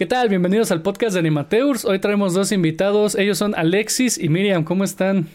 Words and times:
¿Qué 0.00 0.06
tal? 0.06 0.30
Bienvenidos 0.30 0.70
al 0.70 0.80
podcast 0.80 1.12
de 1.12 1.18
Animateurs. 1.18 1.84
Hoy 1.84 1.98
traemos 1.98 2.32
dos 2.32 2.52
invitados. 2.52 3.14
Ellos 3.16 3.36
son 3.36 3.54
Alexis 3.54 4.16
y 4.16 4.30
Miriam. 4.30 4.64
¿Cómo 4.64 4.82
están? 4.82 5.28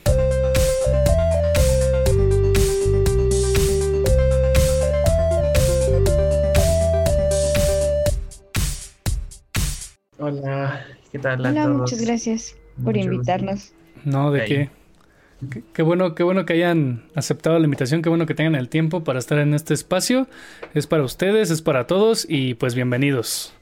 Hola, 10.17 10.83
¿qué 11.11 11.19
tal? 11.19 11.45
A 11.45 11.49
Hola, 11.51 11.67
muchas 11.67 12.01
gracias 12.01 12.57
por 12.83 12.97
invitarnos. 12.97 13.71
No, 14.03 14.31
de 14.31 14.45
qué. 14.45 14.69
qué. 15.73 15.83
bueno, 15.83 16.15
qué 16.15 16.23
bueno 16.23 16.47
que 16.47 16.53
hayan 16.53 17.03
aceptado 17.13 17.59
la 17.59 17.65
invitación, 17.65 18.01
qué 18.01 18.09
bueno 18.09 18.25
que 18.25 18.33
tengan 18.33 18.55
el 18.55 18.69
tiempo 18.69 19.03
para 19.03 19.19
estar 19.19 19.37
en 19.37 19.53
este 19.53 19.75
espacio. 19.75 20.27
Es 20.73 20.87
para 20.87 21.03
ustedes, 21.03 21.51
es 21.51 21.61
para 21.61 21.85
todos 21.85 22.25
y 22.27 22.55
pues 22.55 22.73
bienvenidos. 22.73 23.54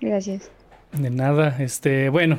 Gracias. 0.00 0.50
De 0.92 1.10
nada, 1.10 1.56
este, 1.60 2.08
bueno. 2.08 2.38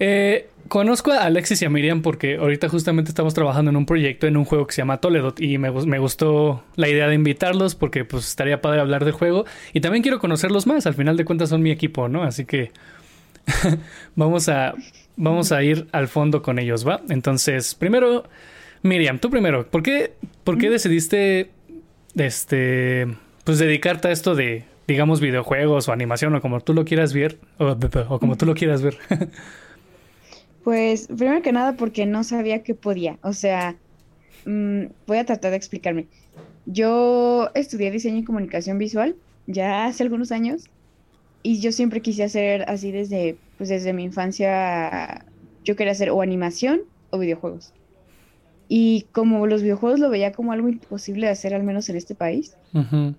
Eh, 0.00 0.48
conozco 0.68 1.10
a 1.10 1.24
Alexis 1.24 1.62
y 1.62 1.64
a 1.64 1.70
Miriam 1.70 2.02
porque 2.02 2.36
ahorita 2.36 2.68
justamente 2.68 3.10
estamos 3.10 3.34
trabajando 3.34 3.70
en 3.70 3.76
un 3.76 3.86
proyecto, 3.86 4.26
en 4.26 4.36
un 4.36 4.44
juego 4.44 4.66
que 4.66 4.74
se 4.74 4.82
llama 4.82 4.98
Toledot 4.98 5.40
y 5.40 5.58
me, 5.58 5.70
me, 5.70 5.98
gustó 5.98 6.62
la 6.76 6.88
idea 6.88 7.08
de 7.08 7.14
invitarlos 7.14 7.74
porque 7.74 8.04
pues 8.04 8.28
estaría 8.28 8.60
padre 8.60 8.80
hablar 8.80 9.04
del 9.04 9.14
juego 9.14 9.44
y 9.72 9.80
también 9.80 10.02
quiero 10.02 10.20
conocerlos 10.20 10.66
más, 10.66 10.86
al 10.86 10.94
final 10.94 11.16
de 11.16 11.24
cuentas 11.24 11.48
son 11.48 11.62
mi 11.62 11.70
equipo, 11.70 12.08
¿no? 12.08 12.22
Así 12.22 12.44
que 12.44 12.70
vamos 14.14 14.48
a 14.48 14.74
vamos 15.16 15.50
a 15.50 15.62
ir 15.62 15.88
al 15.92 16.06
fondo 16.06 16.42
con 16.42 16.58
ellos, 16.58 16.86
¿va? 16.86 17.00
Entonces, 17.08 17.74
primero 17.74 18.24
Miriam, 18.82 19.18
tú 19.18 19.30
primero, 19.30 19.68
¿por 19.68 19.82
qué 19.82 20.12
por 20.44 20.58
qué 20.58 20.70
decidiste 20.70 21.50
este 22.14 23.08
pues 23.44 23.58
dedicarte 23.58 24.08
a 24.08 24.12
esto 24.12 24.34
de 24.34 24.64
digamos, 24.88 25.20
videojuegos 25.20 25.86
o 25.88 25.92
animación 25.92 26.34
o 26.34 26.40
como 26.40 26.60
tú 26.60 26.72
lo 26.72 26.86
quieras 26.86 27.12
ver, 27.12 27.38
o, 27.58 28.18
como 28.18 28.36
tú 28.36 28.46
lo 28.46 28.54
quieras 28.54 28.82
ver? 28.82 28.96
pues, 30.64 31.06
primero 31.08 31.42
que 31.42 31.52
nada, 31.52 31.76
porque 31.76 32.06
no 32.06 32.24
sabía 32.24 32.62
que 32.62 32.74
podía. 32.74 33.18
O 33.22 33.34
sea, 33.34 33.76
mm, 34.46 34.86
voy 35.06 35.18
a 35.18 35.26
tratar 35.26 35.50
de 35.50 35.58
explicarme. 35.58 36.06
Yo 36.64 37.50
estudié 37.54 37.90
diseño 37.90 38.18
y 38.18 38.24
comunicación 38.24 38.78
visual 38.78 39.14
ya 39.46 39.86
hace 39.86 40.02
algunos 40.02 40.32
años 40.32 40.64
y 41.42 41.60
yo 41.60 41.72
siempre 41.72 42.02
quise 42.02 42.24
hacer 42.24 42.64
así 42.68 42.90
desde, 42.90 43.36
pues 43.56 43.68
desde 43.70 43.92
mi 43.92 44.04
infancia, 44.04 45.24
yo 45.64 45.76
quería 45.76 45.92
hacer 45.92 46.10
o 46.10 46.22
animación 46.22 46.80
o 47.10 47.18
videojuegos. 47.18 47.74
Y 48.68 49.06
como 49.12 49.46
los 49.46 49.62
videojuegos 49.62 50.00
lo 50.00 50.10
veía 50.10 50.32
como 50.32 50.52
algo 50.52 50.68
imposible 50.68 51.26
de 51.26 51.32
hacer, 51.32 51.54
al 51.54 51.62
menos 51.62 51.88
en 51.88 51.96
este 51.96 52.14
país, 52.14 52.57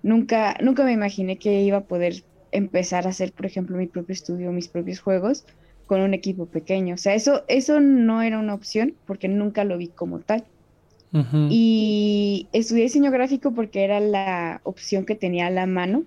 nunca, 0.02 0.56
nunca 0.62 0.84
me 0.84 0.92
imaginé 0.92 1.36
que 1.36 1.62
iba 1.62 1.78
a 1.78 1.84
poder 1.84 2.22
empezar 2.52 3.06
a 3.06 3.10
hacer, 3.10 3.32
por 3.32 3.46
ejemplo, 3.46 3.76
mi 3.76 3.86
propio 3.86 4.12
estudio, 4.12 4.52
mis 4.52 4.68
propios 4.68 5.00
juegos 5.00 5.44
con 5.86 6.00
un 6.00 6.14
equipo 6.14 6.46
pequeño. 6.46 6.94
O 6.94 6.98
sea, 6.98 7.14
eso, 7.14 7.42
eso 7.48 7.80
no 7.80 8.22
era 8.22 8.38
una 8.38 8.54
opción 8.54 8.94
porque 9.06 9.28
nunca 9.28 9.64
lo 9.64 9.76
vi 9.76 9.88
como 9.88 10.20
tal. 10.20 10.44
Y 11.48 12.46
estudié 12.52 12.84
diseño 12.84 13.10
gráfico 13.10 13.52
porque 13.52 13.82
era 13.82 13.98
la 13.98 14.60
opción 14.62 15.04
que 15.04 15.16
tenía 15.16 15.48
a 15.48 15.50
la 15.50 15.66
mano, 15.66 16.04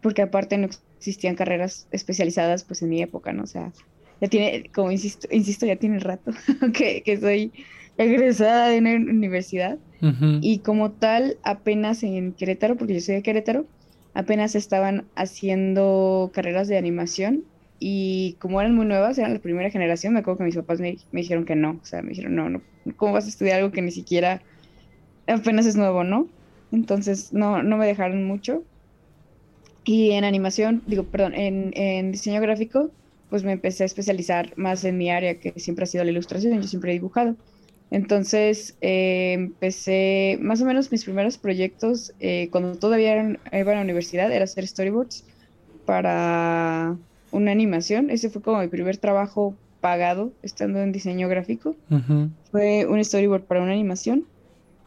porque 0.00 0.22
aparte 0.22 0.56
no 0.56 0.68
existían 0.98 1.34
carreras 1.34 1.88
especializadas 1.90 2.62
pues 2.62 2.80
en 2.82 2.90
mi 2.90 3.02
época, 3.02 3.32
¿no? 3.32 3.42
O 3.42 3.46
sea, 3.48 3.72
ya 4.20 4.28
tiene, 4.28 4.70
como 4.72 4.92
insisto, 4.92 5.26
insisto 5.32 5.66
ya 5.66 5.74
tiene 5.74 5.98
rato 5.98 6.30
que, 6.72 7.02
que 7.02 7.18
soy 7.18 7.52
egresada 7.98 8.68
de 8.68 8.78
una 8.78 8.94
universidad 8.94 9.78
y 10.00 10.58
como 10.58 10.92
tal 10.92 11.38
apenas 11.42 12.02
en 12.02 12.32
Querétaro, 12.32 12.76
porque 12.76 12.94
yo 12.94 13.00
soy 13.00 13.16
de 13.16 13.22
Querétaro, 13.22 13.66
apenas 14.14 14.54
estaban 14.54 15.04
haciendo 15.14 16.30
carreras 16.32 16.68
de 16.68 16.78
animación 16.78 17.44
y 17.78 18.36
como 18.38 18.60
eran 18.60 18.74
muy 18.74 18.86
nuevas, 18.86 19.18
eran 19.18 19.34
la 19.34 19.40
primera 19.40 19.70
generación, 19.70 20.14
me 20.14 20.20
acuerdo 20.20 20.38
que 20.38 20.44
mis 20.44 20.56
papás 20.56 20.80
me, 20.80 20.98
dijeron 21.12 21.44
que 21.44 21.56
no, 21.56 21.78
o 21.82 21.84
sea, 21.84 22.02
me 22.02 22.10
dijeron, 22.10 22.34
no, 22.34 22.48
no, 22.48 22.62
¿cómo 22.96 23.12
vas 23.12 23.26
a 23.26 23.28
estudiar 23.28 23.58
algo 23.58 23.72
que 23.72 23.82
ni 23.82 23.90
siquiera 23.90 24.42
apenas 25.26 25.66
es 25.66 25.76
nuevo, 25.76 26.04
no? 26.04 26.28
Entonces 26.72 27.32
no, 27.32 27.62
no 27.62 27.76
me 27.76 27.86
dejaron 27.86 28.24
mucho. 28.24 28.64
Y 29.84 30.12
en 30.12 30.24
animación, 30.24 30.82
digo, 30.86 31.04
perdón, 31.04 31.34
en, 31.34 31.72
en 31.74 32.10
diseño 32.10 32.40
gráfico, 32.40 32.90
pues 33.30 33.44
me 33.44 33.52
empecé 33.52 33.82
a 33.82 33.86
especializar 33.86 34.52
más 34.56 34.84
en 34.84 34.98
mi 34.98 35.10
área, 35.10 35.38
que 35.38 35.52
siempre 35.56 35.84
ha 35.84 35.86
sido 35.86 36.04
la 36.04 36.10
ilustración, 36.10 36.60
yo 36.60 36.66
siempre 36.66 36.90
he 36.90 36.94
dibujado. 36.94 37.36
Entonces 37.90 38.76
eh, 38.80 39.32
empecé 39.34 40.38
más 40.40 40.60
o 40.60 40.64
menos 40.64 40.90
mis 40.90 41.04
primeros 41.04 41.38
proyectos 41.38 42.12
eh, 42.18 42.48
cuando 42.50 42.76
todavía 42.76 43.38
iba 43.52 43.72
a 43.72 43.74
la 43.76 43.80
universidad, 43.80 44.32
era 44.32 44.44
hacer 44.44 44.66
storyboards 44.66 45.24
para 45.84 46.96
una 47.30 47.50
animación. 47.52 48.10
Ese 48.10 48.28
fue 48.28 48.42
como 48.42 48.60
mi 48.60 48.68
primer 48.68 48.96
trabajo 48.96 49.54
pagado 49.80 50.32
estando 50.42 50.82
en 50.82 50.90
diseño 50.90 51.28
gráfico. 51.28 51.76
Fue 52.50 52.86
un 52.86 53.04
storyboard 53.04 53.44
para 53.44 53.62
una 53.62 53.72
animación. 53.72 54.24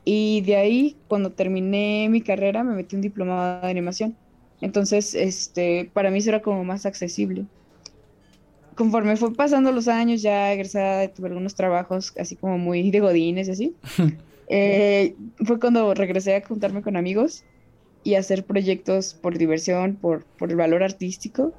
Y 0.04 0.42
de 0.42 0.56
ahí, 0.56 0.96
cuando 1.08 1.31
terminé 1.31 2.08
mi 2.10 2.22
carrera, 2.22 2.64
me 2.64 2.74
metí 2.74 2.96
un 2.96 3.02
diplomado 3.02 3.62
de 3.62 3.70
animación. 3.70 4.16
Entonces, 4.60 5.14
este, 5.14 5.90
para 5.94 6.10
mí 6.10 6.18
eso 6.18 6.30
era 6.30 6.42
como 6.42 6.64
más 6.64 6.86
accesible 6.86 7.46
conforme 8.79 9.17
fue 9.17 9.34
pasando 9.34 9.73
los 9.73 9.90
años, 9.90 10.22
ya 10.22 10.53
egresada, 10.53 11.09
tuve 11.09 11.28
algunos 11.28 11.53
trabajos 11.53 12.13
así 12.17 12.38
como 12.38 12.57
muy 12.57 12.91
de 12.91 13.01
godines 13.01 13.50
y 13.50 13.51
así. 13.51 13.75
Eh, 14.51 15.13
fue 15.45 15.59
cuando 15.59 15.94
regresé 15.94 16.35
a 16.35 16.44
juntarme 16.44 16.81
con 16.81 16.97
amigos 16.97 17.44
y 18.03 18.16
hacer 18.16 18.45
proyectos 18.45 19.13
por 19.13 19.38
diversión, 19.38 19.95
por, 19.95 20.25
por 20.39 20.50
el 20.50 20.56
valor 20.56 20.81
artístico. 20.81 21.53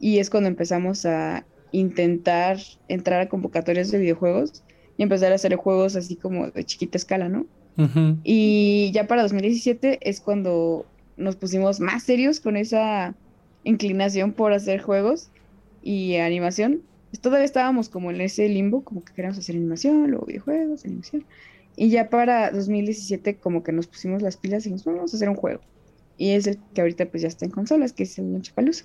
Y 0.00 0.20
es 0.20 0.30
cuando 0.30 0.48
empezamos 0.48 1.04
a 1.04 1.44
intentar 1.70 2.56
entrar 2.88 3.20
a 3.20 3.28
convocatorias 3.28 3.90
de 3.90 3.98
videojuegos 3.98 4.64
y 4.96 5.02
empezar 5.02 5.32
a 5.32 5.34
hacer 5.34 5.54
juegos 5.56 5.96
así 5.96 6.16
como 6.16 6.50
de 6.50 6.64
chiquita 6.64 6.96
escala, 6.96 7.28
¿no? 7.28 7.44
Y 8.24 8.90
ya 8.94 9.06
para 9.06 9.20
2017 9.20 9.98
es 10.00 10.22
cuando 10.22 10.86
nos 11.18 11.36
pusimos 11.36 11.78
más 11.78 12.04
serios 12.04 12.40
con 12.40 12.56
esa 12.56 13.14
inclinación 13.64 14.32
por 14.32 14.54
hacer 14.54 14.80
juegos 14.80 15.30
y 15.82 16.16
animación, 16.16 16.82
pues, 17.10 17.20
todavía 17.20 17.44
estábamos 17.44 17.88
como 17.88 18.10
en 18.10 18.20
ese 18.20 18.48
limbo, 18.48 18.82
como 18.82 19.04
que 19.04 19.12
queríamos 19.12 19.38
hacer 19.38 19.56
animación, 19.56 20.10
luego 20.10 20.26
videojuegos, 20.26 20.84
animación. 20.84 21.24
Y 21.76 21.90
ya 21.90 22.10
para 22.10 22.50
2017 22.50 23.36
como 23.36 23.62
que 23.62 23.72
nos 23.72 23.86
pusimos 23.86 24.22
las 24.22 24.36
pilas 24.36 24.64
y 24.66 24.70
dijimos, 24.70 24.84
vamos 24.84 25.12
a 25.12 25.16
hacer 25.16 25.28
un 25.28 25.36
juego. 25.36 25.60
Y 26.18 26.30
es 26.30 26.46
el 26.46 26.58
que 26.74 26.82
ahorita 26.82 27.06
pues 27.06 27.22
ya 27.22 27.28
está 27.28 27.46
en 27.46 27.50
consolas, 27.50 27.92
que 27.92 28.02
es 28.02 28.18
el 28.18 28.32
Lonchapalooza. 28.32 28.84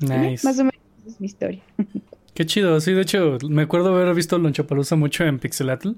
Nice. 0.00 0.46
Más 0.46 0.58
o 0.58 0.64
menos 0.64 0.80
es 1.06 1.20
mi 1.20 1.26
historia. 1.26 1.60
Qué 2.34 2.46
chido, 2.46 2.80
sí, 2.80 2.92
de 2.92 3.02
hecho, 3.02 3.38
me 3.48 3.62
acuerdo 3.62 3.94
haber 3.94 4.14
visto 4.14 4.38
Lonchapalooza 4.38 4.94
mucho 4.94 5.24
en 5.24 5.40
Pixelatl. 5.40 5.90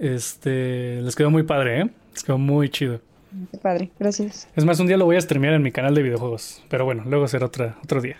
Este, 0.00 1.00
les 1.00 1.14
quedó 1.14 1.30
muy 1.30 1.44
padre, 1.44 1.82
¿eh? 1.82 1.90
Les 2.12 2.24
quedó 2.24 2.38
muy 2.38 2.68
chido. 2.68 3.00
Qué 3.52 3.58
padre, 3.58 3.90
gracias. 3.98 4.48
Es 4.56 4.64
más, 4.64 4.80
un 4.80 4.88
día 4.88 4.96
lo 4.96 5.04
voy 5.04 5.16
a 5.16 5.20
streamear 5.20 5.54
en 5.54 5.62
mi 5.62 5.70
canal 5.70 5.94
de 5.94 6.02
videojuegos, 6.02 6.62
pero 6.68 6.84
bueno, 6.84 7.04
luego 7.06 7.28
será 7.28 7.46
otra, 7.46 7.78
otro 7.84 8.00
día. 8.00 8.16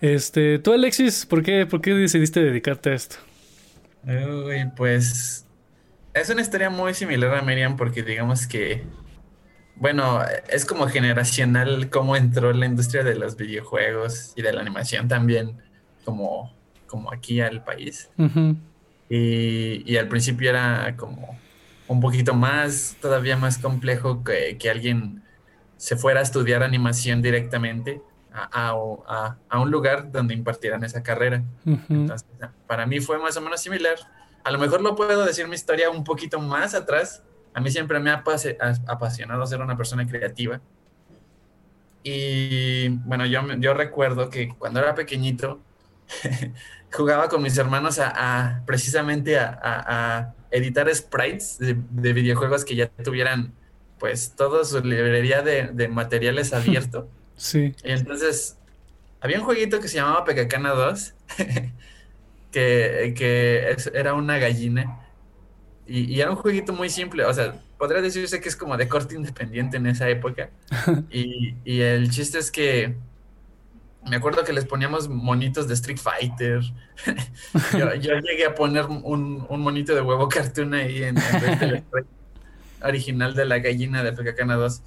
Este, 0.00 0.58
tú 0.58 0.72
Alexis, 0.72 1.26
¿por 1.26 1.42
qué, 1.42 1.66
¿por 1.66 1.80
qué 1.80 1.94
decidiste 1.94 2.40
dedicarte 2.40 2.90
a 2.90 2.94
esto? 2.94 3.16
Uy, 4.06 4.70
pues 4.76 5.46
es 6.12 6.30
una 6.30 6.42
historia 6.42 6.70
muy 6.70 6.94
similar 6.94 7.34
a 7.34 7.42
Miriam 7.42 7.76
porque 7.76 8.02
digamos 8.02 8.46
que, 8.46 8.84
bueno, 9.76 10.20
es 10.48 10.64
como 10.64 10.86
generacional 10.86 11.90
cómo 11.90 12.16
entró 12.16 12.52
la 12.52 12.66
industria 12.66 13.02
de 13.02 13.16
los 13.16 13.36
videojuegos 13.36 14.32
y 14.36 14.42
de 14.42 14.52
la 14.52 14.60
animación 14.60 15.08
también 15.08 15.56
como, 16.04 16.54
como 16.86 17.12
aquí 17.12 17.40
al 17.40 17.64
país. 17.64 18.10
y, 19.08 19.90
y, 19.90 19.96
al 19.96 20.08
principio 20.08 20.50
era 20.50 20.94
como 20.96 21.38
un 21.88 22.00
poquito 22.00 22.34
más, 22.34 22.96
todavía 23.00 23.36
más 23.36 23.58
complejo 23.58 24.22
que, 24.22 24.56
que 24.58 24.70
alguien 24.70 25.22
se 25.76 25.96
fuera 25.96 26.20
a 26.20 26.22
estudiar 26.22 26.62
animación 26.62 27.22
directamente 27.22 28.00
a, 28.34 29.36
un 29.60 29.70
lugar 29.70 30.10
donde 30.10 30.34
impartieran 30.34 30.82
esa 30.84 31.02
carrera. 31.02 31.42
Entonces, 31.64 32.26
para 32.66 32.86
mí 32.86 33.00
fue 33.00 33.18
más 33.18 33.36
o 33.36 33.40
menos 33.40 33.60
similar. 33.60 33.96
A 34.42 34.50
lo 34.50 34.58
mejor 34.58 34.82
lo 34.82 34.96
puedo 34.96 35.24
decir 35.24 35.46
mi 35.48 35.54
historia 35.54 35.88
un 35.90 36.04
poquito 36.04 36.40
más 36.40 36.74
atrás. 36.74 37.22
A 37.54 37.60
mí 37.60 37.70
siempre 37.70 38.00
me 38.00 38.10
ha 38.10 38.24
apasionado 38.86 39.46
ser 39.46 39.60
una 39.60 39.76
persona 39.76 40.06
creativa. 40.06 40.60
Y 42.02 42.88
bueno, 42.88 43.24
yo, 43.24 43.40
yo 43.58 43.72
recuerdo 43.72 44.28
que 44.28 44.48
cuando 44.58 44.80
era 44.80 44.94
pequeñito 44.94 45.60
jugaba 46.92 47.28
con 47.28 47.42
mis 47.42 47.56
hermanos 47.56 47.98
a, 47.98 48.62
precisamente 48.66 49.38
a, 49.38 50.34
editar 50.50 50.92
sprites 50.94 51.58
de, 51.58 52.12
videojuegos 52.12 52.64
que 52.64 52.76
ya 52.76 52.88
tuvieran 52.88 53.52
pues 53.98 54.36
toda 54.36 54.64
su 54.64 54.80
librería 54.84 55.42
de, 55.42 55.68
de 55.68 55.88
materiales 55.88 56.52
abierto. 56.52 57.08
Sí. 57.36 57.74
Y 57.84 57.90
entonces, 57.92 58.56
había 59.20 59.38
un 59.38 59.44
jueguito 59.44 59.80
que 59.80 59.88
se 59.88 59.96
llamaba 59.96 60.24
Pecacana 60.24 60.70
2, 60.70 61.14
que, 62.52 63.14
que 63.16 63.76
era 63.92 64.14
una 64.14 64.38
gallina. 64.38 65.00
Y, 65.86 66.18
era 66.20 66.30
un 66.30 66.36
jueguito 66.36 66.72
muy 66.72 66.88
simple, 66.88 67.24
o 67.24 67.34
sea, 67.34 67.60
podría 67.78 68.00
decirse 68.00 68.40
que 68.40 68.48
es 68.48 68.56
como 68.56 68.76
de 68.76 68.88
corte 68.88 69.14
independiente 69.14 69.76
en 69.76 69.86
esa 69.86 70.08
época. 70.08 70.50
y, 71.10 71.54
y 71.64 71.80
el 71.80 72.10
chiste 72.10 72.38
es 72.38 72.50
que 72.50 72.94
me 74.08 74.16
acuerdo 74.16 74.44
que 74.44 74.52
les 74.52 74.64
poníamos 74.64 75.08
monitos 75.08 75.66
de 75.68 75.74
Street 75.74 75.98
Fighter. 75.98 76.60
yo, 77.72 78.14
llegué 78.20 78.46
a 78.46 78.54
poner 78.54 78.86
un, 78.86 79.46
monito 79.48 79.94
de 79.94 80.02
huevo 80.02 80.28
cartoon 80.28 80.74
ahí 80.74 81.02
en, 81.04 81.16
el 81.60 81.84
original 82.82 83.34
de 83.34 83.44
la 83.46 83.58
gallina 83.58 84.02
de 84.02 84.12
Pekakana 84.12 84.56
2. 84.56 84.82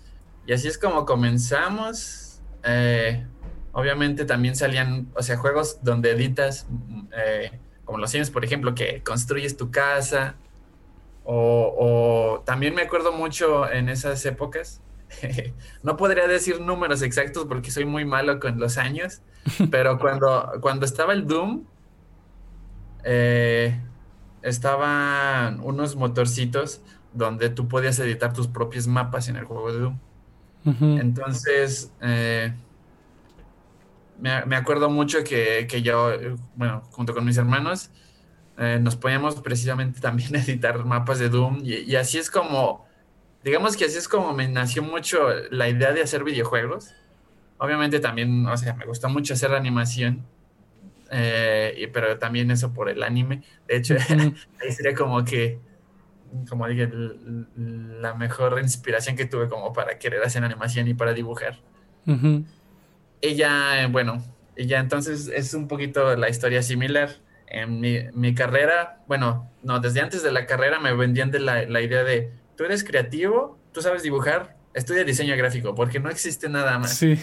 Y 0.45 0.53
así 0.53 0.67
es 0.67 0.77
como 0.77 1.05
comenzamos. 1.05 2.26
Eh, 2.68 3.25
obviamente 3.72 4.25
también 4.25 4.56
salían, 4.56 5.10
o 5.16 5.24
sea, 5.24 5.38
juegos 5.38 5.80
donde 5.84 6.12
editas, 6.12 6.68
eh, 7.18 7.60
como 7.86 7.98
los 7.98 8.12
Sims, 8.12 8.30
por 8.30 8.44
ejemplo, 8.44 8.75
que 8.75 9.02
construyes 9.04 9.58
tu 9.58 9.72
casa. 9.72 10.36
O, 11.24 11.75
o 11.78 12.40
también 12.42 12.74
me 12.74 12.84
acuerdo 12.84 13.12
mucho 13.12 13.69
en 13.69 13.90
esas 13.90 14.25
épocas 14.25 14.81
no 15.84 15.98
podría 15.98 16.28
decir 16.28 16.60
números 16.62 17.02
exactos 17.02 17.46
porque 17.46 17.72
soy 17.72 17.86
muy 17.86 18.06
malo 18.06 18.40
con 18.40 18.60
los 18.60 18.78
años, 18.78 19.22
pero 19.72 20.00
cuando, 20.00 20.52
cuando 20.62 20.86
estaba 20.86 21.14
el 21.14 21.28
Doom, 21.28 21.66
eh, 23.04 23.80
estaban 24.42 25.60
unos 25.62 25.96
motorcitos 25.96 26.81
donde 27.14 27.50
tú 27.50 27.68
podías 27.68 27.98
editar 28.00 28.34
tus 28.34 28.48
propios 28.48 28.88
mapas 28.88 29.30
en 29.30 29.38
el 29.38 29.46
juego 29.46 29.72
de 29.72 29.80
Doom. 29.80 30.00
Entonces, 30.80 31.92
eh, 32.02 32.54
me, 34.19 34.56
acuerdo 34.56 34.90
mucho 34.90 35.24
que, 35.24 35.68
yo, 35.81 36.12
bueno, 36.56 36.81
junto 36.92 37.14
con 37.14 37.25
mis 37.25 37.38
hermanos, 37.38 37.90
eh, 38.58 38.80
nos 38.81 38.96
poníamos 38.96 39.36
precisamente 39.42 40.00
también 40.02 40.36
a 40.36 40.40
editar 40.40 40.84
mapas 40.84 41.19
de 41.19 41.30
Doom 41.30 41.62
y 41.64 41.96
así 41.96 42.18
es 42.18 42.31
como 42.31 42.88
digamos 43.48 43.78
que 43.78 43.86
así 43.86 43.98
es 43.98 44.10
como 44.10 44.34
me 44.34 44.48
nació 44.48 44.84
mucho 44.84 45.30
la 45.52 45.69
idea 45.69 45.94
de 45.94 46.02
hacer 46.02 46.24
videojuegos. 46.24 46.94
Obviamente 47.58 48.00
también, 48.00 48.46
o 48.46 48.58
sea, 48.58 48.74
me 48.74 48.86
gusta 48.86 49.08
mucho 49.08 49.34
hacer 49.34 49.54
animación, 49.54 50.25
eh, 51.12 51.90
pero 51.94 52.19
también 52.19 52.52
eso 52.52 52.74
por 52.74 52.90
el 52.90 53.02
anime. 53.04 53.44
De 53.68 53.78
hecho, 53.78 53.96
ahí 54.62 54.72
sería 54.72 54.94
como 54.94 55.24
que, 55.24 55.60
como 56.50 56.68
dije, 56.68 56.89
la 57.56 58.13
mejor 58.13 58.59
inspiración 58.59 59.15
que 59.15 59.25
tuve 59.25 59.47
como 59.47 59.74
para 59.74 59.97
querer 59.97 60.24
hacer 60.24 60.44
animación 60.44 60.88
y 60.88 60.94
para 60.94 61.13
dibujar. 61.13 61.59
Ella, 63.21 63.88
bueno, 63.89 64.24
ella 64.56 64.79
entonces 64.79 65.29
es 65.33 65.53
un 65.53 65.68
poquito 65.68 66.15
la 66.15 66.29
historia 66.29 66.62
similar. 66.62 67.18
En 67.50 67.79
mi, 67.79 68.00
mi, 68.13 68.35
carrera, 68.35 69.00
bueno, 69.07 69.50
no, 69.63 69.79
desde 69.79 70.01
antes 70.01 70.21
de 70.21 70.33
la 70.33 70.45
carrera 70.45 70.81
me 70.81 70.94
vendían 70.94 71.31
de 71.31 71.39
la, 71.39 71.65
la 71.65 71.81
idea 71.81 72.03
de 72.03 72.30
tú 72.57 72.65
eres 72.65 72.83
creativo, 72.83 73.57
tú 73.71 73.81
sabes 73.81 74.03
dibujar, 74.03 74.57
estudia 74.73 75.06
diseño 75.06 75.35
gráfico, 75.38 75.73
porque 75.73 76.00
no 76.00 76.09
existe 76.09 76.50
nada 76.50 76.77
más. 76.77 76.97
Sí. 76.97 77.18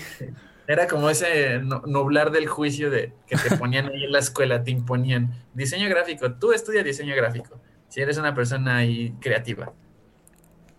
Era 0.66 0.86
como 0.88 1.10
ese 1.10 1.58
nublar 1.58 2.30
del 2.30 2.46
juicio 2.46 2.90
de 2.90 3.12
que 3.26 3.36
te 3.36 3.56
ponían 3.56 3.86
ahí 3.86 4.04
en 4.04 4.12
la 4.12 4.18
escuela, 4.18 4.64
te 4.64 4.70
imponían 4.70 5.30
diseño 5.52 5.88
gráfico, 5.90 6.32
tú 6.32 6.52
estudia 6.52 6.82
diseño 6.82 7.14
gráfico, 7.14 7.60
si 7.94 8.00
eres 8.00 8.19
una 8.19 8.35
persona 8.35 8.79
ahí 8.79 9.14
creativa. 9.20 9.73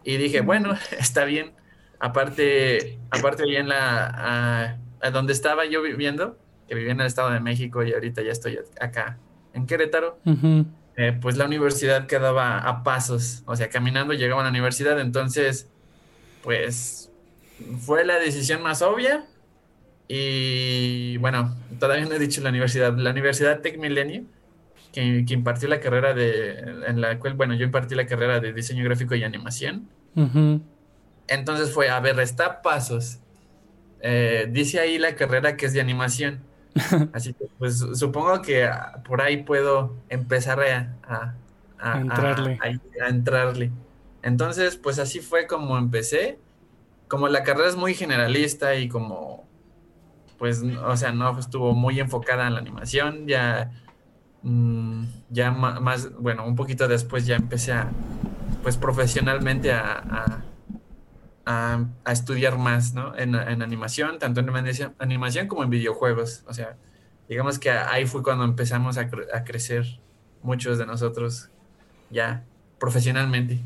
Y 0.03 0.17
dije, 0.17 0.41
bueno, 0.41 0.73
está 0.99 1.23
bien. 1.23 1.53
Aparte, 1.97 2.99
aparte 3.09 3.43
bien 3.43 3.69
la, 3.69 4.75
a, 4.99 5.11
donde 5.11 5.31
estaba 5.31 5.63
yo 5.63 5.81
viviendo, 5.81 6.37
que 6.67 6.75
vivía 6.75 6.91
en 6.91 6.99
el 6.99 7.07
Estado 7.07 7.29
de 7.29 7.39
México 7.39 7.83
y 7.83 7.93
ahorita 7.93 8.21
ya 8.21 8.33
estoy 8.33 8.59
acá 8.81 9.17
en 9.53 9.65
Querétaro. 9.65 10.19
Eh, 10.97 11.17
pues 11.21 11.37
la 11.37 11.45
universidad 11.45 12.05
quedaba 12.05 12.57
a 12.57 12.83
pasos, 12.83 13.43
o 13.45 13.55
sea, 13.55 13.69
caminando 13.69 14.13
llegaba 14.13 14.41
a 14.41 14.43
la 14.43 14.49
universidad, 14.49 14.99
entonces, 14.99 15.69
pues 16.43 17.11
fue 17.79 18.03
la 18.03 18.19
decisión 18.19 18.61
más 18.61 18.81
obvia 18.81 19.25
y 20.09 21.15
bueno, 21.17 21.55
todavía 21.79 22.05
no 22.07 22.15
he 22.15 22.19
dicho 22.19 22.41
la 22.41 22.49
universidad, 22.49 22.93
la 22.97 23.11
Universidad 23.11 23.61
Tech 23.61 23.77
Milenio, 23.77 24.25
que, 24.95 25.33
impartió 25.33 25.67
la 25.67 25.79
carrera 25.79 26.13
de, 26.13 26.59
en 26.87 27.01
la 27.01 27.19
cual, 27.19 27.33
bueno, 27.33 27.53
yo 27.53 27.65
impartí 27.65 27.95
la 27.95 28.05
carrera 28.07 28.39
de 28.39 28.53
diseño 28.53 28.83
gráfico 28.83 29.15
y 29.15 29.23
animación. 29.23 29.89
Entonces 31.27 31.73
fue, 31.73 31.89
a 31.89 31.99
ver, 31.99 32.19
está 32.19 32.61
pasos. 32.61 33.19
Eh, 34.01 34.47
dice 34.49 34.79
ahí 34.79 34.97
la 34.97 35.15
carrera 35.15 35.57
que 35.57 35.65
es 35.65 35.73
de 35.73 35.81
animación 35.81 36.41
Así 37.13 37.33
que 37.33 37.45
pues 37.57 37.79
supongo 37.93 38.41
que 38.41 38.69
por 39.07 39.21
ahí 39.21 39.43
puedo 39.43 39.95
empezar 40.09 40.59
a, 40.59 41.35
entrarle. 41.97 42.59
A, 42.61 43.07
entrarle. 43.07 43.71
Entonces, 44.21 44.75
pues 44.75 44.99
así 44.99 45.19
fue 45.19 45.47
como 45.47 45.77
empecé. 45.77 46.39
Como 47.07 47.27
la 47.27 47.43
carrera 47.43 47.69
es 47.69 47.75
muy 47.75 47.93
generalista 47.93 48.75
y 48.75 48.89
como, 48.89 49.47
pues, 50.37 50.63
o 50.63 50.97
sea, 50.97 51.11
no 51.11 51.37
estuvo 51.37 51.73
muy 51.73 51.99
enfocada 51.99 52.47
en 52.47 52.53
la 52.55 52.59
animación, 52.59 53.27
ya, 53.27 53.71
mm, 54.45 55.03
ya 55.29 55.51
más, 55.51 56.13
bueno, 56.15 56.45
un 56.47 56.55
poquito 56.55 56.87
después 56.87 57.25
ya 57.25 57.35
empecé 57.35 57.73
a, 57.73 57.91
pues, 58.63 58.77
profesionalmente 58.77 59.73
a 59.73 60.43
a, 61.45 61.85
estudiar 62.11 62.57
más, 62.57 62.93
¿no? 62.93 63.15
En, 63.17 63.35
animación, 63.35 64.19
tanto 64.19 64.41
en 64.41 64.49
animación 64.99 65.47
como 65.47 65.63
en 65.63 65.69
videojuegos. 65.69 66.43
O 66.47 66.53
sea, 66.53 66.77
digamos 67.29 67.59
que 67.59 67.69
ahí 67.69 68.05
fue 68.05 68.23
cuando 68.23 68.43
empezamos 68.43 68.97
a, 68.97 69.09
crecer 69.43 69.85
muchos 70.41 70.77
de 70.77 70.85
nosotros 70.85 71.49
ya 72.09 72.43
profesionalmente. 72.79 73.59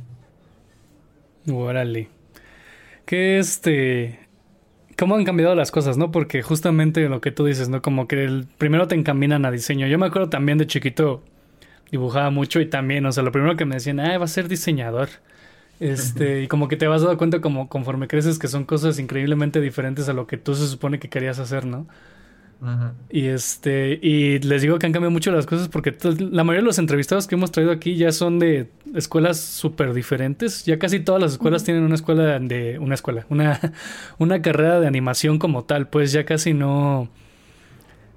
Órale. 1.51 2.09
Que 3.05 3.39
este. 3.39 4.28
¿Cómo 4.99 5.15
han 5.15 5.23
cambiado 5.23 5.55
las 5.55 5.71
cosas, 5.71 5.97
no? 5.97 6.11
Porque 6.11 6.41
justamente 6.41 7.07
lo 7.07 7.21
que 7.21 7.31
tú 7.31 7.45
dices, 7.45 7.69
¿no? 7.69 7.81
Como 7.81 8.05
que 8.05 8.21
el, 8.25 8.47
primero 8.57 8.89
te 8.89 8.95
encaminan 8.95 9.45
a 9.45 9.51
diseño. 9.51 9.87
Yo 9.87 9.97
me 9.97 10.05
acuerdo 10.05 10.27
también 10.27 10.57
de 10.57 10.67
chiquito 10.67 11.23
dibujaba 11.89 12.29
mucho 12.31 12.59
y 12.59 12.65
también, 12.65 13.05
o 13.05 13.11
sea, 13.13 13.23
lo 13.23 13.31
primero 13.31 13.55
que 13.55 13.63
me 13.63 13.75
decían, 13.75 14.01
ah, 14.01 14.17
va 14.17 14.25
a 14.25 14.27
ser 14.27 14.49
diseñador. 14.49 15.07
Este, 15.79 16.43
y 16.43 16.47
como 16.49 16.67
que 16.67 16.75
te 16.75 16.85
vas 16.87 17.01
dando 17.01 17.17
cuenta 17.17 17.39
como 17.39 17.69
conforme 17.69 18.09
creces 18.09 18.37
que 18.37 18.49
son 18.49 18.65
cosas 18.65 18.99
increíblemente 18.99 19.61
diferentes 19.61 20.09
a 20.09 20.13
lo 20.13 20.27
que 20.27 20.35
tú 20.35 20.53
se 20.53 20.67
supone 20.67 20.99
que 20.99 21.07
querías 21.07 21.39
hacer, 21.39 21.65
¿no? 21.65 21.87
Y 23.09 23.27
este, 23.27 23.99
y 24.01 24.39
les 24.39 24.61
digo 24.61 24.79
que 24.79 24.85
han 24.85 24.91
cambiado 24.91 25.11
mucho 25.11 25.31
las 25.31 25.45
cosas 25.45 25.69
porque 25.69 25.95
la 26.19 26.43
mayoría 26.43 26.61
de 26.61 26.65
los 26.65 26.77
entrevistados 26.77 27.25
que 27.25 27.35
hemos 27.35 27.51
traído 27.51 27.71
aquí 27.71 27.95
ya 27.95 28.11
son 28.11 28.37
de 28.37 28.69
escuelas 28.93 29.39
súper 29.39 29.93
diferentes. 29.93 30.65
Ya 30.65 30.77
casi 30.77 30.99
todas 30.99 31.21
las 31.21 31.33
escuelas 31.33 31.63
tienen 31.63 31.83
una 31.83 31.95
escuela 31.95 32.37
de, 32.37 32.77
una 32.79 32.95
escuela, 32.95 33.25
una, 33.29 33.59
una 34.17 34.41
carrera 34.41 34.81
de 34.81 34.87
animación 34.87 35.39
como 35.39 35.63
tal, 35.63 35.87
pues 35.87 36.11
ya 36.11 36.25
casi 36.25 36.53
no, 36.53 37.09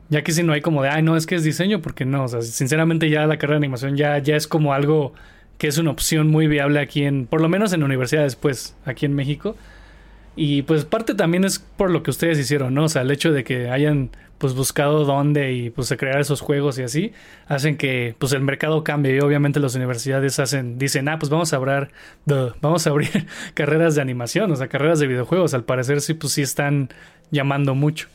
ya 0.08 0.24
casi 0.24 0.42
no 0.42 0.52
hay 0.52 0.60
como 0.60 0.82
de, 0.82 0.88
ay, 0.88 1.02
no, 1.02 1.16
es 1.16 1.26
que 1.26 1.36
es 1.36 1.44
diseño, 1.44 1.80
porque 1.80 2.04
no, 2.04 2.24
o 2.24 2.28
sea, 2.28 2.42
sinceramente 2.42 3.08
ya 3.10 3.26
la 3.26 3.38
carrera 3.38 3.60
de 3.60 3.64
animación 3.64 3.96
ya, 3.96 4.18
ya 4.18 4.34
es 4.34 4.48
como 4.48 4.74
algo 4.74 5.14
que 5.56 5.68
es 5.68 5.78
una 5.78 5.92
opción 5.92 6.28
muy 6.28 6.48
viable 6.48 6.80
aquí 6.80 7.04
en, 7.04 7.26
por 7.26 7.40
lo 7.40 7.48
menos 7.48 7.72
en 7.72 7.84
universidades, 7.84 8.34
pues, 8.34 8.74
aquí 8.84 9.06
en 9.06 9.14
México. 9.14 9.56
Y 10.34 10.62
pues 10.62 10.84
parte 10.84 11.14
también 11.14 11.44
es 11.44 11.58
por 11.58 11.90
lo 11.90 12.02
que 12.02 12.10
ustedes 12.10 12.38
hicieron, 12.38 12.74
¿no? 12.74 12.84
O 12.84 12.88
sea, 12.88 13.02
el 13.02 13.10
hecho 13.10 13.32
de 13.32 13.44
que 13.44 13.68
hayan 13.70 14.10
pues 14.38 14.54
buscado 14.54 15.04
dónde 15.04 15.52
y 15.52 15.70
pues 15.70 15.94
crear 15.96 16.20
esos 16.20 16.40
juegos 16.40 16.76
y 16.76 16.82
así, 16.82 17.12
hacen 17.46 17.76
que 17.76 18.16
pues 18.18 18.32
el 18.32 18.40
mercado 18.40 18.82
cambie 18.82 19.14
y 19.14 19.20
obviamente 19.20 19.60
las 19.60 19.76
universidades 19.76 20.40
hacen, 20.40 20.78
dicen, 20.78 21.08
ah, 21.08 21.16
pues 21.16 21.30
vamos 21.30 21.52
a 21.52 21.56
abrir, 21.56 21.90
vamos 22.60 22.84
a 22.86 22.90
abrir 22.90 23.28
carreras 23.54 23.94
de 23.94 24.02
animación, 24.02 24.50
o 24.50 24.56
sea, 24.56 24.66
carreras 24.66 24.98
de 24.98 25.06
videojuegos, 25.06 25.54
al 25.54 25.62
parecer 25.62 26.00
sí, 26.00 26.14
pues 26.14 26.32
sí 26.32 26.42
están 26.42 26.88
llamando 27.30 27.76
mucho. 27.76 28.08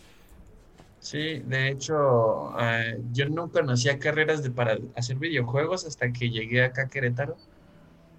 Sí, 1.00 1.42
de 1.46 1.70
hecho, 1.70 2.54
eh, 2.60 3.00
yo 3.14 3.30
no 3.30 3.50
conocía 3.50 3.98
carreras 3.98 4.44
de, 4.44 4.52
para 4.52 4.78
hacer 4.98 5.16
videojuegos 5.16 5.86
hasta 5.86 6.12
que 6.12 6.30
llegué 6.30 6.66
acá 6.66 6.82
a 6.82 6.88
Querétaro. 6.90 7.38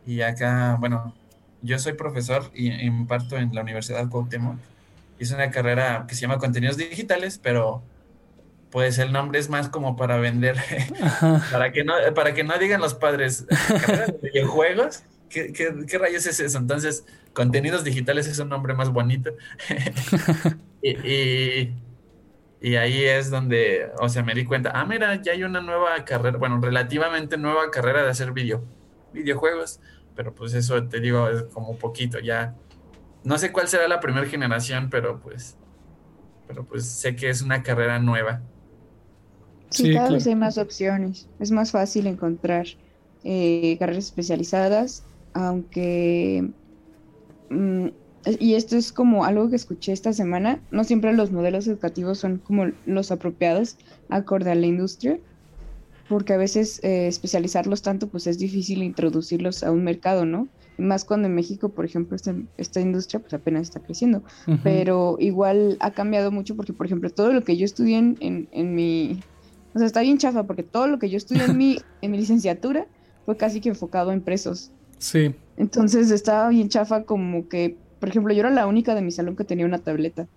Y 0.06 0.22
acá, 0.22 0.78
bueno, 0.80 1.12
yo 1.62 1.78
soy 1.78 1.94
profesor 1.94 2.50
y 2.54 2.70
imparto 2.70 3.36
en 3.36 3.54
la 3.54 3.62
Universidad 3.62 4.08
Cuauhtémoc. 4.08 4.56
Es 5.18 5.32
una 5.32 5.50
carrera 5.50 6.04
que 6.08 6.14
se 6.14 6.20
llama 6.20 6.38
Contenidos 6.38 6.76
Digitales, 6.76 7.40
pero 7.42 7.82
pues 8.70 8.98
el 8.98 9.12
nombre 9.12 9.38
es 9.38 9.48
más 9.48 9.68
como 9.68 9.96
para 9.96 10.18
vender, 10.18 10.56
para 11.50 11.72
que 11.72 11.84
no, 11.84 11.94
para 12.14 12.34
que 12.34 12.44
no 12.44 12.58
digan 12.58 12.80
los 12.80 12.94
padres, 12.94 13.46
¿carrera 13.48 14.06
de 14.06 14.30
videojuegos? 14.30 15.02
¿Qué, 15.28 15.52
qué, 15.52 15.98
rayos 15.98 16.26
es 16.26 16.40
eso? 16.40 16.58
Entonces, 16.58 17.04
Contenidos 17.34 17.84
Digitales 17.84 18.26
es 18.26 18.38
un 18.38 18.48
nombre 18.48 18.74
más 18.74 18.90
bonito. 18.90 19.32
y 20.82 21.72
y 22.60 22.74
ahí 22.76 23.04
es 23.04 23.30
donde, 23.30 23.90
o 24.00 24.08
sea, 24.08 24.22
me 24.24 24.34
di 24.34 24.44
cuenta, 24.44 24.72
ah, 24.74 24.84
mira, 24.84 25.14
ya 25.22 25.32
hay 25.32 25.44
una 25.44 25.60
nueva 25.60 26.04
carrera, 26.04 26.38
bueno, 26.38 26.60
relativamente 26.60 27.36
nueva 27.36 27.70
carrera 27.70 28.02
de 28.02 28.10
hacer 28.10 28.32
video, 28.32 28.64
videojuegos, 29.12 29.80
pero 30.18 30.34
pues 30.34 30.52
eso 30.52 30.82
te 30.88 30.98
digo, 30.98 31.28
es 31.28 31.44
como 31.44 31.68
un 31.70 31.78
poquito, 31.78 32.18
ya. 32.18 32.56
No 33.22 33.38
sé 33.38 33.52
cuál 33.52 33.68
será 33.68 33.86
la 33.86 34.00
primera 34.00 34.26
generación, 34.26 34.90
pero 34.90 35.20
pues, 35.20 35.56
pero 36.48 36.64
pues 36.64 36.86
sé 36.86 37.14
que 37.14 37.30
es 37.30 37.40
una 37.40 37.62
carrera 37.62 38.00
nueva. 38.00 38.42
Sí, 39.70 39.94
cada 39.94 40.10
vez 40.10 40.26
hay 40.26 40.34
más 40.34 40.58
opciones, 40.58 41.28
es 41.38 41.52
más 41.52 41.70
fácil 41.70 42.08
encontrar 42.08 42.66
eh, 43.22 43.76
carreras 43.78 44.06
especializadas, 44.06 45.04
aunque 45.34 46.50
mm, 47.50 47.86
y 48.40 48.54
esto 48.54 48.76
es 48.76 48.90
como 48.90 49.24
algo 49.24 49.48
que 49.50 49.54
escuché 49.54 49.92
esta 49.92 50.12
semana, 50.12 50.60
no 50.72 50.82
siempre 50.82 51.12
los 51.12 51.30
modelos 51.30 51.68
educativos 51.68 52.18
son 52.18 52.38
como 52.38 52.72
los 52.86 53.12
apropiados 53.12 53.76
acorde 54.08 54.50
a 54.50 54.56
la 54.56 54.66
industria, 54.66 55.20
porque 56.08 56.32
a 56.32 56.36
veces 56.36 56.80
eh, 56.82 57.06
especializarlos 57.06 57.82
tanto 57.82 58.08
pues 58.08 58.26
es 58.26 58.38
difícil 58.38 58.82
introducirlos 58.82 59.62
a 59.62 59.70
un 59.70 59.84
mercado, 59.84 60.24
¿no? 60.24 60.48
Más 60.78 61.04
cuando 61.04 61.26
en 61.26 61.34
México, 61.34 61.70
por 61.70 61.84
ejemplo, 61.84 62.16
esta, 62.16 62.34
esta 62.56 62.80
industria 62.80 63.20
pues 63.20 63.34
apenas 63.34 63.62
está 63.62 63.80
creciendo, 63.80 64.22
pero 64.62 65.16
igual 65.18 65.76
ha 65.80 65.90
cambiado 65.90 66.30
mucho 66.30 66.54
porque, 66.54 66.72
por 66.72 66.86
ejemplo, 66.86 67.10
todo 67.10 67.32
lo 67.32 67.42
que 67.42 67.56
yo 67.56 67.64
estudié 67.64 67.98
en, 67.98 68.48
en, 68.52 68.74
mi... 68.74 69.20
O 69.74 69.78
sea, 69.78 69.86
está 69.86 70.02
bien 70.02 70.18
chafa 70.18 70.44
porque 70.44 70.62
todo 70.62 70.86
lo 70.86 71.00
que 71.00 71.10
yo 71.10 71.16
estudié 71.16 71.44
en 71.44 71.56
mi, 71.56 71.78
en 72.00 72.12
mi 72.12 72.18
licenciatura 72.18 72.86
fue 73.26 73.36
casi 73.36 73.60
que 73.60 73.70
enfocado 73.70 74.12
en 74.12 74.20
presos. 74.20 74.70
Sí. 74.98 75.34
Entonces 75.56 76.12
estaba 76.12 76.48
bien 76.48 76.68
chafa 76.68 77.02
como 77.02 77.48
que 77.48 77.76
por 77.98 78.08
ejemplo, 78.08 78.32
yo 78.32 78.40
era 78.40 78.50
la 78.50 78.66
única 78.66 78.94
de 78.94 79.02
mi 79.02 79.10
salón 79.10 79.36
que 79.36 79.44
tenía 79.44 79.66
una 79.66 79.78
tableta 79.78 80.28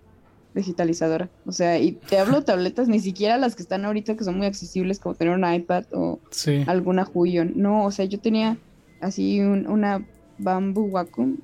digitalizadora. 0.54 1.30
O 1.46 1.52
sea, 1.52 1.78
y 1.78 1.92
te 1.92 2.18
hablo 2.18 2.42
tabletas, 2.44 2.88
ni 2.88 3.00
siquiera 3.00 3.38
las 3.38 3.56
que 3.56 3.62
están 3.62 3.84
ahorita 3.84 4.16
que 4.16 4.24
son 4.24 4.36
muy 4.36 4.46
accesibles, 4.46 4.98
como 4.98 5.14
tener 5.14 5.34
un 5.34 5.52
iPad 5.52 5.84
o 5.92 6.20
alguna 6.66 7.08
Huion. 7.12 7.52
No, 7.56 7.84
o 7.84 7.90
sea, 7.90 8.04
yo 8.04 8.20
tenía 8.20 8.56
así 9.00 9.40
una 9.40 10.04
Bamboo 10.38 10.84
Wacom, 10.84 11.36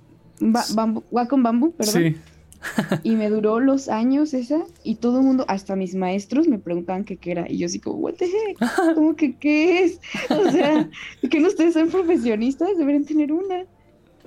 Wacom 1.11 1.43
Bamboo, 1.43 1.73
perdón. 1.73 2.03
Sí. 2.03 2.17
y 3.03 3.11
me 3.11 3.31
duró 3.31 3.61
los 3.61 3.89
años 3.89 4.35
esa 4.35 4.65
y 4.83 4.97
todo 4.97 5.19
el 5.19 5.25
mundo, 5.25 5.45
hasta 5.49 5.77
mis 5.77 5.95
maestros 5.95 6.49
me 6.49 6.59
preguntaban 6.59 7.05
qué, 7.05 7.17
qué 7.17 7.33
era 7.33 7.51
y 7.51 7.59
yo 7.59 7.67
así 7.67 7.79
como, 7.79 7.99
what 7.99 8.15
the 8.15 8.27
heck, 8.27 8.59
¿cómo 8.95 9.17
que 9.17 9.37
qué 9.37 9.85
es? 9.85 10.01
O 10.31 10.51
sea, 10.51 10.89
que 11.31 11.41
no 11.41 11.49
ustedes 11.49 11.75
son 11.75 11.89
profesionistas, 11.89 12.77
deberían 12.77 13.05
tener 13.05 13.33
una. 13.33 13.65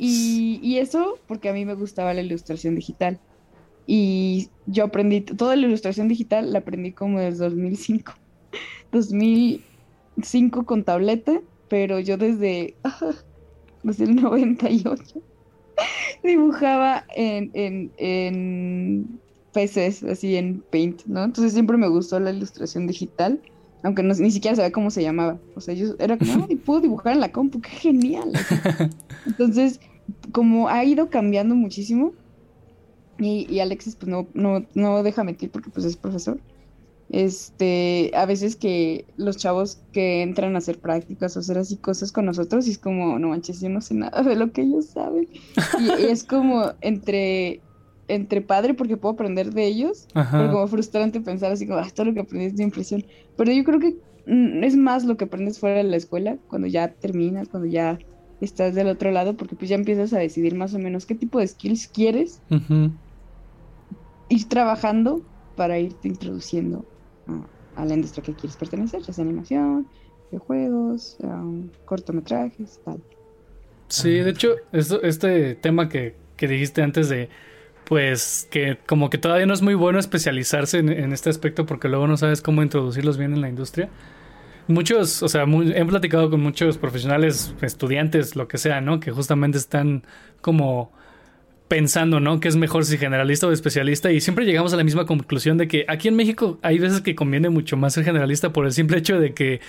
Y, 0.04 0.78
eso 0.78 1.20
porque 1.28 1.50
a 1.50 1.54
mí 1.54 1.64
me 1.64 1.76
gustaba 1.76 2.14
la 2.16 2.22
ilustración 2.22 2.74
digital. 2.74 3.20
Y 3.88 4.50
yo 4.68 4.86
aprendí, 4.86 5.22
toda 5.22 5.56
la 5.56 5.68
ilustración 5.68 6.08
digital 6.08 6.54
la 6.54 6.60
aprendí 6.60 6.92
como 6.92 7.20
desde 7.20 7.46
2005. 7.46 8.14
2005 8.92 10.66
con 10.66 10.84
tableta, 10.84 11.42
pero 11.68 12.00
yo 12.00 12.18
desde, 12.18 12.76
desde 13.84 14.06
el 14.06 14.16
98 14.16 15.22
dibujaba 16.24 17.06
en, 17.16 17.52
en, 17.54 17.92
en 17.98 19.20
PCs, 19.54 20.04
así 20.04 20.36
en 20.36 20.64
Paint, 20.72 21.06
¿no? 21.06 21.24
Entonces 21.24 21.54
siempre 21.54 21.78
me 21.78 21.88
gustó 21.88 22.20
la 22.20 22.32
ilustración 22.32 22.88
digital, 22.88 23.42
aunque 23.84 24.04
no, 24.04 24.14
ni 24.14 24.32
siquiera 24.32 24.56
sabía 24.56 24.72
cómo 24.72 24.92
se 24.92 25.02
llamaba. 25.02 25.40
O 25.56 25.62
sea, 25.62 25.74
yo 25.74 25.96
era 26.00 26.18
como, 26.18 26.46
ay, 26.50 26.56
puedo 26.56 26.82
dibujar 26.82 27.14
en 27.14 27.22
la 27.22 27.32
compu, 27.32 27.62
qué 27.62 27.70
genial. 27.70 28.32
Entonces, 29.26 29.80
como 30.32 30.70
ha 30.70 30.84
ido 30.84 31.10
cambiando 31.10 31.56
muchísimo, 31.56 32.14
y, 33.22 33.60
Alexis 33.60 33.96
pues 33.96 34.10
no, 34.10 34.28
no, 34.34 34.66
no 34.74 35.04
deja 35.04 35.24
mentir 35.24 35.52
porque 35.52 35.70
pues 35.70 35.86
es 35.86 35.96
profesor, 35.96 36.40
este, 37.12 38.12
a 38.16 38.26
veces 38.26 38.56
que 38.56 39.06
los 39.18 39.36
chavos 39.36 39.82
que 39.92 40.22
entran 40.22 40.56
a 40.56 40.60
hacer 40.60 40.80
prácticas 40.80 41.36
o 41.36 41.42
hacer 41.42 41.58
así 41.58 41.76
cosas 41.76 42.12
con 42.12 42.26
nosotros, 42.26 42.68
y 42.68 42.72
es 42.72 42.78
como, 42.78 43.20
no 43.20 43.30
manches, 43.30 43.60
yo 43.60 43.70
no 43.70 43.82
sé 43.82 43.96
nada 43.96 44.24
de 44.24 44.36
lo 44.36 44.52
que 44.52 44.62
ellos 44.62 44.86
saben. 44.86 45.28
Y, 45.80 46.06
es 46.06 46.24
como 46.24 46.72
entre, 46.80 47.60
entre 48.08 48.42
padre 48.42 48.74
porque 48.74 48.96
puedo 48.96 49.14
aprender 49.14 49.54
de 49.54 49.68
ellos, 49.68 50.08
pero 50.14 50.52
como 50.52 50.68
frustrante 50.68 51.20
pensar 51.20 51.52
así 51.52 51.68
como, 51.68 51.80
ah, 51.80 51.88
todo 51.94 52.08
lo 52.08 52.14
que 52.14 52.22
aprendí 52.22 52.46
es 52.46 52.56
de 52.56 52.64
impresión. 52.64 53.06
Pero 53.36 53.52
yo 53.52 53.64
creo 53.66 53.80
que 53.80 53.98
mm, 54.28 54.64
es 54.64 54.78
más 54.78 55.04
lo 55.04 55.18
que 55.18 55.26
aprendes 55.26 55.60
fuera 55.60 55.78
de 55.78 55.84
la 55.84 55.98
escuela, 55.98 56.38
cuando 56.48 56.68
ya 56.68 56.94
terminas, 56.94 57.50
cuando 57.50 57.68
ya 57.68 58.00
estás 58.40 58.74
del 58.74 58.88
otro 58.88 59.12
lado, 59.12 59.36
porque 59.36 59.58
pues 59.58 59.70
ya 59.70 59.76
empiezas 59.76 60.14
a 60.14 60.20
decidir 60.20 60.56
más 60.56 60.74
o 60.74 60.80
menos 60.80 61.06
qué 61.06 61.16
tipo 61.16 61.40
de 61.40 61.48
skills 61.48 61.88
quieres 61.88 62.42
ir 64.32 64.48
trabajando 64.50 65.22
para 65.56 65.78
irte 65.80 66.08
introduciendo 66.08 66.86
a, 67.76 67.86
la 67.86 67.94
industria 67.94 68.24
que 68.24 68.34
quieres 68.34 68.58
pertenecer, 68.58 69.02
ya 69.02 69.14
sea 69.14 69.24
animación, 69.24 69.88
videojuegos, 70.30 71.18
um, 71.20 71.70
cortometrajes, 71.86 72.80
tal. 72.84 73.02
Sí, 73.88 74.12
de 74.12 74.30
hecho, 74.30 74.56
esto, 74.72 75.02
este 75.02 75.56
tema 75.56 75.90
que, 75.90 76.16
que 76.38 76.48
dijiste 76.48 76.82
antes 76.82 77.10
de, 77.10 77.30
pues 77.86 78.48
que 78.50 78.78
como 78.88 79.10
que 79.10 79.18
todavía 79.18 79.46
no 79.46 79.54
es 79.54 79.62
muy 79.62 79.74
bueno 79.74 80.00
especializarse 80.00 80.80
en, 80.80 80.90
en, 80.90 81.12
este 81.12 81.30
aspecto 81.30 81.66
porque 81.66 81.90
luego 81.90 82.08
no 82.08 82.18
sabes 82.18 82.42
cómo 82.42 82.64
introducirlos 82.64 83.18
bien 83.18 83.34
en 83.34 83.42
la 83.42 83.50
industria 83.50 83.90
muchos, 84.68 85.22
o 85.22 85.30
sea, 85.30 85.44
he 85.44 85.86
platicado 85.86 86.30
con 86.30 86.42
muchos 86.42 86.78
profesionales, 86.78 87.54
estudiantes, 87.62 88.36
lo 88.36 88.48
que 88.48 88.58
sea, 88.58 88.82
¿no? 88.82 89.00
Que 89.00 89.12
justamente 89.12 89.58
están 89.58 90.04
como 90.42 90.92
pensando, 91.72 92.20
¿no? 92.20 92.42
Que 92.42 92.50
es 92.50 92.58
mejor 92.58 92.84
si 92.84 92.98
generalista 92.98 93.48
o 93.48 93.52
especialista 93.54 94.12
y 94.12 94.20
siempre 94.20 94.44
llegamos 94.44 94.74
a 94.74 94.76
la 94.76 94.84
misma 94.84 95.06
conclusión 95.06 95.58
de 95.58 95.70
que 95.70 95.86
aquí 95.88 96.10
en 96.10 96.18
México 96.18 96.60
hay 96.64 96.80
veces 96.80 97.00
que 97.00 97.16
conviene 97.16 97.48
mucho 97.50 97.78
más 97.78 97.94
ser 97.94 98.04
generalista 98.04 98.52
por 98.52 98.66
el 98.66 98.74
simple 98.74 98.98
hecho 98.98 99.22
de 99.22 99.34
que 99.34 99.62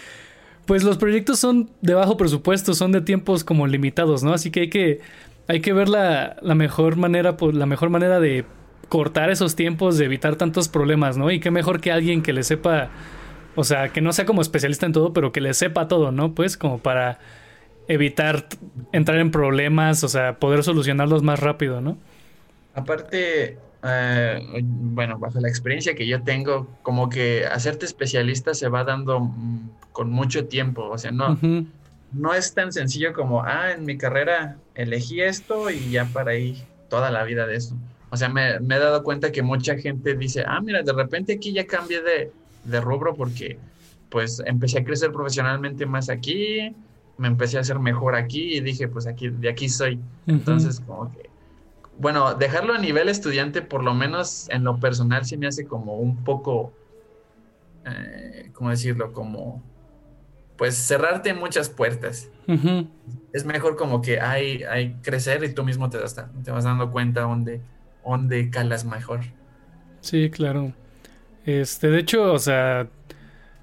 pues 0.66 0.82
los 0.82 0.98
proyectos 0.98 1.38
son 1.38 1.70
de 1.80 1.94
bajo 1.94 2.16
presupuesto, 2.16 2.74
son 2.74 2.90
de 2.90 3.02
tiempos 3.02 3.44
como 3.44 3.68
limitados, 3.68 4.24
¿no? 4.24 4.32
Así 4.32 4.50
que 4.50 4.62
hay 4.62 4.68
que 4.68 5.00
hay 5.46 5.60
que 5.60 5.72
ver 5.72 5.88
la, 5.88 6.38
la 6.42 6.56
mejor 6.56 6.96
manera 6.96 7.36
pues, 7.36 7.54
la 7.54 7.66
mejor 7.66 7.88
manera 7.88 8.18
de 8.18 8.46
cortar 8.88 9.30
esos 9.30 9.54
tiempos, 9.54 9.96
de 9.96 10.06
evitar 10.06 10.34
tantos 10.34 10.68
problemas, 10.68 11.16
¿no? 11.16 11.30
Y 11.30 11.38
qué 11.38 11.52
mejor 11.52 11.80
que 11.80 11.92
alguien 11.92 12.22
que 12.22 12.32
le 12.32 12.42
sepa 12.42 12.90
o 13.54 13.62
sea, 13.62 13.90
que 13.90 14.00
no 14.00 14.12
sea 14.12 14.24
como 14.24 14.42
especialista 14.42 14.86
en 14.86 14.92
todo, 14.92 15.12
pero 15.12 15.30
que 15.30 15.40
le 15.40 15.54
sepa 15.54 15.86
todo, 15.86 16.10
¿no? 16.10 16.34
Pues 16.34 16.56
como 16.56 16.80
para 16.80 17.20
evitar 17.88 18.46
entrar 18.92 19.18
en 19.18 19.30
problemas, 19.30 20.04
o 20.04 20.08
sea, 20.08 20.38
poder 20.38 20.62
solucionarlos 20.64 21.22
más 21.22 21.40
rápido, 21.40 21.80
¿no? 21.80 21.98
Aparte, 22.74 23.58
eh, 23.84 24.60
bueno, 24.62 25.18
bajo 25.18 25.40
la 25.40 25.48
experiencia 25.48 25.94
que 25.94 26.06
yo 26.06 26.22
tengo, 26.22 26.68
como 26.82 27.08
que 27.08 27.46
hacerte 27.46 27.84
especialista 27.84 28.54
se 28.54 28.68
va 28.68 28.84
dando 28.84 29.20
mm, 29.20 29.70
con 29.92 30.10
mucho 30.10 30.46
tiempo, 30.46 30.88
o 30.88 30.98
sea, 30.98 31.10
no, 31.10 31.38
no 32.12 32.34
es 32.34 32.54
tan 32.54 32.72
sencillo 32.72 33.12
como, 33.12 33.42
ah, 33.42 33.72
en 33.72 33.84
mi 33.84 33.98
carrera 33.98 34.56
elegí 34.74 35.20
esto 35.20 35.70
y 35.70 35.90
ya 35.90 36.06
para 36.06 36.32
ahí 36.32 36.62
toda 36.88 37.10
la 37.10 37.24
vida 37.24 37.46
de 37.46 37.56
eso. 37.56 37.76
O 38.10 38.16
sea, 38.16 38.28
me, 38.28 38.60
me 38.60 38.76
he 38.76 38.78
dado 38.78 39.02
cuenta 39.02 39.32
que 39.32 39.42
mucha 39.42 39.76
gente 39.78 40.14
dice, 40.14 40.44
ah, 40.46 40.60
mira, 40.60 40.82
de 40.82 40.92
repente 40.92 41.34
aquí 41.34 41.52
ya 41.52 41.66
cambié 41.66 42.02
de, 42.02 42.30
de 42.64 42.80
rubro 42.80 43.14
porque 43.14 43.58
pues 44.10 44.42
empecé 44.44 44.78
a 44.78 44.84
crecer 44.84 45.10
profesionalmente 45.10 45.86
más 45.86 46.10
aquí, 46.10 46.74
me 47.18 47.28
empecé 47.28 47.58
a 47.58 47.60
hacer 47.60 47.78
mejor 47.78 48.14
aquí 48.14 48.56
y 48.56 48.60
dije, 48.60 48.88
pues 48.88 49.06
aquí, 49.06 49.28
de 49.28 49.48
aquí 49.48 49.68
soy. 49.68 50.00
Entonces, 50.26 50.80
como 50.80 51.10
que, 51.12 51.30
bueno, 51.98 52.34
dejarlo 52.34 52.74
a 52.74 52.78
nivel 52.78 53.08
estudiante, 53.08 53.62
por 53.62 53.84
lo 53.84 53.94
menos 53.94 54.48
en 54.50 54.64
lo 54.64 54.78
personal, 54.78 55.24
sí 55.24 55.36
me 55.36 55.46
hace 55.46 55.66
como 55.66 55.96
un 55.96 56.24
poco, 56.24 56.72
eh, 57.84 58.50
¿cómo 58.54 58.70
decirlo? 58.70 59.12
Como, 59.12 59.62
pues 60.56 60.76
cerrarte 60.76 61.34
muchas 61.34 61.68
puertas. 61.68 62.28
Es 63.32 63.44
mejor 63.44 63.76
como 63.76 64.02
que 64.02 64.20
hay, 64.20 64.62
hay 64.64 64.94
crecer 65.02 65.42
y 65.44 65.54
tú 65.54 65.64
mismo 65.64 65.90
te, 65.90 65.98
das, 65.98 66.14
te 66.44 66.50
vas 66.50 66.64
dando 66.64 66.90
cuenta 66.90 67.22
dónde, 67.22 67.60
dónde 68.04 68.50
calas 68.50 68.84
mejor. 68.84 69.20
Sí, 70.00 70.30
claro. 70.30 70.72
Este, 71.44 71.88
de 71.88 71.98
hecho, 71.98 72.32
o 72.32 72.38
sea, 72.38 72.88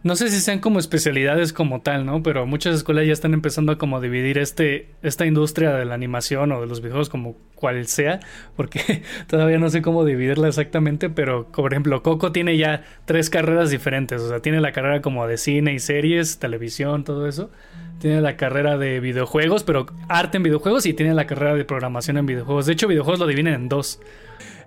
no 0.02 0.16
sé 0.16 0.30
si 0.30 0.40
sean 0.40 0.60
como 0.60 0.80
especialidades 0.80 1.52
como 1.52 1.82
tal, 1.82 2.06
¿no? 2.06 2.24
Pero 2.24 2.46
muchas 2.46 2.76
escuelas 2.76 3.06
ya 3.06 3.12
están 3.12 3.34
empezando 3.34 3.74
a 3.74 3.78
como 3.78 4.00
dividir 4.00 4.38
este, 4.38 4.90
esta 5.02 5.26
industria 5.26 5.74
de 5.74 5.84
la 5.84 5.94
animación 5.94 6.52
o 6.54 6.62
de 6.62 6.68
los 6.68 6.80
videojuegos 6.80 7.10
como 7.10 7.36
cual 7.56 7.86
sea, 7.88 8.22
porque 8.56 9.04
todavía 9.28 9.58
no 9.58 9.70
sé 9.70 9.82
cómo 9.82 10.06
dividirla 10.06 10.48
exactamente, 10.48 11.10
pero 11.10 11.48
por 11.52 11.74
ejemplo, 11.74 12.02
Coco 12.02 12.32
tiene 12.32 12.56
ya 12.56 12.84
tres 13.06 13.30
carreras 13.30 13.72
diferentes, 13.72 14.22
o 14.22 14.30
sea, 14.30 14.40
tiene 14.40 14.62
la 14.62 14.72
carrera 14.72 15.02
como 15.02 15.28
de 15.28 15.38
cine 15.38 15.74
y 15.74 15.80
series, 15.80 16.40
televisión, 16.40 17.04
todo 17.04 17.28
eso. 17.28 17.52
Tiene 18.00 18.22
la 18.22 18.38
carrera 18.38 18.78
de 18.78 19.02
videojuegos, 19.02 19.66
pero 19.66 19.86
arte 20.08 20.38
en 20.38 20.44
videojuegos 20.44 20.86
y 20.86 20.94
tiene 20.94 21.14
la 21.14 21.28
carrera 21.28 21.56
de 21.56 21.66
programación 21.66 22.18
en 22.18 22.26
videojuegos. 22.26 22.66
De 22.66 22.72
hecho, 22.72 22.88
videojuegos 22.88 23.20
lo 23.20 23.28
dividen 23.28 23.54
en 23.54 23.68
dos. 23.68 24.00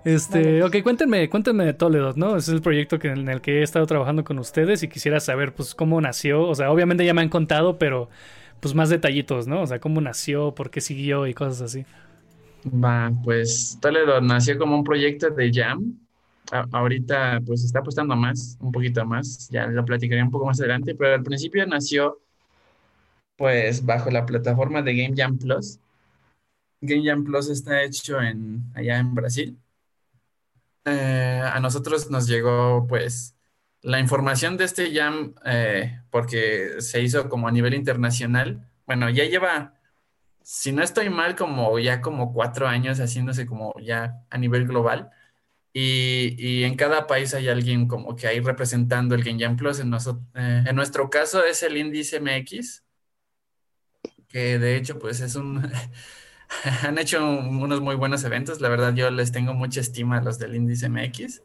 Este, 0.03 0.61
ok, 0.63 0.81
cuéntenme, 0.83 1.29
cuéntenme 1.29 1.63
de 1.65 1.73
Toledo, 1.73 2.13
¿no? 2.17 2.35
es 2.35 2.49
el 2.49 2.61
proyecto 2.61 2.99
que, 2.99 3.07
en 3.07 3.29
el 3.29 3.39
que 3.39 3.59
he 3.59 3.63
estado 3.63 3.85
trabajando 3.85 4.23
con 4.25 4.37
ustedes 4.37 4.83
y 4.83 4.89
quisiera 4.89 5.19
saber, 5.19 5.53
pues, 5.53 5.73
cómo 5.75 6.01
nació. 6.01 6.47
O 6.47 6.55
sea, 6.55 6.71
obviamente 6.71 7.05
ya 7.05 7.13
me 7.13 7.21
han 7.21 7.29
contado, 7.29 7.77
pero, 7.77 8.09
pues, 8.59 8.75
más 8.75 8.89
detallitos, 8.89 9.47
¿no? 9.47 9.61
O 9.61 9.67
sea, 9.67 9.79
cómo 9.79 10.01
nació, 10.01 10.53
por 10.55 10.69
qué 10.69 10.81
siguió 10.81 11.25
y 11.27 11.33
cosas 11.33 11.61
así. 11.61 11.85
Va, 12.65 13.11
pues, 13.23 13.77
Toledo 13.81 14.19
nació 14.21 14.57
como 14.57 14.75
un 14.75 14.83
proyecto 14.83 15.29
de 15.29 15.51
Jam. 15.53 15.97
ahorita, 16.71 17.39
pues, 17.45 17.63
está 17.63 17.79
apostando 17.79 18.15
más, 18.15 18.57
un 18.59 18.71
poquito 18.73 19.05
más. 19.05 19.47
Ya 19.49 19.67
lo 19.67 19.85
platicaré 19.85 20.21
un 20.21 20.31
poco 20.31 20.45
más 20.45 20.59
adelante, 20.59 20.95
pero 20.95 21.15
al 21.15 21.23
principio 21.23 21.65
nació, 21.65 22.19
pues, 23.37 23.85
bajo 23.85 24.09
la 24.11 24.25
plataforma 24.25 24.81
de 24.81 24.95
Game 24.95 25.15
Jam 25.15 25.37
Plus. 25.37 25.79
Game 26.81 27.03
Jam 27.05 27.23
Plus 27.23 27.49
está 27.49 27.83
hecho 27.83 28.21
en, 28.21 28.63
allá 28.75 28.99
en 28.99 29.15
Brasil 29.15 29.57
eh, 30.85 31.41
a 31.43 31.59
nosotros 31.59 32.09
nos 32.09 32.27
llegó 32.27 32.85
pues 32.87 33.35
la 33.81 33.99
información 33.99 34.57
de 34.57 34.65
este 34.65 34.93
jam 34.93 35.35
eh, 35.45 36.01
porque 36.09 36.81
se 36.81 37.01
hizo 37.01 37.29
como 37.29 37.47
a 37.47 37.51
nivel 37.51 37.73
internacional. 37.73 38.69
Bueno, 38.85 39.09
ya 39.09 39.25
lleva 39.25 39.73
si 40.43 40.71
no 40.73 40.83
estoy 40.83 41.09
mal, 41.09 41.35
como 41.35 41.79
ya 41.79 42.01
como 42.01 42.33
cuatro 42.33 42.67
años 42.67 42.99
haciéndose 42.99 43.45
como 43.45 43.73
ya 43.81 44.23
a 44.29 44.37
nivel 44.37 44.67
global. 44.67 45.09
Y, 45.73 46.63
en 46.63 46.75
cada 46.75 47.07
país 47.07 47.33
hay 47.33 47.49
alguien 47.49 47.87
como 47.87 48.15
que 48.15 48.27
ahí 48.27 48.39
representando 48.39 49.15
el 49.15 49.23
Game 49.23 49.39
Jam 49.39 49.57
Plus. 49.57 49.79
En, 49.79 49.93
eh, 49.93 50.63
en 50.67 50.75
nuestro 50.75 51.09
caso 51.09 51.43
es 51.43 51.63
el 51.63 51.77
índice 51.77 52.19
MX, 52.19 52.83
que 54.27 54.59
de 54.59 54.75
hecho 54.77 54.99
pues 54.99 55.21
es 55.21 55.35
un... 55.35 55.71
han 56.83 56.97
hecho 56.97 57.25
unos 57.25 57.81
muy 57.81 57.95
buenos 57.95 58.23
eventos. 58.23 58.61
La 58.61 58.69
verdad 58.69 58.93
yo 58.93 59.09
les 59.11 59.31
tengo 59.31 59.53
mucha 59.53 59.81
estima 59.81 60.17
a 60.17 60.21
los 60.21 60.39
del 60.39 60.55
índice 60.55 60.89
MX. 60.89 61.41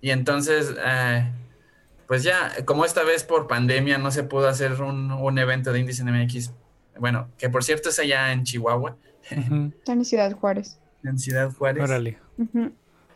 Y 0.00 0.10
entonces, 0.10 0.74
eh, 0.84 1.30
pues 2.06 2.22
ya, 2.22 2.64
como 2.64 2.84
esta 2.84 3.02
vez 3.02 3.24
por 3.24 3.48
pandemia 3.48 3.98
no 3.98 4.10
se 4.10 4.22
pudo 4.22 4.48
hacer 4.48 4.80
un, 4.80 5.10
un 5.10 5.38
evento 5.38 5.72
de 5.72 5.80
índice 5.80 6.04
MX, 6.04 6.52
bueno, 6.98 7.28
que 7.38 7.48
por 7.48 7.64
cierto 7.64 7.88
es 7.88 7.98
allá 7.98 8.32
en 8.32 8.44
Chihuahua. 8.44 8.96
Está 9.30 9.92
en 9.92 10.04
Ciudad 10.04 10.32
Juárez. 10.32 10.78
En 11.04 11.18
Ciudad 11.18 11.52
Juárez. 11.52 11.84
Órale. 11.84 12.18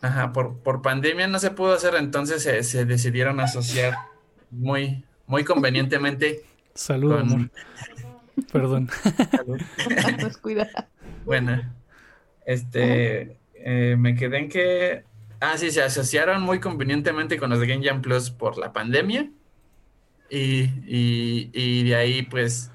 Ajá, 0.01 0.33
por, 0.33 0.57
por 0.59 0.81
pandemia 0.81 1.27
no 1.27 1.39
se 1.39 1.51
pudo 1.51 1.73
hacer, 1.73 1.95
entonces 1.95 2.43
se, 2.43 2.85
decidieron 2.85 3.39
asociar 3.39 3.95
muy, 4.51 5.05
muy 5.27 5.43
convenientemente. 5.43 6.43
Saludos, 6.73 7.23
Perdón. 8.51 8.89
Pues. 9.45 10.39
Bueno, 11.25 11.63
este, 12.45 13.37
eh, 13.55 13.95
me 13.97 14.13
quedé 14.15 14.39
en 14.39 14.49
que, 14.49 15.05
ah, 15.39 15.57
sí, 15.57 15.71
se 15.71 15.81
asociaron 15.81 16.41
muy 16.41 16.59
convenientemente 16.59 17.37
con 17.37 17.49
los 17.49 17.61
de 17.61 17.67
Game 17.67 17.85
Jam 17.85 18.01
Plus 18.01 18.29
por 18.29 18.57
la 18.57 18.73
pandemia. 18.73 19.29
Y, 20.29 20.69
y, 20.85 21.83
de 21.83 21.95
ahí, 21.95 22.23
pues, 22.23 22.71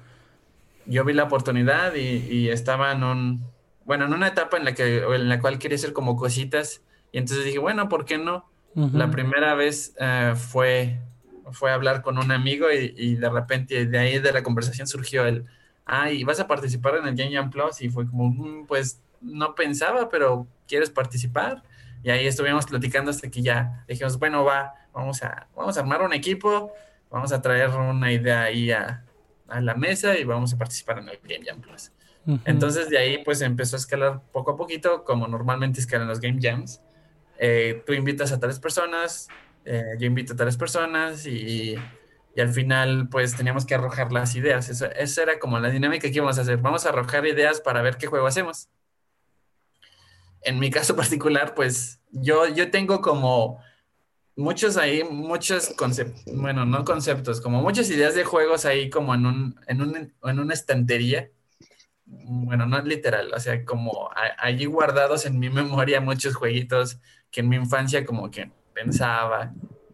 yo 0.87 1.05
vi 1.05 1.13
la 1.13 1.25
oportunidad 1.25 1.93
y, 1.93 2.25
y, 2.27 2.49
estaba 2.49 2.91
en 2.91 3.03
un, 3.03 3.43
bueno, 3.85 4.05
en 4.05 4.13
una 4.13 4.29
etapa 4.29 4.57
en 4.57 4.65
la 4.65 4.73
que, 4.73 4.97
en 4.97 5.29
la 5.29 5.39
cual 5.39 5.59
quería 5.59 5.75
hacer 5.75 5.93
como 5.93 6.15
cositas 6.15 6.81
y 7.11 7.17
entonces 7.17 7.45
dije, 7.45 7.59
bueno, 7.59 7.89
¿por 7.89 8.05
qué 8.05 8.17
no? 8.17 8.45
La 8.75 9.09
primera 9.09 9.55
vez 9.55 9.93
uh, 9.99 10.35
fue, 10.35 10.99
fue 11.51 11.71
hablar 11.71 12.01
con 12.01 12.17
un 12.17 12.31
amigo 12.31 12.71
y, 12.71 12.93
y, 12.97 13.15
de 13.15 13.29
repente 13.29 13.85
de 13.85 13.97
ahí 13.97 14.19
de 14.19 14.31
la 14.31 14.43
conversación 14.43 14.87
surgió 14.87 15.25
el, 15.25 15.45
ah, 15.85 16.11
¿y 16.11 16.23
vas 16.23 16.39
a 16.39 16.47
participar 16.47 16.95
en 16.95 17.07
el 17.07 17.15
Game 17.15 17.33
Jam 17.33 17.49
Plus? 17.49 17.81
Y 17.81 17.89
fue 17.89 18.07
como, 18.07 18.29
mm, 18.29 18.67
pues 18.67 19.01
no 19.21 19.55
pensaba, 19.55 20.09
pero 20.09 20.47
¿quieres 20.67 20.89
participar? 20.89 21.63
Y 22.03 22.09
ahí 22.09 22.27
estuvimos 22.27 22.65
platicando 22.65 23.11
hasta 23.11 23.29
que 23.29 23.41
ya 23.41 23.83
dijimos, 23.87 24.17
bueno, 24.17 24.43
va, 24.45 24.73
vamos 24.93 25.21
a, 25.23 25.47
vamos 25.55 25.77
a 25.77 25.81
armar 25.81 26.01
un 26.01 26.13
equipo, 26.13 26.71
vamos 27.09 27.31
a 27.31 27.41
traer 27.41 27.69
una 27.69 28.11
idea 28.11 28.43
ahí 28.43 28.71
a, 28.71 29.03
a 29.47 29.61
la 29.61 29.75
mesa 29.75 30.17
y 30.17 30.23
vamos 30.23 30.53
a 30.53 30.57
participar 30.57 30.99
en 30.99 31.09
el 31.09 31.19
Game 31.23 31.45
Jam 31.45 31.61
Plus. 31.61 31.91
Entonces 32.45 32.89
de 32.89 32.97
ahí 32.97 33.23
pues 33.23 33.41
empezó 33.41 33.75
a 33.75 33.79
escalar 33.79 34.21
poco 34.31 34.51
a 34.51 34.57
poquito, 34.57 35.03
como 35.03 35.27
normalmente 35.27 35.79
escalan 35.79 36.07
los 36.07 36.19
Game 36.19 36.39
Jams. 36.39 36.81
Eh, 37.39 37.81
tú 37.87 37.93
invitas 37.93 38.31
a 38.31 38.39
tales 38.39 38.59
personas, 38.59 39.29
eh, 39.65 39.95
yo 39.99 40.07
invito 40.07 40.33
a 40.33 40.35
tales 40.35 40.57
personas 40.57 41.25
y, 41.25 41.75
y, 41.75 41.75
al 42.39 42.53
final 42.53 43.09
pues 43.09 43.35
teníamos 43.35 43.65
que 43.65 43.75
arrojar 43.75 44.13
las 44.13 44.35
ideas. 44.35 44.69
Eso, 44.69 44.85
esa 44.91 45.23
era 45.23 45.39
como 45.39 45.59
la 45.59 45.69
dinámica 45.69 46.09
que 46.09 46.15
íbamos 46.15 46.37
a 46.37 46.41
hacer. 46.41 46.57
Vamos 46.57 46.85
a 46.85 46.89
arrojar 46.89 47.25
ideas 47.25 47.59
para 47.59 47.81
ver 47.81 47.97
qué 47.97 48.07
juego 48.07 48.27
hacemos. 48.27 48.69
En 50.41 50.57
mi 50.59 50.71
caso 50.71 50.95
particular 50.95 51.53
pues 51.53 51.99
yo, 52.11 52.47
yo 52.47 52.71
tengo 52.71 53.01
como 53.01 53.59
muchos 54.37 54.77
ahí, 54.77 55.03
muchos 55.03 55.69
conceptos, 55.75 56.23
bueno, 56.33 56.65
no 56.65 56.85
conceptos, 56.85 57.41
como 57.41 57.61
muchas 57.61 57.89
ideas 57.89 58.15
de 58.15 58.23
juegos 58.23 58.63
ahí 58.63 58.89
como 58.89 59.13
en, 59.13 59.25
un, 59.25 59.59
en, 59.67 59.81
un, 59.81 60.13
en 60.23 60.39
una 60.39 60.53
estantería 60.53 61.29
bueno, 62.09 62.65
no 62.65 62.81
literal, 62.81 63.31
o 63.33 63.39
sea, 63.39 63.63
como 63.63 64.09
allí 64.37 64.65
guardados 64.65 65.25
en 65.25 65.39
mi 65.39 65.49
memoria 65.49 66.01
muchos 66.01 66.35
jueguitos 66.35 66.99
que 67.31 67.41
en 67.41 67.49
mi 67.49 67.55
infancia 67.55 68.05
como 68.05 68.31
que 68.31 68.51
pensaba, 68.83 69.53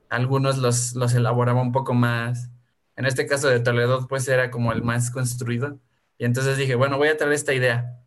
algunos 0.10 0.58
los, 0.58 0.96
los 0.96 1.14
elaboraba 1.14 1.62
un 1.62 1.72
poco 1.72 1.94
más. 1.94 2.50
En 2.96 3.06
este 3.06 3.26
caso 3.26 3.48
de 3.50 3.60
Toledo, 3.60 4.08
pues 4.08 4.28
era 4.28 4.52
como 4.52 4.72
el 4.72 4.84
más 4.84 5.12
construido. 5.12 5.80
Y 6.18 6.26
entonces 6.26 6.58
dije, 6.58 6.76
bueno, 6.76 6.98
voy 6.98 7.10
a 7.10 7.18
traer 7.18 7.34
esta 7.34 7.54
idea. 7.54 8.00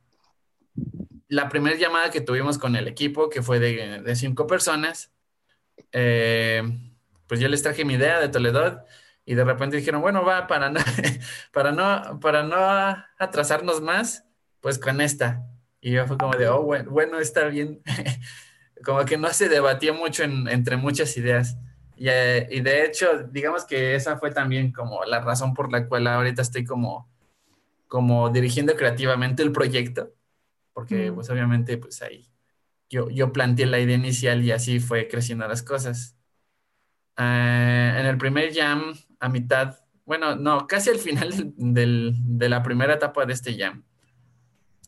La 1.28 1.48
primera 1.48 1.76
llamada 1.76 2.10
que 2.10 2.20
tuvimos 2.20 2.58
con 2.58 2.76
el 2.76 2.88
equipo, 2.88 3.28
que 3.28 3.42
fue 3.42 3.58
de, 3.58 4.02
de 4.02 4.16
cinco 4.16 4.46
personas, 4.46 5.12
eh, 5.92 6.62
pues 7.26 7.40
yo 7.40 7.48
les 7.48 7.62
traje 7.62 7.84
mi 7.84 7.94
idea 7.94 8.20
de 8.20 8.28
Toledo 8.28 8.84
y 9.24 9.34
de 9.34 9.44
repente 9.44 9.76
dijeron, 9.76 10.00
bueno, 10.00 10.24
va, 10.24 10.46
para 10.46 10.70
no, 10.70 10.80
para 11.52 11.72
no, 11.72 12.20
para 12.20 12.44
no 12.44 13.04
atrasarnos 13.18 13.82
más, 13.82 14.24
pues 14.60 14.78
con 14.78 15.00
esta. 15.00 15.44
Y 15.80 15.92
yo 15.92 16.06
fue 16.06 16.16
como 16.16 16.34
de, 16.34 16.48
oh, 16.48 16.62
bueno, 16.62 16.90
bueno 16.90 17.18
está 17.18 17.44
bien. 17.46 17.82
como 18.84 19.04
que 19.04 19.16
no 19.16 19.32
se 19.32 19.48
debatió 19.48 19.94
mucho 19.94 20.24
entre 20.24 20.76
muchas 20.76 21.16
ideas. 21.16 21.56
Y, 21.96 22.08
eh, 22.08 22.48
y, 22.50 22.60
de 22.60 22.84
hecho, 22.84 23.24
digamos 23.30 23.64
que 23.64 23.94
esa 23.94 24.18
fue 24.18 24.30
también 24.30 24.72
como 24.72 25.04
la 25.04 25.20
razón 25.20 25.54
por 25.54 25.72
la 25.72 25.86
cual 25.88 26.06
ahorita 26.06 26.42
estoy 26.42 26.64
como, 26.64 27.10
como 27.88 28.30
dirigiendo 28.30 28.76
creativamente 28.76 29.42
el 29.42 29.52
proyecto, 29.52 30.12
porque 30.72 31.12
pues 31.12 31.28
obviamente 31.30 31.76
pues 31.78 32.02
ahí 32.02 32.28
yo, 32.88 33.10
yo 33.10 33.32
planteé 33.32 33.66
la 33.66 33.78
idea 33.78 33.96
inicial 33.96 34.42
y 34.44 34.50
así 34.50 34.80
fue 34.80 35.08
creciendo 35.08 35.46
las 35.46 35.62
cosas. 35.62 36.16
Eh, 37.16 37.94
en 37.98 38.06
el 38.06 38.16
primer 38.16 38.54
jam 38.54 38.94
a 39.20 39.28
mitad, 39.28 39.78
bueno, 40.04 40.36
no, 40.36 40.66
casi 40.66 40.90
al 40.90 40.98
final 40.98 41.52
del, 41.56 42.14
de 42.18 42.48
la 42.48 42.62
primera 42.62 42.94
etapa 42.94 43.26
de 43.26 43.32
este 43.32 43.56
jam. 43.58 43.84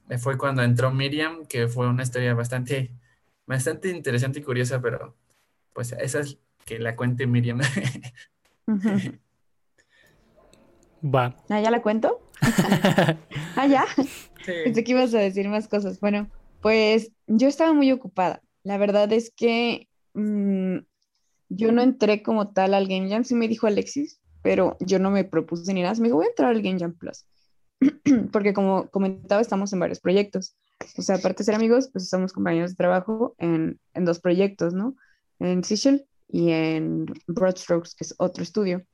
Eh, 0.09 0.19
fue 0.19 0.39
cuando 0.39 0.63
entró 0.63 0.91
Miriam, 0.91 1.47
que 1.47 1.69
fue 1.69 1.89
una 1.89 2.03
historia 2.03 2.35
bastante, 2.35 2.93
bastante 3.51 3.91
interesante 3.91 4.39
y 4.39 4.43
curiosa, 4.43 4.81
pero 4.81 5.17
pues 5.73 5.93
esa 5.93 6.21
es 6.21 6.39
que 6.65 6.79
la 6.79 6.95
cuente 6.95 7.27
Miriam. 7.27 7.61
Va. 11.03 11.37
¿Ah, 11.49 11.61
ya 11.61 11.71
la 11.71 11.83
cuento? 11.83 12.21
ah, 13.57 13.67
ya. 13.67 13.87
Pensé 14.47 14.85
que 14.85 14.93
ibas 14.93 15.13
a 15.15 15.19
decir 15.19 15.49
más 15.49 15.67
cosas. 15.67 15.99
Bueno, 15.99 16.31
pues 16.61 17.11
yo 17.27 17.49
estaba 17.49 17.73
muy 17.73 17.91
ocupada. 17.91 18.41
La 18.63 18.79
verdad 18.79 19.13
es 19.13 19.33
que 19.35 19.89
mm, 20.15 20.77
yo 21.49 21.73
no 21.73 21.83
entré 21.83 22.23
como 22.23 22.53
tal 22.53 22.75
al 22.75 22.87
Game 22.87 23.09
Jam, 23.09 23.25
sí 23.25 23.35
me 23.35 23.49
dijo 23.49 23.67
Alexis, 23.67 24.21
pero 24.43 24.77
yo 24.79 25.01
no 25.01 25.11
me 25.11 25.25
propuse 25.25 25.75
ni 25.75 25.83
nada. 25.83 25.95
Me 25.95 26.07
dijo, 26.07 26.19
voy 26.19 26.27
a 26.27 26.31
entrar 26.31 26.51
al 26.51 26.63
Game 26.63 26.79
Jam 26.79 26.93
Plus. 26.97 27.27
Porque 28.33 28.53
como 28.55 28.89
comentaba, 28.91 29.41
estamos 29.41 29.73
en 29.73 29.81
varios 29.81 29.99
proyectos. 29.99 30.55
O 30.97 31.03
sea, 31.03 31.17
aparte 31.17 31.39
de 31.39 31.45
ser 31.45 31.55
amigos, 31.55 31.89
pues 31.93 32.05
estamos 32.05 32.33
compañeros 32.33 32.71
de 32.71 32.77
trabajo 32.77 33.35
en, 33.39 33.79
en 33.95 34.05
dos 34.05 34.21
proyectos, 34.21 34.75
¿no? 34.75 34.97
En 35.39 35.65
Seashell 35.65 36.07
y 36.29 36.51
en 36.51 37.07
Broadstrokes, 37.27 37.95
que 37.95 38.05
es 38.05 38.15
otro 38.19 38.43
estudio 38.43 38.85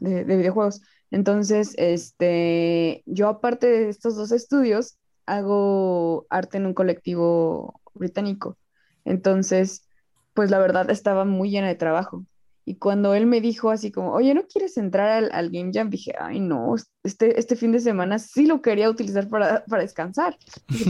de, 0.00 0.24
de, 0.24 0.36
videojuegos. 0.36 0.80
Entonces, 1.10 1.74
este, 1.76 3.02
yo 3.06 3.28
aparte 3.28 3.66
de 3.66 3.88
estos 3.88 4.16
dos 4.16 4.32
estudios, 4.32 4.98
hago 5.26 6.26
arte 6.30 6.56
en 6.56 6.66
un 6.66 6.74
colectivo 6.74 7.80
británico. 7.94 8.56
Entonces, 9.04 9.86
pues 10.34 10.50
la 10.50 10.58
verdad 10.58 10.90
estaba 10.90 11.24
muy 11.24 11.50
llena 11.50 11.68
de 11.68 11.74
trabajo. 11.74 12.24
Y 12.68 12.74
cuando 12.74 13.14
él 13.14 13.24
me 13.24 13.40
dijo 13.40 13.70
así 13.70 13.90
como, 13.90 14.12
oye, 14.12 14.34
¿no 14.34 14.42
quieres 14.42 14.76
entrar 14.76 15.08
al, 15.08 15.30
al 15.32 15.48
Game 15.48 15.70
Jam? 15.72 15.88
Dije, 15.88 16.12
ay, 16.20 16.38
no, 16.38 16.74
este, 17.02 17.40
este 17.40 17.56
fin 17.56 17.72
de 17.72 17.80
semana 17.80 18.18
sí 18.18 18.44
lo 18.44 18.60
quería 18.60 18.90
utilizar 18.90 19.26
para, 19.30 19.64
para 19.64 19.80
descansar. 19.80 20.36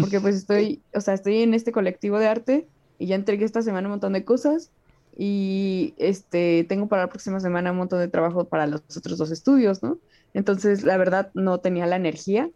porque 0.01 0.19
pues 0.19 0.35
estoy, 0.39 0.83
o 0.93 1.01
sea, 1.01 1.15
estoy 1.15 1.41
en 1.43 1.55
este 1.55 1.71
colectivo 1.71 2.19
de 2.19 2.27
arte 2.27 2.67
y 2.99 3.07
ya 3.07 3.15
entregué 3.15 3.45
esta 3.45 3.63
semana 3.63 3.87
un 3.87 3.93
montón 3.93 4.15
de 4.15 4.25
cosas 4.25 4.73
y 5.17 5.95
este, 5.99 6.67
tengo 6.69 6.89
para 6.89 7.03
la 7.03 7.11
próxima 7.11 7.39
semana 7.39 7.71
un 7.71 7.79
montón 7.79 8.01
de 8.01 8.09
trabajo 8.09 8.47
para 8.47 8.67
los 8.67 8.83
otros 8.97 9.17
dos 9.17 9.31
estudios, 9.31 9.81
¿no? 9.81 9.99
Entonces, 10.35 10.83
la 10.83 10.97
verdad, 10.97 11.31
no 11.35 11.59
tenía 11.59 11.87
la 11.87 11.95
energía, 11.95 12.51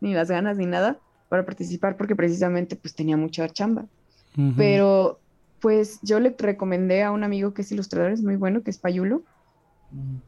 ni 0.00 0.14
las 0.14 0.30
ganas, 0.30 0.56
ni 0.56 0.66
nada 0.66 1.00
para 1.28 1.44
participar 1.44 1.96
porque 1.96 2.14
precisamente 2.14 2.76
pues 2.76 2.94
tenía 2.94 3.16
mucha 3.16 3.48
chamba. 3.48 3.86
Pero 4.56 5.18
pues 5.60 5.98
yo 6.02 6.20
le 6.20 6.34
recomendé 6.38 7.02
a 7.02 7.10
un 7.10 7.24
amigo 7.24 7.54
que 7.54 7.62
es 7.62 7.72
ilustrador, 7.72 8.12
es 8.12 8.22
muy 8.22 8.36
bueno, 8.36 8.62
que 8.62 8.70
es 8.70 8.78
Payulo, 8.78 9.22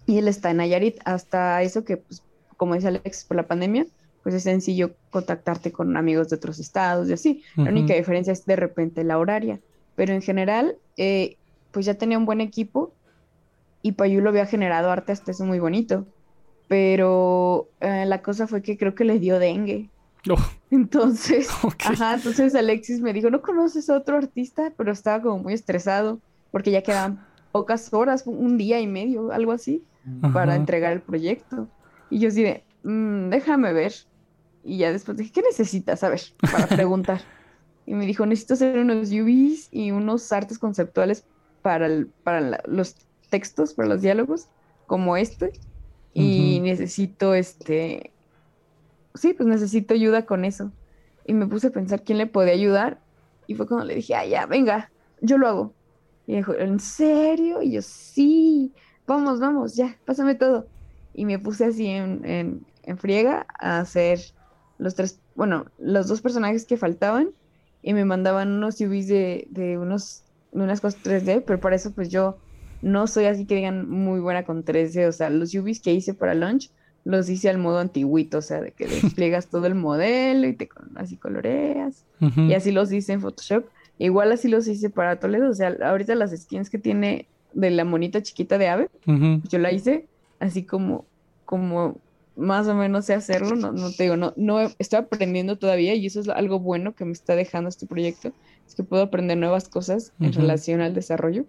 y 0.06 0.18
él 0.18 0.28
está 0.28 0.50
en 0.50 0.56
Nayarit, 0.58 0.98
hasta 1.04 1.62
eso 1.62 1.84
que, 1.84 1.98
pues, 1.98 2.22
como 2.56 2.74
dice 2.74 2.88
Alex, 2.88 3.24
por 3.24 3.36
la 3.36 3.46
pandemia, 3.46 3.86
pues 4.22 4.34
es 4.34 4.42
sencillo 4.42 4.92
contactarte 5.10 5.72
con 5.72 5.96
amigos 5.96 6.28
de 6.28 6.36
otros 6.36 6.58
estados 6.58 7.08
y 7.08 7.12
así. 7.12 7.42
La 7.56 7.70
única 7.70 7.94
diferencia 7.94 8.32
es 8.32 8.44
de 8.44 8.56
repente 8.56 9.04
la 9.04 9.18
horaria, 9.18 9.60
pero 9.96 10.12
en 10.12 10.22
general, 10.22 10.76
eh, 10.96 11.36
pues 11.70 11.86
ya 11.86 11.94
tenía 11.94 12.18
un 12.18 12.26
buen 12.26 12.40
equipo 12.40 12.92
y 13.82 13.92
Payulo 13.92 14.30
había 14.30 14.46
generado 14.46 14.90
arte 14.90 15.12
hasta 15.12 15.30
eso 15.30 15.44
muy 15.44 15.58
bonito, 15.58 16.06
pero 16.68 17.68
eh, 17.80 18.04
la 18.06 18.22
cosa 18.22 18.46
fue 18.46 18.62
que 18.62 18.76
creo 18.76 18.94
que 18.94 19.04
le 19.04 19.18
dio 19.18 19.38
dengue 19.38 19.88
Entonces, 20.70 21.48
ajá, 21.85 22.14
entonces 22.14 22.54
Alexis 22.54 23.00
me 23.00 23.12
dijo, 23.12 23.30
¿no 23.30 23.42
conoces 23.42 23.90
a 23.90 23.96
otro 23.96 24.16
artista? 24.16 24.72
Pero 24.76 24.92
estaba 24.92 25.20
como 25.20 25.38
muy 25.42 25.54
estresado 25.54 26.20
porque 26.52 26.70
ya 26.70 26.83
quedaban 26.83 27.26
pocas 27.52 27.92
horas, 27.92 28.24
un 28.26 28.56
día 28.56 28.80
y 28.80 28.87
medio, 28.87 29.33
algo 29.33 29.52
así, 29.52 29.85
para 30.33 30.54
entregar 30.54 30.92
el 30.92 31.00
proyecto. 31.00 31.68
Y 32.09 32.20
yo 32.20 32.28
así 32.28 32.42
de, 32.42 32.64
mm, 32.85 33.30
déjame 33.30 33.72
ver. 33.72 33.92
Y 34.62 34.78
ya 34.78 34.92
después 34.92 35.16
dije, 35.16 35.33
¿qué 35.33 35.42
necesitas? 35.42 36.04
A 36.04 36.09
ver, 36.09 36.20
para 36.52 36.66
preguntar. 36.68 37.22
y 37.87 37.94
me 37.94 38.06
dijo, 38.06 38.24
necesito 38.26 38.54
hacer 38.54 38.78
unos 38.78 39.11
UVs 39.11 39.68
y 39.72 39.90
unos 39.90 40.33
artes 40.33 40.59
conceptuales 40.59 41.24
para, 41.62 41.88
para 42.22 42.61
los 42.66 42.94
textos, 43.30 43.74
para 43.74 43.88
los 43.88 44.02
diálogos, 44.02 44.48
como 44.87 45.16
este. 45.16 45.52
Y 46.12 46.61
necesito, 46.61 47.35
este, 47.35 48.12
sí, 49.14 49.34
pues 49.34 49.48
necesito 49.48 49.94
ayuda 49.94 50.26
con 50.26 50.44
eso. 50.44 50.72
Y 51.26 51.34
me 51.34 51.46
puse 51.46 51.68
a 51.68 51.70
pensar 51.70 52.02
quién 52.02 52.18
le 52.18 52.26
podía 52.26 52.52
ayudar. 52.52 53.00
Y 53.46 53.54
fue 53.54 53.66
cuando 53.66 53.86
le 53.86 53.94
dije, 53.94 54.14
ah, 54.14 54.26
ya, 54.26 54.46
venga, 54.46 54.90
yo 55.20 55.38
lo 55.38 55.48
hago. 55.48 55.74
Y 56.26 56.36
dijo, 56.36 56.54
¿en 56.54 56.78
serio? 56.80 57.62
Y 57.62 57.72
yo, 57.72 57.82
sí, 57.82 58.72
vamos, 59.06 59.40
vamos, 59.40 59.74
ya, 59.74 59.96
pásame 60.04 60.34
todo. 60.34 60.66
Y 61.14 61.24
me 61.24 61.38
puse 61.38 61.64
así 61.64 61.86
en, 61.86 62.24
en, 62.24 62.66
en 62.84 62.98
friega 62.98 63.46
a 63.58 63.80
hacer 63.80 64.20
los 64.78 64.94
tres, 64.94 65.20
bueno, 65.34 65.66
los 65.78 66.08
dos 66.08 66.20
personajes 66.20 66.64
que 66.64 66.76
faltaban 66.76 67.30
y 67.82 67.92
me 67.94 68.04
mandaban 68.04 68.52
unos 68.52 68.80
UVs 68.80 69.08
de, 69.08 69.46
de, 69.50 69.78
unos, 69.78 70.22
de 70.52 70.62
unas 70.62 70.80
cosas 70.80 71.02
3D, 71.02 71.42
pero 71.46 71.60
para 71.60 71.76
eso 71.76 71.92
pues 71.92 72.08
yo 72.08 72.38
no 72.82 73.06
soy 73.06 73.26
así 73.26 73.44
que 73.46 73.56
digan 73.56 73.88
muy 73.88 74.20
buena 74.20 74.44
con 74.44 74.64
3D, 74.64 75.06
o 75.08 75.12
sea, 75.12 75.28
los 75.30 75.54
UVs 75.54 75.80
que 75.80 75.92
hice 75.92 76.14
para 76.14 76.34
Launch 76.34 76.70
los 77.04 77.28
hice 77.28 77.48
al 77.48 77.58
modo 77.58 77.78
antiguito, 77.78 78.38
o 78.38 78.42
sea, 78.42 78.60
de 78.60 78.72
que 78.72 78.86
despliegas 78.86 79.46
todo 79.50 79.66
el 79.66 79.74
modelo 79.74 80.46
y 80.46 80.54
te 80.54 80.68
así 80.96 81.16
coloreas, 81.16 82.04
y 82.36 82.52
así 82.54 82.70
los 82.70 82.92
hice 82.92 83.12
en 83.12 83.20
Photoshop. 83.20 83.64
Igual 83.98 84.32
así 84.32 84.48
los 84.48 84.66
hice 84.66 84.88
para 84.88 85.20
Toledo, 85.20 85.50
o 85.50 85.54
sea, 85.54 85.76
ahorita 85.82 86.14
las 86.14 86.30
skins 86.30 86.70
que 86.70 86.78
tiene 86.78 87.26
de 87.52 87.70
la 87.70 87.84
monita 87.84 88.22
chiquita 88.22 88.56
de 88.58 88.68
ave, 88.68 88.90
yo 89.48 89.58
la 89.58 89.72
hice 89.72 90.06
así 90.38 90.62
como, 90.62 91.04
como 91.44 91.98
más 92.36 92.66
o 92.68 92.74
menos 92.74 93.04
sé 93.04 93.14
hacerlo, 93.14 93.56
no, 93.56 93.72
no 93.72 93.92
te 93.92 94.04
digo, 94.04 94.16
no, 94.16 94.32
no 94.36 94.60
estoy 94.78 94.98
aprendiendo 94.98 95.58
todavía 95.58 95.94
y 95.94 96.06
eso 96.06 96.20
es 96.20 96.28
algo 96.28 96.58
bueno 96.58 96.94
que 96.94 97.04
me 97.04 97.12
está 97.12 97.36
dejando 97.36 97.68
este 97.68 97.86
proyecto, 97.86 98.32
es 98.66 98.74
que 98.74 98.82
puedo 98.82 99.02
aprender 99.02 99.36
nuevas 99.36 99.68
cosas 99.68 100.12
en 100.20 100.32
relación 100.32 100.80
al 100.80 100.94
desarrollo. 100.94 101.44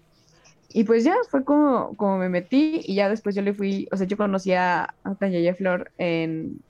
Y 0.74 0.84
pues 0.84 1.04
ya 1.04 1.16
fue 1.30 1.44
como, 1.44 1.96
como 1.96 2.18
me 2.18 2.30
metí 2.30 2.82
y 2.84 2.96
ya 2.96 3.10
después 3.10 3.36
yo 3.36 3.42
le 3.42 3.54
fui, 3.54 3.88
o 3.92 3.98
sea, 3.98 4.08
yo 4.08 4.18
conocí 4.18 4.54
a, 4.54 4.94
a 5.04 5.16
Flor 5.58 5.92
en, 5.98 6.62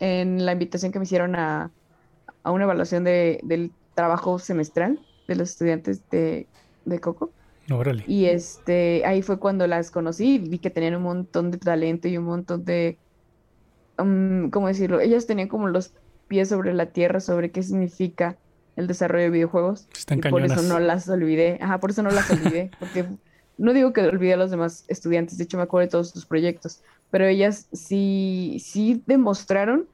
en, 0.00 0.44
la 0.44 0.52
invitación 0.52 0.92
que 0.92 0.98
me 0.98 1.04
hicieron 1.04 1.34
a, 1.34 1.70
a 2.42 2.50
una 2.50 2.64
evaluación 2.64 3.04
de, 3.04 3.40
del 3.42 3.72
trabajo 3.94 4.38
semestral 4.38 5.00
de 5.28 5.36
los 5.36 5.50
estudiantes 5.50 6.08
de, 6.10 6.46
de 6.84 7.00
Coco. 7.00 7.30
Órale. 7.70 8.04
Y 8.06 8.26
este, 8.26 9.04
ahí 9.06 9.22
fue 9.22 9.38
cuando 9.38 9.66
las 9.66 9.90
conocí, 9.90 10.38
vi 10.38 10.58
que 10.58 10.70
tenían 10.70 10.96
un 10.96 11.02
montón 11.02 11.50
de 11.50 11.58
talento 11.58 12.08
y 12.08 12.16
un 12.16 12.24
montón 12.24 12.64
de, 12.64 12.98
um, 13.98 14.50
¿cómo 14.50 14.68
decirlo? 14.68 15.00
Ellas 15.00 15.26
tenían 15.26 15.48
como 15.48 15.68
los 15.68 15.94
pies 16.28 16.48
sobre 16.48 16.74
la 16.74 16.86
tierra 16.86 17.20
sobre 17.20 17.50
qué 17.50 17.62
significa 17.62 18.36
el 18.76 18.86
desarrollo 18.86 19.24
de 19.24 19.30
videojuegos. 19.30 19.88
Están 19.96 20.18
y 20.18 20.22
por 20.22 20.42
eso 20.42 20.62
no 20.62 20.78
las 20.78 21.08
olvidé. 21.08 21.58
Ajá, 21.60 21.78
por 21.78 21.90
eso 21.90 22.02
no 22.02 22.10
las 22.10 22.30
olvidé, 22.30 22.70
porque 22.80 23.06
no 23.58 23.72
digo 23.72 23.92
que 23.92 24.00
olvidé 24.02 24.34
a 24.34 24.36
los 24.36 24.50
demás 24.50 24.84
estudiantes, 24.88 25.38
de 25.38 25.44
hecho 25.44 25.56
me 25.56 25.62
acuerdo 25.64 25.86
de 25.86 25.90
todos 25.90 26.10
sus 26.10 26.26
proyectos, 26.26 26.82
pero 27.10 27.26
ellas 27.26 27.68
sí, 27.72 28.58
sí 28.64 29.02
demostraron 29.06 29.86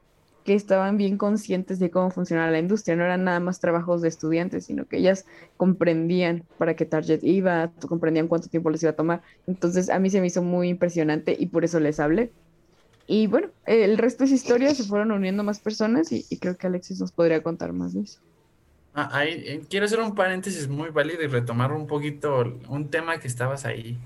que 0.44 0.55
estaban 0.55 0.97
bien 0.97 1.18
conscientes 1.18 1.79
de 1.79 1.90
cómo 1.90 2.11
funcionaba 2.11 2.51
la 2.51 2.59
industria, 2.59 2.97
no 2.97 3.05
eran 3.05 3.25
nada 3.25 3.38
más 3.38 3.61
trabajos 3.61 4.01
de 4.01 4.09
estudiantes, 4.09 4.64
sino 4.64 4.87
que 4.87 4.97
ellas 4.97 5.27
comprendían 5.59 6.44
para 6.57 6.75
qué 6.75 6.87
target 6.87 7.23
iba, 7.23 7.71
comprendían 7.87 8.29
cuánto 8.29 8.49
tiempo 8.49 8.71
les 8.71 8.83
iba 8.83 8.92
a 8.92 8.97
tomar. 8.97 9.21
Entonces 9.47 9.90
a 9.90 9.99
mí 9.99 10.09
se 10.09 10.23
me 10.23 10.29
hizo 10.29 10.42
muy 10.42 10.71
impresionante 10.71 11.37
y 11.38 11.47
por 11.49 11.64
eso 11.64 11.81
les 11.81 12.01
hablé. 12.01 12.33
Y 13.07 13.27
bueno, 13.27 13.49
el 13.66 13.99
resto 13.99 14.25
es 14.25 14.31
historia, 14.31 14.75
se 14.75 14.85
fueron 14.85 15.12
uniendo 15.12 15.44
más 15.44 15.61
personas 15.61 16.12
y 16.12 16.25
creo 16.38 16.57
que 16.57 16.66
Alexis 16.66 16.99
nos 17.01 17.12
podría 17.12 17.42
contar 17.42 17.75
más 17.75 17.92
de 17.92 18.03
eso. 18.03 18.21
Ah, 18.94 19.24
eh, 19.24 19.62
quiero 19.68 19.87
hacer 19.87 20.01
un 20.01 20.14
paréntesis 20.14 20.68
muy 20.68 20.90
válido 20.90 21.22
y 21.22 21.27
retomar 21.29 21.72
un 21.72 21.87
poquito 21.87 22.59
un 22.68 22.90
tema 22.90 23.18
que 23.18 23.29
estabas 23.29 23.64
ahí 23.64 23.96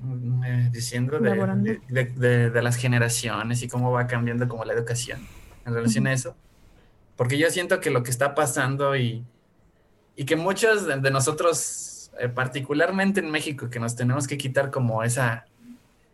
mm, 0.00 0.44
eh, 0.44 0.68
diciendo 0.70 1.18
de, 1.18 2.50
de, 2.50 2.62
las 2.62 2.76
generaciones 2.76 3.62
y 3.62 3.68
cómo 3.68 3.92
va 3.92 4.06
cambiando 4.06 4.46
como 4.48 4.64
la 4.64 4.74
educación 4.74 5.26
en 5.64 5.74
relación 5.74 6.06
a 6.06 6.12
eso. 6.12 6.36
Porque 7.16 7.38
yo 7.38 7.50
siento 7.50 7.80
que 7.80 7.90
lo 7.90 8.02
que 8.02 8.10
está 8.10 8.34
pasando 8.34 8.96
y, 8.96 9.24
y 10.16 10.24
que 10.24 10.36
muchos 10.36 10.86
de, 10.86 11.10
nosotros, 11.10 12.10
eh, 12.18 12.28
particularmente 12.28 13.20
en 13.20 13.30
México, 13.30 13.70
que 13.70 13.80
nos 13.80 13.96
tenemos 13.96 14.26
que 14.26 14.36
quitar 14.36 14.70
como 14.70 15.02
esa, 15.02 15.46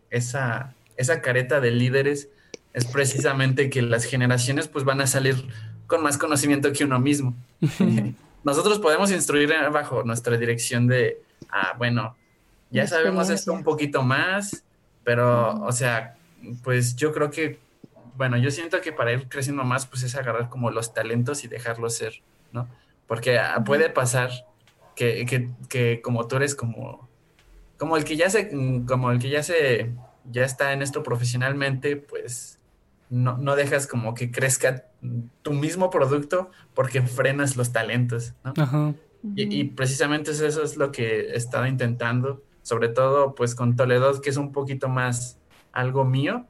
esa, 0.09 0.73
esa 0.97 1.21
careta 1.21 1.59
de 1.59 1.71
líderes, 1.71 2.29
es 2.73 2.85
precisamente 2.85 3.69
que 3.69 3.81
las 3.81 4.05
generaciones 4.05 4.67
pues 4.67 4.85
van 4.85 5.01
a 5.01 5.07
salir 5.07 5.35
con 5.89 6.03
más 6.03 6.17
conocimiento 6.17 6.71
que 6.71 6.85
uno 6.85 6.99
mismo. 6.99 7.33
nosotros 8.43 8.79
podemos 8.79 9.11
instruir 9.11 9.51
bajo 9.73 10.03
nuestra 10.03 10.37
dirección 10.37 10.87
de, 10.87 11.21
ah, 11.49 11.73
bueno, 11.77 12.15
ya 12.69 12.87
sabemos 12.87 13.29
esto 13.29 13.51
un 13.51 13.63
poquito 13.63 14.03
más, 14.03 14.63
pero, 15.03 15.59
o 15.63 15.71
sea, 15.71 16.15
pues 16.63 16.95
yo 16.95 17.11
creo 17.11 17.31
que, 17.31 17.59
bueno, 18.15 18.37
yo 18.37 18.51
siento 18.51 18.79
que 18.81 18.93
para 18.93 19.11
ir 19.11 19.27
creciendo 19.27 19.63
más, 19.63 19.87
pues 19.87 20.03
es 20.03 20.15
agarrar 20.15 20.47
como 20.49 20.69
los 20.69 20.93
talentos 20.93 21.43
y 21.43 21.47
dejarlos 21.47 21.95
ser, 21.95 22.21
¿no? 22.53 22.67
Porque 23.07 23.39
ah, 23.39 23.63
puede 23.65 23.89
pasar 23.89 24.29
que, 24.95 25.25
que, 25.25 25.49
que, 25.67 26.01
como 26.01 26.27
tú 26.27 26.35
eres 26.35 26.53
como, 26.53 27.09
como 27.77 27.97
el 27.97 28.03
que 28.03 28.15
ya 28.15 28.29
se, 28.29 28.51
como 28.87 29.09
el 29.09 29.17
que 29.17 29.29
ya 29.29 29.41
se, 29.41 29.91
ya 30.29 30.45
está 30.45 30.71
en 30.73 30.83
esto 30.83 31.01
profesionalmente, 31.01 31.95
pues 31.95 32.58
no, 33.09 33.37
no 33.37 33.55
dejas 33.55 33.87
como 33.87 34.13
que 34.13 34.31
crezca 34.31 34.85
tu 35.41 35.53
mismo 35.53 35.89
producto 35.89 36.51
porque 36.73 37.01
frenas 37.01 37.57
los 37.57 37.71
talentos, 37.71 38.33
¿no? 38.43 38.95
Y, 39.35 39.65
precisamente 39.65 40.31
eso, 40.31 40.63
es 40.63 40.77
lo 40.77 40.93
que 40.93 41.31
he 41.31 41.35
estado 41.35 41.67
intentando, 41.67 42.41
sobre 42.61 42.87
todo 42.87 43.35
pues 43.35 43.53
con 43.53 43.75
Toledo, 43.75 44.21
que 44.21 44.29
es 44.29 44.37
un 44.37 44.53
poquito 44.53 44.87
más 44.87 45.37
algo 45.73 46.05
mío, 46.05 46.45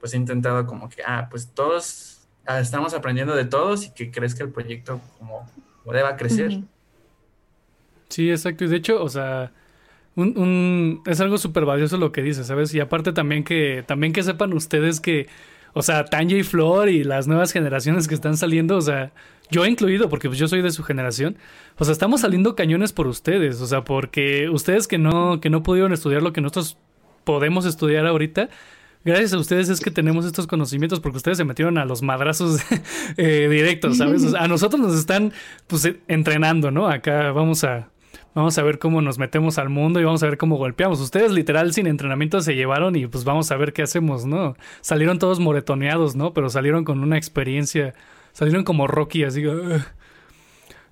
pues 0.00 0.12
he 0.12 0.18
intentado 0.18 0.66
como 0.66 0.90
que, 0.90 1.02
ah, 1.06 1.28
pues 1.30 1.48
todos 1.54 2.28
ah, 2.46 2.60
estamos 2.60 2.92
aprendiendo 2.92 3.34
de 3.34 3.46
todos 3.46 3.86
y 3.86 3.94
que 3.94 4.10
crezca 4.10 4.44
el 4.44 4.50
proyecto 4.50 5.00
como, 5.18 5.46
deba 5.86 6.16
crecer. 6.16 6.60
Sí, 8.08 8.30
exacto. 8.30 8.64
Y 8.64 8.68
de 8.68 8.76
hecho, 8.76 9.02
o 9.02 9.08
sea, 9.08 9.52
un, 10.14 10.36
un, 10.36 11.02
es 11.06 11.20
algo 11.20 11.38
súper 11.38 11.64
valioso 11.64 11.96
lo 11.96 12.12
que 12.12 12.22
dices, 12.22 12.46
¿sabes? 12.46 12.74
Y 12.74 12.80
aparte 12.80 13.12
también 13.12 13.44
que, 13.44 13.82
también 13.86 14.12
que 14.12 14.22
sepan 14.22 14.52
ustedes 14.52 15.00
que 15.00 15.26
o 15.72 15.82
sea, 15.82 16.04
Tanya 16.04 16.42
Flor 16.44 16.88
y 16.88 17.04
las 17.04 17.26
nuevas 17.26 17.52
generaciones 17.52 18.08
que 18.08 18.14
están 18.14 18.36
saliendo, 18.36 18.76
o 18.76 18.80
sea, 18.80 19.12
yo 19.50 19.66
incluido, 19.66 20.08
porque 20.08 20.28
pues 20.28 20.38
yo 20.38 20.48
soy 20.48 20.62
de 20.62 20.70
su 20.70 20.82
generación, 20.82 21.36
o 21.78 21.84
sea, 21.84 21.92
estamos 21.92 22.20
saliendo 22.20 22.54
cañones 22.54 22.92
por 22.92 23.06
ustedes, 23.06 23.60
o 23.60 23.66
sea, 23.66 23.84
porque 23.84 24.48
ustedes 24.48 24.86
que 24.86 24.98
no, 24.98 25.40
que 25.40 25.50
no 25.50 25.62
pudieron 25.62 25.92
estudiar 25.92 26.22
lo 26.22 26.32
que 26.32 26.40
nosotros 26.40 26.76
podemos 27.24 27.66
estudiar 27.66 28.06
ahorita, 28.06 28.48
gracias 29.04 29.32
a 29.32 29.38
ustedes 29.38 29.68
es 29.68 29.80
que 29.80 29.90
tenemos 29.90 30.24
estos 30.24 30.46
conocimientos, 30.46 31.00
porque 31.00 31.18
ustedes 31.18 31.38
se 31.38 31.44
metieron 31.44 31.78
a 31.78 31.84
los 31.84 32.02
madrazos 32.02 32.60
eh, 33.16 33.48
directos, 33.50 33.98
¿sabes? 33.98 34.34
a 34.34 34.46
nosotros 34.48 34.80
nos 34.80 34.96
están, 34.96 35.32
pues, 35.66 35.88
entrenando, 36.08 36.70
¿no? 36.70 36.88
Acá 36.88 37.32
vamos 37.32 37.64
a 37.64 37.88
Vamos 38.34 38.56
a 38.58 38.62
ver 38.62 38.78
cómo 38.78 39.02
nos 39.02 39.18
metemos 39.18 39.58
al 39.58 39.70
mundo 39.70 40.00
y 40.00 40.04
vamos 40.04 40.22
a 40.22 40.26
ver 40.26 40.38
cómo 40.38 40.56
golpeamos. 40.56 41.00
Ustedes 41.00 41.32
literal 41.32 41.72
sin 41.72 41.88
entrenamiento 41.88 42.40
se 42.40 42.54
llevaron 42.54 42.94
y 42.94 43.06
pues 43.06 43.24
vamos 43.24 43.50
a 43.50 43.56
ver 43.56 43.72
qué 43.72 43.82
hacemos, 43.82 44.24
¿no? 44.24 44.56
Salieron 44.82 45.18
todos 45.18 45.40
moretoneados, 45.40 46.14
¿no? 46.14 46.32
Pero 46.32 46.48
salieron 46.48 46.84
con 46.84 47.00
una 47.00 47.16
experiencia, 47.16 47.94
salieron 48.32 48.62
como 48.62 48.86
Rocky, 48.86 49.24
así. 49.24 49.42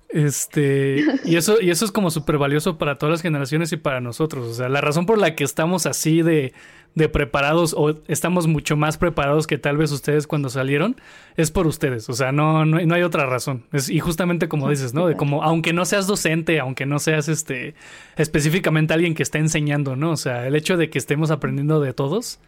Este, 0.09 1.03
y 1.23 1.35
eso, 1.35 1.61
y 1.61 1.69
eso 1.69 1.85
es 1.85 1.91
como 1.91 2.09
súper 2.09 2.37
valioso 2.37 2.77
para 2.77 2.97
todas 2.97 3.11
las 3.11 3.21
generaciones 3.21 3.71
y 3.71 3.77
para 3.77 4.01
nosotros. 4.01 4.47
O 4.47 4.53
sea, 4.53 4.67
la 4.67 4.81
razón 4.81 5.05
por 5.05 5.17
la 5.17 5.35
que 5.35 5.43
estamos 5.43 5.85
así 5.85 6.21
de, 6.23 6.53
de 6.95 7.09
preparados 7.09 7.75
o 7.77 7.95
estamos 8.07 8.47
mucho 8.47 8.75
más 8.75 8.97
preparados 8.97 9.45
que 9.45 9.57
tal 9.57 9.77
vez 9.77 9.91
ustedes 9.91 10.25
cuando 10.25 10.49
salieron 10.49 10.95
es 11.37 11.51
por 11.51 11.67
ustedes. 11.67 12.09
O 12.09 12.13
sea, 12.13 12.31
no, 12.31 12.65
no, 12.65 12.79
no 12.79 12.95
hay 12.95 13.03
otra 13.03 13.27
razón. 13.27 13.65
Es, 13.71 13.89
y 13.89 13.99
justamente 13.99 14.49
como 14.49 14.69
dices, 14.69 14.93
¿no? 14.93 15.07
De 15.07 15.15
como, 15.15 15.43
aunque 15.43 15.73
no 15.73 15.85
seas 15.85 16.07
docente, 16.07 16.59
aunque 16.59 16.85
no 16.85 16.99
seas 16.99 17.29
este 17.29 17.75
específicamente 18.17 18.93
alguien 18.93 19.13
que 19.13 19.23
está 19.23 19.37
enseñando, 19.37 19.95
¿no? 19.95 20.11
O 20.11 20.17
sea, 20.17 20.47
el 20.47 20.55
hecho 20.55 20.75
de 20.75 20.89
que 20.89 20.97
estemos 20.97 21.29
aprendiendo 21.29 21.79
de 21.79 21.93
todos, 21.93 22.39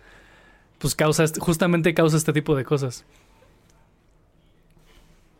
pues 0.79 0.95
causa, 0.95 1.25
justamente 1.39 1.93
causa 1.93 2.17
este 2.17 2.33
tipo 2.33 2.55
de 2.55 2.65
cosas. 2.65 3.05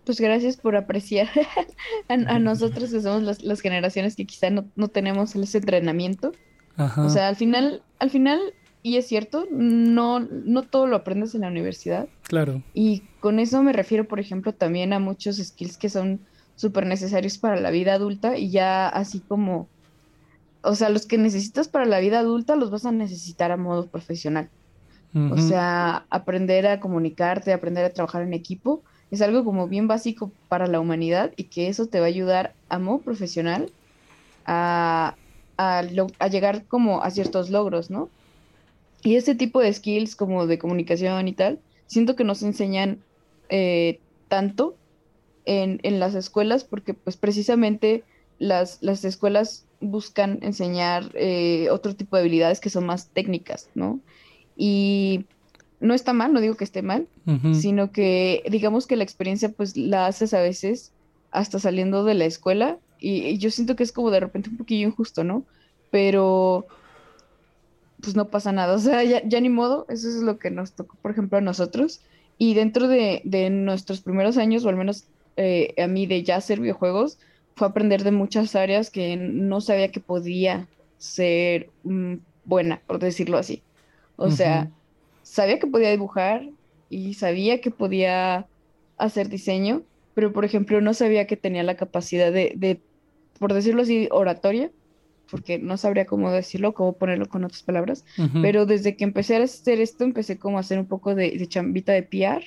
Pues 0.05 0.19
gracias 0.19 0.57
por 0.57 0.75
apreciar 0.75 1.29
a, 2.09 2.39
nosotros 2.39 2.91
que 2.91 3.01
somos 3.01 3.41
las, 3.43 3.61
generaciones 3.61 4.15
que 4.15 4.25
quizá 4.25 4.49
no, 4.49 4.87
tenemos 4.87 5.35
ese 5.35 5.59
entrenamiento. 5.59 6.31
O 6.97 7.09
sea, 7.09 7.27
al 7.27 7.35
final, 7.35 7.83
al 7.99 8.09
final, 8.09 8.39
y 8.81 8.97
es 8.97 9.07
cierto, 9.07 9.47
no, 9.51 10.19
no 10.19 10.63
todo 10.63 10.87
lo 10.87 10.95
aprendes 10.95 11.35
en 11.35 11.41
la 11.41 11.49
universidad. 11.49 12.07
Claro. 12.23 12.63
Y 12.73 13.03
con 13.19 13.39
eso 13.39 13.61
me 13.61 13.73
refiero, 13.73 14.07
por 14.07 14.19
ejemplo, 14.19 14.53
también 14.53 14.93
a 14.93 14.99
muchos 14.99 15.37
skills 15.37 15.77
que 15.77 15.89
son 15.89 16.21
súper 16.55 16.85
necesarios 16.85 17.37
para 17.37 17.59
la 17.59 17.69
vida 17.71 17.93
adulta 17.93 18.37
y 18.37 18.49
ya 18.49 18.87
así 18.87 19.19
como, 19.19 19.67
o 20.61 20.75
sea, 20.75 20.89
los 20.89 21.05
que 21.05 21.17
necesitas 21.17 21.67
para 21.67 21.85
la 21.85 21.99
vida 21.99 22.19
adulta 22.19 22.55
los 22.55 22.71
vas 22.71 22.85
a 22.85 22.91
necesitar 22.91 23.51
a 23.51 23.57
modo 23.57 23.87
profesional. 23.87 24.49
O 25.13 25.37
sea, 25.37 26.05
aprender 26.09 26.65
a 26.67 26.79
comunicarte, 26.79 27.51
aprender 27.51 27.83
a 27.83 27.89
trabajar 27.89 28.21
en 28.21 28.33
equipo 28.33 28.81
es 29.11 29.21
algo 29.21 29.43
como 29.43 29.67
bien 29.67 29.87
básico 29.87 30.31
para 30.47 30.67
la 30.67 30.79
humanidad 30.79 31.33
y 31.35 31.45
que 31.45 31.67
eso 31.67 31.87
te 31.87 31.99
va 31.99 32.05
a 32.05 32.09
ayudar 32.09 32.53
a 32.69 32.79
modo 32.79 32.99
profesional 32.99 33.69
a, 34.45 35.15
a, 35.57 36.27
llegar 36.29 36.65
como 36.65 37.03
a 37.03 37.11
ciertos 37.11 37.49
logros, 37.49 37.89
¿no? 37.89 38.09
Y 39.03 39.15
este 39.15 39.35
tipo 39.35 39.59
de 39.59 39.73
skills 39.73 40.15
como 40.15 40.47
de 40.47 40.57
comunicación 40.57 41.27
y 41.27 41.33
tal, 41.33 41.59
siento 41.87 42.15
que 42.15 42.23
nos 42.23 42.41
enseñan 42.41 42.99
eh, 43.49 43.99
tanto 44.29 44.75
en, 45.45 45.79
en, 45.83 45.99
las 45.99 46.15
escuelas 46.15 46.63
porque 46.63 46.93
pues 46.93 47.17
precisamente 47.17 48.03
las, 48.39 48.77
las 48.81 49.03
escuelas 49.03 49.65
buscan 49.81 50.39
enseñar 50.41 51.11
eh, 51.15 51.67
otro 51.71 51.95
tipo 51.95 52.15
de 52.15 52.21
habilidades 52.21 52.59
que 52.59 52.69
son 52.69 52.85
más 52.85 53.09
técnicas, 53.09 53.69
¿no? 53.75 53.99
Y 54.55 55.25
no 55.81 55.93
está 55.93 56.13
mal, 56.13 56.31
no 56.31 56.39
digo 56.39 56.55
que 56.55 56.63
esté 56.63 56.81
mal, 56.81 57.07
sino 57.53 57.91
que 57.91 58.43
digamos 58.49 58.87
que 58.87 58.95
la 58.95 59.03
experiencia 59.03 59.49
pues 59.49 59.75
la 59.75 60.05
haces 60.05 60.33
a 60.33 60.39
veces 60.39 60.91
hasta 61.31 61.59
saliendo 61.59 62.03
de 62.03 62.13
la 62.13 62.25
escuela 62.25 62.77
y, 62.99 63.37
yo 63.39 63.49
siento 63.49 63.75
que 63.75 63.83
es 63.83 63.91
como 63.91 64.11
de 64.11 64.19
repente 64.19 64.49
un 64.49 64.57
poquillo 64.57 64.87
injusto, 64.87 65.23
¿no? 65.23 65.43
Pero 65.89 66.67
pues 67.99 68.15
no 68.15 68.29
pasa 68.29 68.51
nada, 68.51 68.73
o 68.75 68.79
sea, 68.79 69.03
ya, 69.03 69.41
ni 69.41 69.49
modo, 69.49 69.85
eso 69.89 70.07
es 70.07 70.17
lo 70.17 70.37
que 70.37 70.51
nos 70.51 70.73
tocó, 70.73 70.95
por 71.01 71.11
ejemplo, 71.11 71.37
a 71.37 71.41
nosotros. 71.41 72.01
Y 72.37 72.53
dentro 72.53 72.87
de, 72.87 73.21
nuestros 73.51 74.01
primeros 74.01 74.37
años, 74.37 74.63
o 74.65 74.69
al 74.69 74.75
menos 74.75 75.05
eh, 75.37 75.73
a 75.81 75.87
mí 75.87 76.05
de 76.05 76.23
ya 76.23 76.37
hacer 76.37 76.59
videojuegos, 76.59 77.19
fue 77.55 77.67
aprender 77.67 78.03
de 78.03 78.11
muchas 78.11 78.55
áreas 78.55 78.89
que 78.89 79.17
no 79.17 79.61
sabía 79.61 79.91
que 79.91 79.99
podía 79.99 80.67
ser 80.97 81.69
mm, 81.83 82.15
buena, 82.45 82.81
por 82.87 82.99
decirlo 82.99 83.37
así. 83.37 83.61
O 84.15 84.29
sea, 84.31 84.69
sabía 85.31 85.59
que 85.59 85.67
podía 85.67 85.91
dibujar 85.91 86.49
y 86.89 87.13
sabía 87.13 87.61
que 87.61 87.71
podía 87.71 88.47
hacer 88.97 89.29
diseño, 89.29 89.83
pero 90.13 90.33
por 90.33 90.43
ejemplo 90.43 90.81
no 90.81 90.93
sabía 90.93 91.25
que 91.25 91.37
tenía 91.37 91.63
la 91.63 91.77
capacidad 91.77 92.33
de, 92.33 92.81
por 93.39 93.53
decirlo 93.53 93.83
así, 93.83 94.09
oratoria, 94.11 94.71
porque 95.29 95.57
no 95.57 95.77
sabría 95.77 96.05
cómo 96.05 96.29
decirlo, 96.31 96.73
cómo 96.73 96.91
ponerlo 96.97 97.27
con 97.27 97.45
otras 97.45 97.63
palabras, 97.63 98.03
pero 98.41 98.65
desde 98.65 98.97
que 98.97 99.05
empecé 99.05 99.37
a 99.37 99.43
hacer 99.43 99.79
esto, 99.79 100.03
empecé 100.03 100.37
como 100.37 100.57
a 100.57 100.59
hacer 100.59 100.77
un 100.77 100.85
poco 100.85 101.15
de, 101.15 101.31
de 101.31 101.47
chambita 101.47 101.93
de 101.93 102.03
PR 102.03 102.43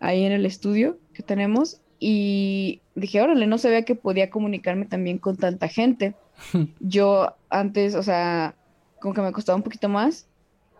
ahí 0.00 0.24
en 0.24 0.32
el 0.32 0.46
estudio 0.46 0.98
que 1.14 1.22
tenemos 1.22 1.80
y 2.00 2.80
dije, 2.96 3.22
órale, 3.22 3.46
no 3.46 3.56
sabía 3.56 3.84
que 3.84 3.94
podía 3.94 4.30
comunicarme 4.30 4.86
también 4.86 5.18
con 5.18 5.36
tanta 5.36 5.68
gente. 5.68 6.16
Yo 6.80 7.36
antes, 7.50 7.94
o 7.94 8.02
sea, 8.02 8.56
como 9.00 9.14
que 9.14 9.22
me 9.22 9.30
costaba 9.30 9.54
un 9.54 9.62
poquito 9.62 9.88
más 9.88 10.26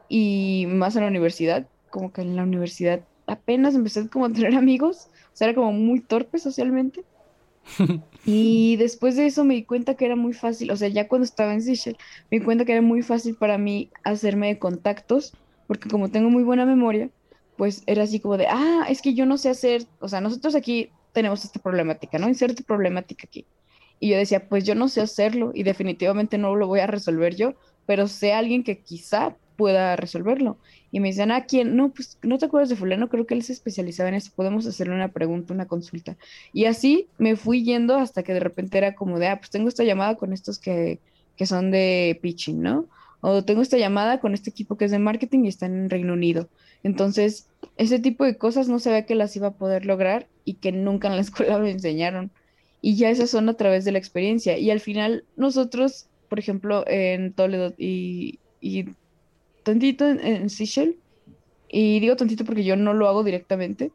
y 0.08 0.66
más 0.68 0.96
en 0.96 1.02
la 1.02 1.08
universidad, 1.08 1.66
como 1.90 2.12
que 2.12 2.22
en 2.22 2.36
la 2.36 2.42
universidad 2.42 3.00
apenas 3.26 3.74
empecé 3.74 4.08
como 4.08 4.26
a 4.26 4.32
tener 4.32 4.54
amigos, 4.56 5.08
o 5.32 5.36
sea, 5.36 5.48
era 5.48 5.54
como 5.54 5.72
muy 5.72 6.00
torpe 6.00 6.38
socialmente. 6.38 7.04
y 8.24 8.76
después 8.76 9.16
de 9.16 9.26
eso 9.26 9.44
me 9.44 9.54
di 9.54 9.64
cuenta 9.64 9.96
que 9.96 10.06
era 10.06 10.14
muy 10.14 10.32
fácil, 10.32 10.70
o 10.70 10.76
sea, 10.76 10.88
ya 10.88 11.08
cuando 11.08 11.24
estaba 11.24 11.52
en 11.52 11.62
Seychelles, 11.62 11.98
me 12.30 12.38
di 12.38 12.44
cuenta 12.44 12.64
que 12.64 12.72
era 12.72 12.82
muy 12.82 13.02
fácil 13.02 13.34
para 13.34 13.58
mí 13.58 13.90
hacerme 14.04 14.48
de 14.48 14.58
contactos, 14.58 15.32
porque 15.66 15.88
como 15.88 16.10
tengo 16.10 16.30
muy 16.30 16.44
buena 16.44 16.64
memoria, 16.64 17.10
pues 17.56 17.82
era 17.86 18.04
así 18.04 18.20
como 18.20 18.36
de, 18.36 18.46
ah, 18.48 18.86
es 18.88 19.02
que 19.02 19.14
yo 19.14 19.26
no 19.26 19.36
sé 19.38 19.48
hacer, 19.48 19.84
o 20.00 20.08
sea, 20.08 20.20
nosotros 20.20 20.54
aquí 20.54 20.90
tenemos 21.12 21.44
esta 21.44 21.60
problemática, 21.60 22.18
¿no? 22.18 22.28
Inserte 22.28 22.62
problemática 22.62 23.24
aquí. 23.26 23.46
Y 23.98 24.10
yo 24.10 24.18
decía, 24.18 24.48
pues 24.48 24.64
yo 24.64 24.74
no 24.74 24.88
sé 24.88 25.00
hacerlo 25.00 25.52
y 25.54 25.62
definitivamente 25.62 26.36
no 26.36 26.54
lo 26.54 26.66
voy 26.66 26.80
a 26.80 26.86
resolver 26.86 27.34
yo, 27.34 27.54
pero 27.86 28.08
sé 28.08 28.34
alguien 28.34 28.62
que 28.62 28.80
quizá 28.80 29.34
pueda 29.56 29.96
resolverlo. 29.96 30.58
Y 30.92 31.00
me 31.00 31.08
dicen, 31.08 31.30
¿a 31.30 31.44
quién? 31.46 31.76
No, 31.76 31.90
pues 31.90 32.18
no 32.22 32.38
te 32.38 32.46
acuerdas 32.46 32.68
de 32.68 32.76
fulano, 32.76 33.08
creo 33.08 33.26
que 33.26 33.34
él 33.34 33.42
se 33.42 33.52
especializaba 33.52 34.08
en 34.08 34.14
eso, 34.14 34.30
podemos 34.34 34.66
hacerle 34.66 34.94
una 34.94 35.08
pregunta, 35.08 35.52
una 35.52 35.66
consulta. 35.66 36.16
Y 36.52 36.66
así 36.66 37.08
me 37.18 37.36
fui 37.36 37.64
yendo 37.64 37.96
hasta 37.96 38.22
que 38.22 38.34
de 38.34 38.40
repente 38.40 38.78
era 38.78 38.94
como 38.94 39.18
de, 39.18 39.28
ah, 39.28 39.38
pues 39.38 39.50
tengo 39.50 39.68
esta 39.68 39.84
llamada 39.84 40.16
con 40.16 40.32
estos 40.32 40.58
que, 40.58 41.00
que 41.36 41.46
son 41.46 41.70
de 41.70 42.18
pitching, 42.22 42.62
¿no? 42.62 42.86
O 43.20 43.44
tengo 43.44 43.62
esta 43.62 43.78
llamada 43.78 44.20
con 44.20 44.34
este 44.34 44.50
equipo 44.50 44.76
que 44.76 44.84
es 44.84 44.90
de 44.90 44.98
marketing 44.98 45.44
y 45.44 45.48
están 45.48 45.74
en 45.74 45.90
Reino 45.90 46.12
Unido. 46.12 46.48
Entonces, 46.82 47.48
ese 47.76 47.98
tipo 47.98 48.24
de 48.24 48.36
cosas 48.36 48.68
no 48.68 48.78
sabía 48.78 49.06
que 49.06 49.14
las 49.14 49.34
iba 49.36 49.48
a 49.48 49.54
poder 49.54 49.84
lograr 49.86 50.28
y 50.44 50.54
que 50.54 50.72
nunca 50.72 51.08
en 51.08 51.16
la 51.16 51.22
escuela 51.22 51.58
me 51.58 51.70
enseñaron. 51.70 52.30
Y 52.80 52.96
ya 52.96 53.10
esas 53.10 53.30
son 53.30 53.48
a 53.48 53.54
través 53.54 53.84
de 53.84 53.92
la 53.92 53.98
experiencia. 53.98 54.58
Y 54.58 54.70
al 54.70 54.80
final 54.80 55.24
nosotros, 55.36 56.06
por 56.28 56.38
ejemplo, 56.38 56.84
en 56.86 57.32
Toledo 57.32 57.74
y, 57.76 58.38
y 58.60 58.86
tantito 59.66 60.08
en, 60.08 60.20
en 60.20 60.46
y 61.68 61.98
digo 61.98 62.14
tantito 62.14 62.44
porque 62.44 62.62
yo 62.62 62.76
no 62.76 62.94
lo 62.94 63.08
hago 63.08 63.24
directamente, 63.24 63.90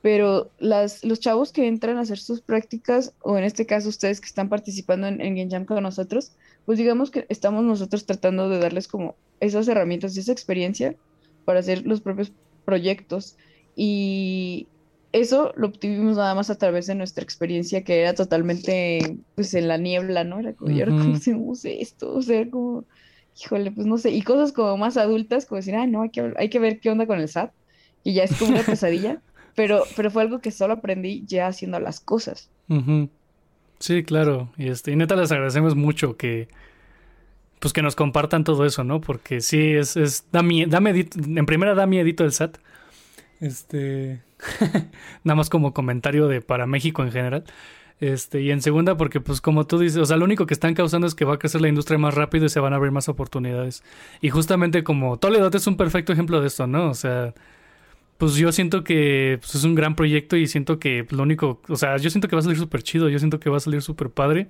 pero 0.00 0.50
las, 0.60 1.04
los 1.04 1.18
chavos 1.18 1.50
que 1.50 1.66
entran 1.66 1.96
a 1.96 2.02
hacer 2.02 2.18
sus 2.18 2.40
prácticas, 2.40 3.12
o 3.22 3.36
en 3.36 3.42
este 3.42 3.66
caso 3.66 3.88
ustedes 3.88 4.20
que 4.20 4.26
están 4.26 4.48
participando 4.48 5.08
en, 5.08 5.20
en 5.20 5.34
Game 5.34 5.50
Jam 5.50 5.64
con 5.64 5.82
nosotros, 5.82 6.30
pues 6.64 6.78
digamos 6.78 7.10
que 7.10 7.26
estamos 7.28 7.64
nosotros 7.64 8.06
tratando 8.06 8.48
de 8.48 8.60
darles 8.60 8.86
como 8.86 9.16
esas 9.40 9.66
herramientas 9.66 10.16
y 10.16 10.20
esa 10.20 10.30
experiencia 10.30 10.94
para 11.44 11.58
hacer 11.58 11.84
los 11.84 12.00
propios 12.00 12.30
proyectos. 12.64 13.36
Y 13.74 14.68
eso 15.10 15.52
lo 15.56 15.66
obtuvimos 15.66 16.16
nada 16.16 16.36
más 16.36 16.50
a 16.50 16.56
través 16.56 16.86
de 16.86 16.94
nuestra 16.94 17.24
experiencia 17.24 17.82
que 17.82 18.02
era 18.02 18.14
totalmente 18.14 19.18
pues 19.34 19.54
en 19.54 19.66
la 19.66 19.76
niebla, 19.76 20.22
¿no? 20.22 20.38
Era 20.38 20.54
como, 20.54 20.72
¿cómo 20.86 21.16
se 21.16 21.34
usa 21.34 21.72
esto? 21.72 22.14
O 22.14 22.22
sea, 22.22 22.48
como, 22.48 22.84
híjole, 23.40 23.70
pues 23.70 23.86
no 23.86 23.98
sé, 23.98 24.10
y 24.10 24.22
cosas 24.22 24.52
como 24.52 24.76
más 24.76 24.96
adultas, 24.96 25.46
como 25.46 25.56
decir, 25.56 25.74
ah, 25.74 25.86
no, 25.86 26.02
hay 26.02 26.10
que, 26.10 26.32
hay 26.36 26.48
que 26.48 26.58
ver 26.58 26.80
qué 26.80 26.90
onda 26.90 27.06
con 27.06 27.18
el 27.20 27.28
SAT, 27.28 27.52
y 28.02 28.14
ya 28.14 28.24
es 28.24 28.36
como 28.36 28.52
una 28.52 28.62
pesadilla, 28.62 29.20
pero, 29.54 29.84
pero 29.94 30.10
fue 30.10 30.22
algo 30.22 30.40
que 30.40 30.50
solo 30.50 30.74
aprendí 30.74 31.24
ya 31.26 31.48
haciendo 31.48 31.78
las 31.80 32.00
cosas. 32.00 32.50
Sí, 33.78 34.04
claro, 34.04 34.50
y, 34.56 34.68
este, 34.68 34.92
y 34.92 34.96
neta 34.96 35.16
les 35.16 35.30
agradecemos 35.32 35.74
mucho 35.74 36.16
que, 36.16 36.48
pues 37.60 37.72
que 37.72 37.82
nos 37.82 37.96
compartan 37.96 38.44
todo 38.44 38.64
eso, 38.64 38.84
¿no? 38.84 39.00
Porque 39.00 39.40
sí, 39.40 39.72
es, 39.72 39.96
es 39.96 40.24
da, 40.32 40.40
en 40.40 41.46
primera 41.46 41.74
da 41.74 41.86
miedito 41.86 42.24
el 42.24 42.32
SAT, 42.32 42.58
este, 43.40 44.22
nada 45.24 45.36
más 45.36 45.50
como 45.50 45.74
comentario 45.74 46.28
de 46.28 46.40
para 46.40 46.66
México 46.66 47.02
en 47.02 47.12
general. 47.12 47.44
Este, 47.98 48.42
y 48.42 48.50
en 48.50 48.60
segunda, 48.60 48.96
porque 48.96 49.20
pues 49.20 49.40
como 49.40 49.66
tú 49.66 49.78
dices, 49.78 49.98
o 49.98 50.04
sea, 50.04 50.18
lo 50.18 50.24
único 50.26 50.46
que 50.46 50.52
están 50.54 50.74
causando 50.74 51.06
es 51.06 51.14
que 51.14 51.24
va 51.24 51.34
a 51.34 51.38
crecer 51.38 51.62
la 51.62 51.68
industria 51.68 51.98
más 51.98 52.14
rápido 52.14 52.44
y 52.44 52.48
se 52.50 52.60
van 52.60 52.72
a 52.72 52.76
abrir 52.76 52.92
más 52.92 53.08
oportunidades. 53.08 53.82
Y 54.20 54.28
justamente 54.30 54.84
como 54.84 55.16
Toledo 55.18 55.50
es 55.52 55.66
un 55.66 55.76
perfecto 55.76 56.12
ejemplo 56.12 56.40
de 56.40 56.48
esto, 56.48 56.66
¿no? 56.66 56.90
O 56.90 56.94
sea, 56.94 57.32
pues 58.18 58.34
yo 58.36 58.52
siento 58.52 58.84
que 58.84 59.38
pues, 59.40 59.54
es 59.54 59.64
un 59.64 59.74
gran 59.74 59.94
proyecto 59.96 60.36
y 60.36 60.46
siento 60.46 60.78
que 60.78 61.06
lo 61.10 61.22
único, 61.22 61.60
o 61.68 61.76
sea, 61.76 61.96
yo 61.96 62.10
siento 62.10 62.28
que 62.28 62.36
va 62.36 62.40
a 62.40 62.42
salir 62.42 62.58
súper 62.58 62.82
chido, 62.82 63.08
yo 63.08 63.18
siento 63.18 63.40
que 63.40 63.50
va 63.50 63.58
a 63.58 63.60
salir 63.60 63.82
súper 63.82 64.10
padre. 64.10 64.48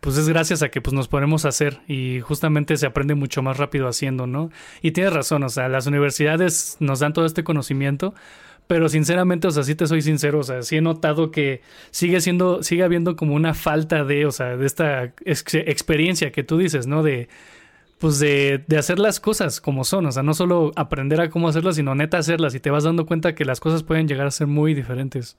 Pues 0.00 0.16
es 0.16 0.28
gracias 0.28 0.62
a 0.62 0.70
que 0.70 0.80
pues 0.80 0.94
nos 0.94 1.08
podemos 1.08 1.44
hacer 1.44 1.80
y 1.86 2.20
justamente 2.20 2.76
se 2.78 2.86
aprende 2.86 3.14
mucho 3.14 3.42
más 3.42 3.58
rápido 3.58 3.86
haciendo, 3.86 4.26
¿no? 4.26 4.50
Y 4.80 4.92
tienes 4.92 5.12
razón, 5.12 5.42
o 5.42 5.50
sea, 5.50 5.68
las 5.68 5.86
universidades 5.86 6.78
nos 6.80 7.00
dan 7.00 7.12
todo 7.12 7.26
este 7.26 7.44
conocimiento, 7.44 8.14
pero 8.70 8.88
sinceramente, 8.88 9.48
o 9.48 9.50
sea, 9.50 9.64
sí 9.64 9.74
te 9.74 9.88
soy 9.88 10.00
sincero, 10.00 10.38
o 10.38 10.42
sea, 10.44 10.62
sí 10.62 10.76
he 10.76 10.80
notado 10.80 11.32
que 11.32 11.60
sigue 11.90 12.20
siendo, 12.20 12.62
sigue 12.62 12.84
habiendo 12.84 13.16
como 13.16 13.34
una 13.34 13.52
falta 13.52 14.04
de, 14.04 14.26
o 14.26 14.30
sea, 14.30 14.56
de 14.56 14.64
esta 14.64 15.12
experiencia 15.24 16.30
que 16.30 16.44
tú 16.44 16.56
dices, 16.56 16.86
¿no? 16.86 17.02
De, 17.02 17.28
pues 17.98 18.20
de, 18.20 18.62
de 18.68 18.78
hacer 18.78 19.00
las 19.00 19.18
cosas 19.18 19.60
como 19.60 19.82
son, 19.82 20.06
o 20.06 20.12
sea, 20.12 20.22
no 20.22 20.34
solo 20.34 20.70
aprender 20.76 21.20
a 21.20 21.30
cómo 21.30 21.48
hacerlas, 21.48 21.74
sino 21.74 21.96
neta 21.96 22.18
hacerlas 22.18 22.54
y 22.54 22.60
te 22.60 22.70
vas 22.70 22.84
dando 22.84 23.06
cuenta 23.06 23.34
que 23.34 23.44
las 23.44 23.58
cosas 23.58 23.82
pueden 23.82 24.06
llegar 24.06 24.28
a 24.28 24.30
ser 24.30 24.46
muy 24.46 24.72
diferentes. 24.72 25.36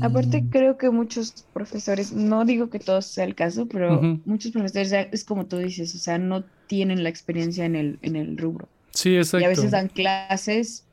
Aparte, 0.00 0.42
mm. 0.42 0.48
creo 0.50 0.76
que 0.76 0.90
muchos 0.90 1.46
profesores, 1.52 2.12
no 2.12 2.44
digo 2.44 2.68
que 2.68 2.80
todos 2.80 3.06
sea 3.06 3.24
el 3.24 3.36
caso, 3.36 3.66
pero 3.66 4.00
muchos 4.24 4.50
profesores 4.50 4.92
es 5.12 5.24
como 5.24 5.46
tú 5.46 5.58
dices, 5.58 5.94
o 5.94 5.98
sea, 5.98 6.18
no 6.18 6.44
tienen 6.66 7.04
la 7.04 7.08
experiencia 7.08 7.64
en 7.64 7.76
el, 7.76 7.98
en 8.02 8.16
el 8.16 8.36
rubro. 8.36 8.68
Sí, 8.90 9.16
exacto. 9.16 9.42
Y 9.42 9.44
a 9.44 9.48
veces 9.48 9.70
dan 9.70 9.88
clases, 9.88 10.84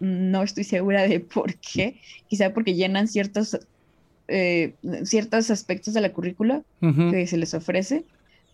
no 0.00 0.42
estoy 0.42 0.64
segura 0.64 1.06
de 1.06 1.20
por 1.20 1.54
qué, 1.54 2.00
quizá 2.26 2.52
porque 2.52 2.74
llenan 2.74 3.06
ciertos, 3.06 3.60
eh, 4.26 4.74
ciertos 5.04 5.50
aspectos 5.50 5.94
de 5.94 6.00
la 6.00 6.12
currícula 6.12 6.62
que 6.80 7.26
se 7.28 7.36
les 7.36 7.54
ofrece, 7.54 8.04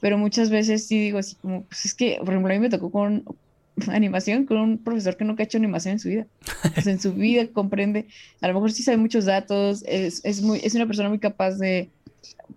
pero 0.01 0.19
muchas 0.19 0.51
veces 0.51 0.87
sí 0.87 1.01
digo 1.01 1.19
así 1.19 1.37
como, 1.37 1.63
pues 1.65 1.87
es 1.87 1.95
que, 1.95 2.19
por 2.21 2.29
ejemplo, 2.31 2.53
a 2.53 2.57
mí 2.57 2.61
me 2.61 2.69
tocó 2.69 2.91
con 2.91 3.25
animación 3.89 4.45
con 4.47 4.59
un 4.59 4.79
profesor 4.79 5.17
que 5.17 5.25
nunca 5.25 5.43
ha 5.43 5.47
hecho 5.47 5.59
animación 5.59 5.93
en 5.93 5.99
su 6.01 6.09
vida. 6.09 6.27
en 6.77 7.01
su 7.01 7.13
vida 7.13 7.47
comprende, 7.49 8.07
a 8.41 8.49
lo 8.49 8.55
mejor 8.55 8.73
sí 8.73 8.83
sabe 8.83 8.97
muchos 8.97 9.25
datos, 9.25 9.85
es, 9.87 10.25
es, 10.25 10.43
muy, 10.43 10.61
es 10.63 10.75
una 10.75 10.87
persona 10.87 11.09
muy 11.09 11.19
capaz 11.19 11.59
de, 11.59 11.91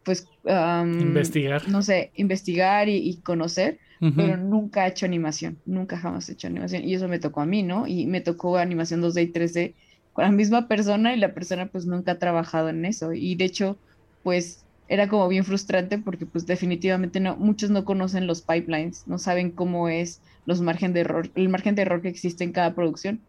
pues, 0.04 0.28
investigar. 0.44 1.68
No 1.68 1.82
sé, 1.82 2.12
investigar 2.16 2.90
y, 2.90 3.16
conocer, 3.24 3.80
pero 4.16 4.36
nunca 4.36 4.84
ha 4.84 4.88
hecho 4.88 5.06
animación, 5.06 5.60
nunca 5.66 5.98
jamás 5.98 6.28
ha 6.28 6.32
hecho 6.32 6.48
animación. 6.48 6.84
Y 6.84 6.96
eso 6.96 7.08
me 7.08 7.20
tocó 7.20 7.42
a 7.42 7.46
mí, 7.46 7.62
¿no? 7.62 7.88
Y 7.88 8.08
me 8.08 8.22
tocó 8.22 8.58
animación 8.58 9.02
2D 9.02 9.24
y 9.24 9.32
3D 9.32 9.74
con 10.14 10.26
la 10.26 10.32
misma 10.32 10.68
persona 10.68 11.16
y 11.16 11.20
la 11.20 11.34
persona 11.34 11.68
pues 11.68 11.86
nunca 11.86 12.14
ha 12.14 12.20
trabajado 12.20 12.70
en 12.70 12.86
eso. 12.86 13.14
Y 13.14 13.36
de 13.36 13.46
hecho, 13.46 13.78
pues 14.24 14.66
era 14.92 15.08
como 15.08 15.30
bien 15.30 15.46
frustrante 15.46 15.98
porque 16.00 16.26
pues 16.26 16.46
definitivamente 16.46 17.22
no, 17.22 17.38
muchos 17.38 17.70
no 17.70 17.86
conocen 17.86 18.28
los 18.28 18.42
pipelines, 18.42 19.08
no 19.08 19.20
saben 19.20 19.50
cómo 19.50 19.88
es 19.88 20.20
los 20.46 20.60
margen 20.60 20.92
de 20.92 21.00
error, 21.00 21.30
el 21.36 21.48
margen 21.48 21.76
de 21.76 21.84
error 21.84 22.02
que 22.02 22.10
existe 22.10 22.44
en 22.44 22.52
cada 22.52 22.76
producción. 22.76 23.22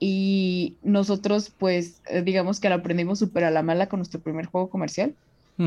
Y 0.00 0.74
nosotros 0.82 1.52
pues 1.56 2.02
eh, 2.10 2.22
digamos 2.22 2.58
que 2.58 2.68
lo 2.68 2.74
aprendimos 2.74 3.20
súper 3.20 3.44
a 3.44 3.52
la 3.52 3.62
mala 3.62 3.88
con 3.88 4.00
nuestro 4.00 4.18
primer 4.18 4.46
juego 4.46 4.68
comercial 4.68 5.14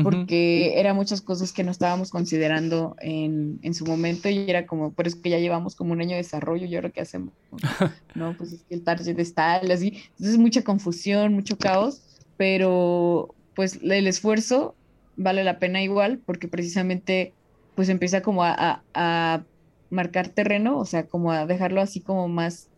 porque 0.04 0.78
eran 0.78 0.94
muchas 0.94 1.20
cosas 1.20 1.52
que 1.52 1.64
no 1.64 1.72
estábamos 1.72 2.10
considerando 2.10 2.94
en, 3.00 3.58
en, 3.62 3.74
su 3.74 3.84
momento 3.84 4.28
y 4.28 4.48
era 4.48 4.64
como, 4.64 4.92
por 4.92 5.08
eso 5.08 5.20
que 5.20 5.30
ya 5.30 5.40
llevamos 5.40 5.74
como 5.74 5.92
un 5.92 6.00
año 6.00 6.12
de 6.12 6.18
desarrollo 6.18 6.64
y 6.66 6.76
ahora 6.76 6.90
qué 6.90 7.00
hacemos, 7.00 7.34
no, 8.14 8.36
pues 8.36 8.52
es 8.52 8.60
que 8.68 8.76
el 8.76 8.84
target 8.84 9.18
está 9.18 9.56
así, 9.56 10.00
entonces 10.10 10.38
mucha 10.38 10.62
confusión, 10.62 11.34
mucho 11.34 11.58
caos, 11.58 12.02
pero 12.36 13.34
pues 13.56 13.80
el 13.82 14.06
esfuerzo 14.06 14.76
vale 15.20 15.44
la 15.44 15.58
pena 15.58 15.82
igual 15.82 16.18
porque 16.24 16.48
precisamente 16.48 17.34
pues 17.74 17.88
empieza 17.90 18.22
como 18.22 18.42
a, 18.42 18.82
a, 18.94 19.42
marcar 19.90 20.28
terreno, 20.28 20.78
o 20.78 20.84
sea, 20.84 21.06
como 21.06 21.32
a 21.32 21.46
dejarlo 21.46 21.80
así 21.80 22.00
como 22.00 22.28
más, 22.28 22.68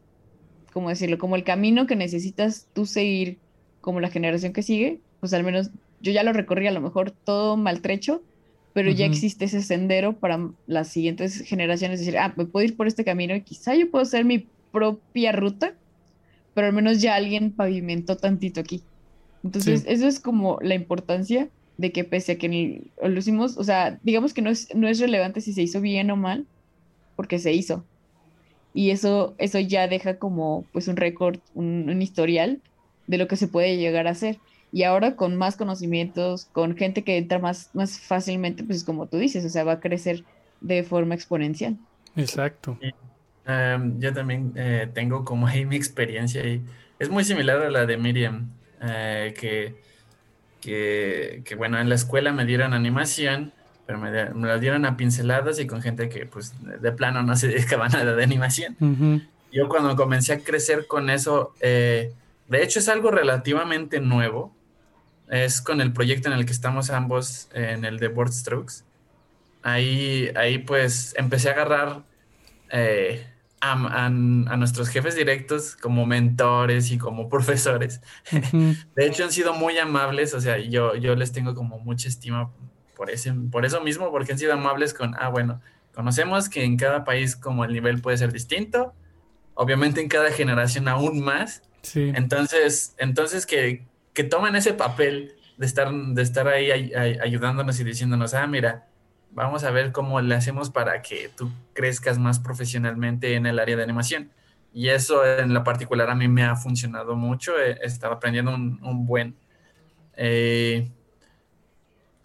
como 0.73 0.89
decirlo, 0.89 1.19
como 1.19 1.37
el 1.37 1.45
camino 1.45 1.87
que 1.87 1.95
necesitas 1.95 2.69
tú 2.73 2.87
seguir 2.87 3.39
como 3.83 4.01
la 4.01 4.09
generación 4.09 4.55
que 4.55 4.63
sigue, 4.63 5.01
pues 5.21 5.35
al 5.35 5.45
menos 5.45 5.71
yo 6.01 6.11
ya 6.11 6.23
lo 6.23 6.33
recorrí 6.33 6.67
a 6.67 6.73
lo 6.73 6.81
mejor 6.81 7.11
todo 7.11 7.59
maltrecho, 7.59 8.23
pero 8.73 8.91
ya 8.91 9.05
existe 9.05 9.45
ese 9.45 9.61
sendero 9.61 10.15
para 10.15 10.49
las 10.67 10.89
siguientes 10.89 11.43
generaciones 11.43 12.01
decir, 12.01 12.17
ah, 12.17 12.33
me 12.35 12.47
puedo 12.47 12.65
ir 12.65 12.77
por 12.77 12.87
este 12.87 13.05
camino 13.05 13.37
y 13.37 13.43
quizá 13.43 13.75
yo 13.75 13.91
puedo 13.91 14.03
hacer 14.03 14.25
mi 14.25 14.47
propia 14.73 15.33
ruta, 15.33 15.75
pero 16.55 16.69
al 16.69 16.73
menos 16.73 17.03
ya 17.03 17.15
alguien 17.15 17.53
pavimentó 17.53 18.17
tantito 18.17 18.61
aquí. 18.61 18.83
Entonces, 19.45 19.85
eso 19.87 20.09
es 20.09 20.19
como 20.19 20.59
la 20.63 20.75
importancia 20.75 21.51
de 21.79 21.93
que 21.93 22.05
pese 22.05 22.33
a 22.33 22.39
que 22.39 22.83
lo 23.03 23.19
hicimos, 23.19 23.57
o 23.57 23.65
sea, 23.65 23.99
digamos 24.03 24.35
que 24.35 24.43
no 24.43 24.51
es, 24.51 24.75
no 24.75 24.89
es 24.89 25.01
relevante 25.01 25.41
si 25.41 25.53
se 25.53 25.63
hizo 25.63 25.81
bien 25.81 26.11
o 26.11 26.17
mal, 26.17 26.47
porque 27.17 27.39
se 27.39 27.53
hizo. 27.53 27.85
Y 28.75 28.91
eso, 28.91 29.35
eso 29.39 29.59
ya 29.59 29.89
deja 29.89 30.19
como 30.19 30.65
pues 30.73 30.89
un 30.89 30.97
récord, 30.97 31.39
un, 31.55 31.89
un 31.89 32.01
historial 32.01 32.61
de 33.07 33.19
lo 33.19 33.29
que 33.29 33.37
se 33.37 33.49
puede 33.49 33.77
llegar 33.77 34.07
a 34.07 34.11
hacer. 34.11 34.39
Y 34.73 34.85
ahora 34.85 35.17
con 35.17 35.37
más 35.37 35.57
conocimientos, 35.57 36.47
con 36.47 36.77
gente 36.77 37.03
que 37.03 37.19
entra 37.19 37.39
más, 37.39 37.71
más 37.75 38.01
fácilmente, 38.01 38.65
pues 38.65 38.85
como 38.85 39.07
tú 39.07 39.19
dices, 39.19 39.45
o 39.45 39.51
sea, 39.51 39.65
va 39.65 39.73
a 39.73 39.81
crecer 39.81 40.25
de 40.63 40.83
forma 40.83 41.15
exponencial. 41.15 41.77
Exacto. 42.17 42.79
Em, 43.45 44.01
yo 44.01 44.13
también 44.13 44.53
eh, 44.57 44.89
tengo 44.95 45.25
como 45.25 45.47
ahí 45.47 45.67
mi 45.67 45.77
experiencia 45.77 46.47
y 46.47 46.63
es 46.99 47.11
muy 47.11 47.25
similar 47.25 47.61
a 47.61 47.71
la 47.71 47.85
de 47.85 47.97
Miriam, 47.97 48.51
eh, 48.81 49.35
que, 49.39 49.75
que, 50.63 51.55
bueno, 51.57 51.79
en 51.79 51.89
la 51.89 51.97
escuela 51.97 52.33
me 52.33 52.47
dieron 52.47 52.73
animación, 52.73 53.53
pero 53.85 53.99
me, 53.99 54.11
me, 54.31 54.49
la 54.49 54.59
dieron 54.59 54.87
a 54.87 54.97
pinceladas 54.97 55.59
y 55.59 55.67
con 55.67 55.83
gente 55.83 56.09
que 56.09 56.25
pues 56.25 56.55
de 56.63 56.93
plano 56.93 57.23
no 57.23 57.37
se 57.37 57.49
dedicaba 57.49 57.89
nada 57.89 58.15
de 58.15 58.25
animación. 58.25 58.77
Yo 59.53 59.69
cuando 59.69 59.97
comencé 59.97 60.33
a 60.33 60.39
crecer 60.39 60.87
con 60.87 61.11
eso, 61.11 61.53
eh, 61.61 62.15
de 62.49 62.63
hecho 62.63 62.79
es 62.79 62.89
algo 62.89 63.11
relativamente 63.11 64.01
nuevo, 64.01 64.55
es 65.29 65.61
con 65.61 65.81
el 65.81 65.93
proyecto 65.93 66.29
en 66.29 66.39
el 66.39 66.47
que 66.47 66.53
estamos 66.53 66.91
ambos, 66.91 67.49
en 67.53 67.85
el 67.85 67.99
de 67.99 68.09
Board 68.09 68.33
Strokes. 68.33 68.85
Ahí, 69.63 70.31
ahí 70.37 70.59
pues 70.59 71.15
empecé 71.17 71.51
a 71.51 71.53
agarrar 71.53 72.03
eh, 72.71 73.27
a, 73.63 74.09
nuestros 74.09 74.89
jefes 74.89 75.15
directos 75.15 75.77
como 75.77 76.05
mentores 76.05 76.91
y 76.91 76.99
como 76.99 77.29
profesores. 77.31 78.01
De 78.33 79.07
hecho, 79.07 79.25
han 79.25 79.33
sido 79.33 79.55
muy 79.55 79.79
amables, 79.79 80.35
o 80.35 80.41
sea, 80.41 80.59
yo, 80.59 80.97
yo 80.97 81.15
les 81.15 81.33
tengo 81.33 81.55
como 81.55 81.79
mucha 81.79 82.09
estima 82.09 82.51
por, 82.97 83.11
ese, 83.11 83.33
por 83.33 83.65
eso 83.65 83.81
mismo, 83.81 84.11
porque 84.11 84.33
han 84.33 84.39
sido 84.39 84.53
amables 84.53 84.93
con, 84.95 85.15
ah, 85.19 85.29
bueno, 85.29 85.61
conocemos 85.95 86.49
que 86.49 86.65
en 86.65 86.77
cada 86.77 87.05
país 87.05 87.37
como 87.37 87.65
el 87.65 87.73
nivel 87.73 88.01
puede 88.01 88.17
ser 88.17 88.33
distinto, 88.33 88.95
obviamente 89.55 90.01
en 90.01 90.09
cada 90.09 90.33
generación 90.33 90.89
aún 90.89 91.21
más. 91.23 91.63
Sí. 91.83 92.13
Entonces, 92.15 92.95
entonces 92.99 93.47
que, 93.47 93.87
que 94.13 94.25
toman 94.25 94.57
ese 94.57 94.75
papel 94.75 95.37
de 95.57 95.67
estar, 95.67 95.93
de 95.93 96.23
estar 96.23 96.49
ahí 96.49 96.71
ayudándonos 97.23 97.79
y 97.79 97.85
diciéndonos, 97.85 98.35
ah, 98.35 98.47
mira, 98.49 98.89
vamos 99.33 99.65
a 99.65 99.71
ver 99.71 99.93
cómo 99.93 100.21
le 100.21 100.35
hacemos 100.35 100.71
para 100.71 101.03
que 101.03 101.31
tú 101.37 101.51
crezcas 101.73 102.19
más 102.19 102.39
profesionalmente 102.39 103.35
en 103.35 103.47
el 103.47 103.59
área 103.59 103.77
de 103.77 103.83
animación. 103.83 104.31
Y 104.75 104.89
eso 104.89 105.25
en 105.27 105.53
la 105.53 105.65
particular 105.65 106.09
a 106.11 106.15
mí 106.15 106.29
me 106.29 106.45
ha 106.45 106.57
funcionado 106.57 107.17
mucho, 107.17 107.59
he, 107.59 107.85
estado 107.85 108.15
aprendiendo 108.15 108.55
un, 108.55 109.07
buen. 109.07 109.37
Eh, 110.17 110.91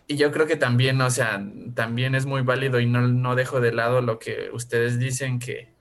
y 0.08 0.16
yo 0.16 0.32
creo 0.32 0.48
que 0.48 0.56
también, 0.56 1.02
o 1.02 1.10
sea, 1.10 1.44
también 1.74 2.16
es 2.16 2.26
muy 2.26 2.42
válido 2.42 2.80
y 2.80 2.86
no, 2.86 3.02
no 3.02 3.36
dejo 3.36 3.60
de 3.60 3.74
lado 3.74 4.02
lo 4.02 4.20
que 4.20 4.50
ustedes 4.54 4.98
dicen 5.00 5.40
que, 5.40 5.74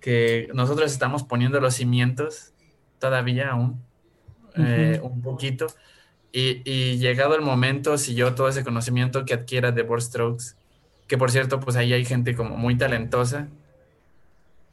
que 0.00 0.48
nosotros 0.54 0.92
estamos 0.92 1.24
poniendo 1.24 1.60
los 1.60 1.74
cimientos 1.74 2.52
todavía 3.00 3.50
aún 3.50 3.82
eh, 4.56 5.00
un 5.02 5.20
poquito. 5.20 5.66
Y, 6.38 6.98
llegado 6.98 7.34
el 7.34 7.40
momento, 7.40 7.96
si 7.96 8.14
yo 8.14 8.34
todo 8.34 8.48
ese 8.48 8.62
conocimiento 8.62 9.24
que 9.24 9.32
adquiera 9.32 9.72
de 9.72 9.80
board 9.82 10.02
strokes, 10.02 10.54
que 11.06 11.16
por 11.16 11.30
cierto, 11.30 11.60
pues 11.60 11.76
ahí 11.76 11.94
hay 11.94 12.04
gente 12.04 12.36
como 12.36 12.58
muy 12.58 12.76
talentosa. 12.76 13.48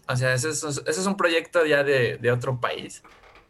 O 0.10 0.18
sea, 0.18 0.34
ese 0.34 0.50
es, 0.50 1.06
un 1.08 1.16
proyecto 1.16 1.66
ya 1.66 1.86
de, 1.86 2.18
de 2.18 2.32
otro 2.34 2.60
país. 2.60 3.02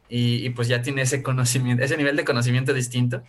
Y, 0.10 0.46
y, 0.46 0.52
pues 0.52 0.68
ya 0.68 0.84
tiene 0.84 1.02
ese 1.02 1.24
conocimiento, 1.24 1.84
ese 1.84 1.98
nivel 1.98 2.16
de 2.16 2.24
conocimiento 2.24 2.72
distinto. 2.72 3.24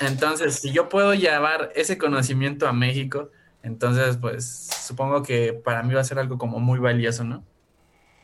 Entonces, 0.00 0.60
si 0.60 0.72
yo 0.72 0.88
puedo 0.88 1.12
llevar 1.12 1.70
ese 1.74 1.98
conocimiento 1.98 2.66
a 2.66 2.72
México, 2.72 3.30
entonces 3.62 4.16
pues 4.16 4.70
supongo 4.86 5.22
que 5.22 5.52
para 5.52 5.82
mí 5.82 5.92
va 5.92 6.00
a 6.00 6.04
ser 6.04 6.18
algo 6.18 6.38
como 6.38 6.60
muy 6.60 6.78
valioso, 6.78 7.24
¿no? 7.24 7.44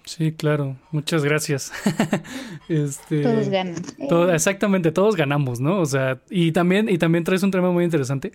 Sí, 0.04 0.32
claro. 0.32 0.76
Muchas 0.90 1.24
gracias. 1.24 1.72
este, 2.68 3.22
todos 3.22 3.48
ganan. 3.48 3.76
exactamente, 4.32 4.92
todos 4.92 5.16
ganamos, 5.16 5.60
¿no? 5.60 5.80
O 5.80 5.86
sea, 5.86 6.20
y 6.30 6.52
también, 6.52 6.88
y 6.88 6.98
también 6.98 7.24
traes 7.24 7.42
un 7.42 7.50
tema 7.50 7.70
muy 7.70 7.84
interesante 7.84 8.32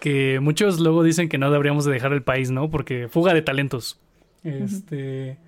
que 0.00 0.40
muchos 0.40 0.80
luego 0.80 1.04
dicen 1.04 1.28
que 1.28 1.38
no 1.38 1.50
deberíamos 1.50 1.84
de 1.84 1.92
dejar 1.92 2.12
el 2.12 2.22
país, 2.22 2.50
¿no? 2.50 2.70
Porque 2.70 3.08
fuga 3.08 3.34
de 3.34 3.42
talentos. 3.42 4.00
Este 4.42 5.38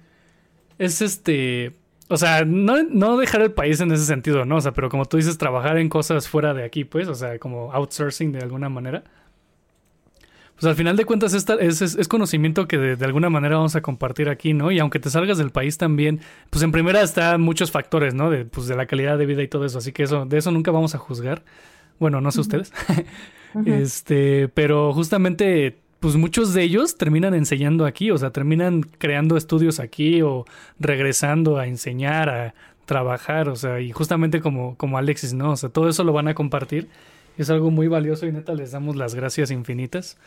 es 0.78 1.02
este, 1.02 1.74
o 2.08 2.16
sea, 2.16 2.44
no, 2.44 2.82
no 2.82 3.16
dejar 3.16 3.42
el 3.42 3.52
país 3.52 3.80
en 3.80 3.92
ese 3.92 4.04
sentido, 4.04 4.44
¿no? 4.44 4.56
O 4.56 4.60
sea, 4.60 4.72
pero 4.72 4.88
como 4.88 5.06
tú 5.06 5.16
dices, 5.16 5.38
trabajar 5.38 5.78
en 5.78 5.88
cosas 5.88 6.28
fuera 6.28 6.54
de 6.54 6.64
aquí, 6.64 6.84
pues, 6.84 7.08
o 7.08 7.14
sea, 7.14 7.38
como 7.38 7.72
outsourcing 7.72 8.32
de 8.32 8.40
alguna 8.40 8.68
manera 8.68 9.04
pues 10.54 10.66
al 10.66 10.76
final 10.76 10.96
de 10.96 11.04
cuentas 11.04 11.34
esta, 11.34 11.54
es, 11.54 11.82
es, 11.82 12.08
conocimiento 12.08 12.68
que 12.68 12.78
de, 12.78 13.04
alguna 13.04 13.28
manera 13.28 13.56
vamos 13.56 13.74
a 13.74 13.82
compartir 13.82 14.28
aquí, 14.28 14.54
¿no? 14.54 14.70
Y 14.70 14.78
aunque 14.78 15.00
te 15.00 15.10
salgas 15.10 15.38
del 15.38 15.50
país 15.50 15.78
también, 15.78 16.20
pues 16.50 16.62
en 16.62 16.70
primera 16.70 17.02
están 17.02 17.40
muchos 17.40 17.70
factores, 17.70 18.14
¿no? 18.14 18.30
De, 18.30 18.44
pues 18.44 18.68
de 18.68 18.76
la 18.76 18.86
calidad 18.86 19.18
de 19.18 19.26
vida 19.26 19.42
y 19.42 19.48
todo 19.48 19.64
eso, 19.64 19.78
así 19.78 19.92
que 19.92 20.04
eso, 20.04 20.26
de 20.26 20.38
eso 20.38 20.50
nunca 20.52 20.70
vamos 20.70 20.94
a 20.94 20.98
juzgar. 20.98 21.42
Bueno, 21.98 22.20
no 22.20 22.30
sé 22.30 22.40
ustedes. 22.40 22.72
Este, 23.66 24.48
pero 24.48 24.92
justamente, 24.92 25.76
pues 26.00 26.16
muchos 26.16 26.54
de 26.54 26.64
ellos 26.64 26.96
terminan 26.96 27.34
enseñando 27.34 27.86
aquí, 27.86 28.10
o 28.10 28.18
sea, 28.18 28.30
terminan 28.30 28.82
creando 28.82 29.36
estudios 29.36 29.78
aquí 29.78 30.22
o 30.22 30.44
regresando 30.80 31.56
a 31.58 31.68
enseñar, 31.68 32.28
a 32.28 32.54
trabajar, 32.84 33.48
o 33.48 33.54
sea, 33.54 33.80
y 33.80 33.92
justamente 33.92 34.40
como, 34.40 34.76
como 34.76 34.98
Alexis, 34.98 35.34
¿no? 35.34 35.52
O 35.52 35.56
sea, 35.56 35.68
todo 35.68 35.88
eso 35.88 36.02
lo 36.02 36.12
van 36.12 36.26
a 36.26 36.34
compartir. 36.34 36.88
Es 37.38 37.50
algo 37.50 37.70
muy 37.70 37.88
valioso 37.88 38.26
y 38.26 38.32
neta 38.32 38.54
les 38.54 38.72
damos 38.72 38.96
las 38.96 39.14
gracias 39.14 39.50
infinitas. 39.50 40.18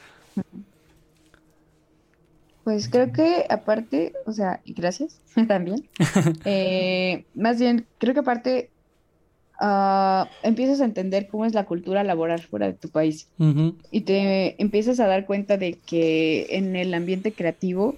Pues 2.67 2.89
creo 2.89 3.13
que 3.13 3.45
aparte, 3.49 4.11
o 4.25 4.33
sea, 4.33 4.59
y 4.65 4.73
gracias 4.73 5.21
también. 5.47 5.87
Eh, 6.43 7.23
más 7.33 7.59
bien, 7.59 7.85
creo 7.97 8.13
que 8.13 8.19
aparte 8.19 8.69
ah, 9.59 10.29
empiezas 10.43 10.81
a 10.81 10.83
entender 10.83 11.29
cómo 11.29 11.45
es 11.45 11.53
la 11.53 11.65
cultura 11.65 12.03
laboral 12.03 12.41
fuera 12.41 12.67
de 12.67 12.73
tu 12.73 12.89
país 12.89 13.29
y 13.89 14.01
te 14.01 14.61
empiezas 14.61 14.99
a 14.99 15.07
dar 15.07 15.25
cuenta 15.25 15.55
de 15.55 15.75
que 15.85 16.47
en 16.49 16.75
el 16.75 16.93
ambiente 16.93 17.31
creativo 17.31 17.95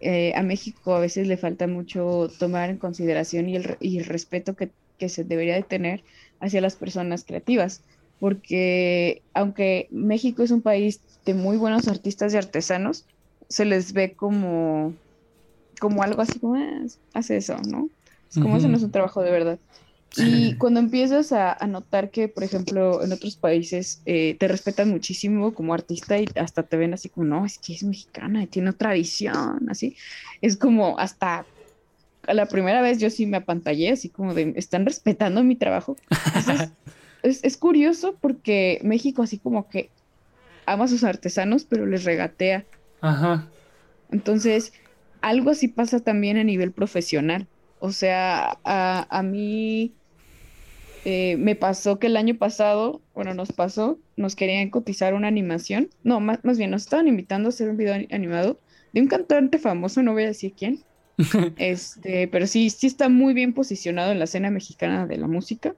eh, 0.00 0.32
a 0.36 0.44
México 0.44 0.94
a 0.94 1.00
veces 1.00 1.26
le 1.26 1.36
falta 1.36 1.66
mucho 1.66 2.30
tomar 2.38 2.70
en 2.70 2.76
consideración 2.76 3.48
y 3.48 3.56
el, 3.56 3.76
y 3.80 3.98
el 3.98 4.04
respeto 4.04 4.54
que, 4.54 4.70
que 4.96 5.08
se 5.08 5.24
debería 5.24 5.56
de 5.56 5.64
tener 5.64 6.04
hacia 6.38 6.60
las 6.60 6.76
personas 6.76 7.24
creativas 7.24 7.82
porque 8.20 9.22
aunque 9.34 9.88
México 9.90 10.42
es 10.42 10.50
un 10.50 10.62
país 10.62 11.00
de 11.24 11.34
muy 11.34 11.56
buenos 11.56 11.88
artistas 11.88 12.34
y 12.34 12.36
artesanos, 12.36 13.04
se 13.48 13.64
les 13.64 13.92
ve 13.92 14.14
como, 14.14 14.94
como 15.80 16.02
algo 16.02 16.22
así 16.22 16.38
como, 16.38 16.56
ah, 16.56 16.86
hace 17.14 17.36
eso, 17.36 17.56
¿no? 17.68 17.88
Es 18.30 18.38
como 18.38 18.56
eso 18.58 18.68
no 18.68 18.76
es 18.76 18.82
un 18.82 18.90
trabajo 18.90 19.22
de 19.22 19.30
verdad. 19.30 19.58
Y 20.16 20.54
cuando 20.54 20.80
empiezas 20.80 21.32
a, 21.32 21.56
notar 21.66 22.10
que, 22.10 22.28
por 22.28 22.42
ejemplo, 22.42 23.04
en 23.04 23.12
otros 23.12 23.36
países 23.36 24.02
eh, 24.06 24.36
te 24.38 24.48
respetan 24.48 24.88
muchísimo 24.88 25.54
como 25.54 25.74
artista 25.74 26.18
y 26.18 26.26
hasta 26.36 26.62
te 26.62 26.76
ven 26.76 26.94
así 26.94 27.08
como, 27.08 27.26
no, 27.26 27.46
es 27.46 27.58
que 27.58 27.74
es 27.74 27.84
mexicana 27.84 28.42
y 28.42 28.46
tiene 28.46 28.70
otra 28.70 28.94
visión, 28.94 29.68
así. 29.68 29.96
Es 30.40 30.56
como 30.56 30.98
hasta 30.98 31.46
la 32.26 32.46
primera 32.46 32.82
vez 32.82 32.98
yo 32.98 33.10
sí 33.10 33.26
me 33.26 33.36
apantallé, 33.36 33.90
así 33.90 34.08
como 34.08 34.34
de, 34.34 34.52
¿están 34.56 34.86
respetando 34.86 35.44
mi 35.44 35.56
trabajo? 35.56 35.96
es, 37.22 37.42
es 37.44 37.56
curioso 37.56 38.16
porque 38.20 38.80
México 38.82 39.22
así 39.22 39.38
como 39.38 39.68
que 39.68 39.90
ama 40.66 40.84
a 40.84 40.88
sus 40.88 41.04
artesanos, 41.04 41.64
pero 41.64 41.86
les 41.86 42.04
regatea. 42.04 42.64
Ajá. 43.00 43.46
Entonces, 44.10 44.72
algo 45.20 45.50
así 45.50 45.68
pasa 45.68 46.00
también 46.00 46.36
a 46.36 46.44
nivel 46.44 46.72
profesional. 46.72 47.46
O 47.80 47.92
sea, 47.92 48.58
a, 48.64 49.06
a 49.10 49.22
mí 49.22 49.92
eh, 51.04 51.36
me 51.38 51.54
pasó 51.54 51.98
que 51.98 52.08
el 52.08 52.16
año 52.16 52.36
pasado, 52.36 53.00
bueno, 53.14 53.34
nos 53.34 53.52
pasó, 53.52 53.98
nos 54.16 54.36
querían 54.36 54.70
cotizar 54.70 55.14
una 55.14 55.28
animación. 55.28 55.88
No, 56.02 56.20
más, 56.20 56.44
más 56.44 56.58
bien, 56.58 56.70
nos 56.70 56.82
estaban 56.82 57.08
invitando 57.08 57.48
a 57.48 57.50
hacer 57.50 57.68
un 57.68 57.76
video 57.76 57.94
ani- 57.94 58.08
animado 58.10 58.60
de 58.92 59.00
un 59.00 59.08
cantante 59.08 59.58
famoso, 59.58 60.02
no 60.02 60.12
voy 60.12 60.24
a 60.24 60.28
decir 60.28 60.54
quién. 60.56 60.80
Este, 61.56 62.28
pero 62.28 62.46
sí, 62.46 62.70
sí 62.70 62.86
está 62.86 63.08
muy 63.08 63.34
bien 63.34 63.52
posicionado 63.52 64.12
en 64.12 64.18
la 64.18 64.24
escena 64.24 64.50
mexicana 64.50 65.06
de 65.06 65.16
la 65.16 65.26
música. 65.26 65.74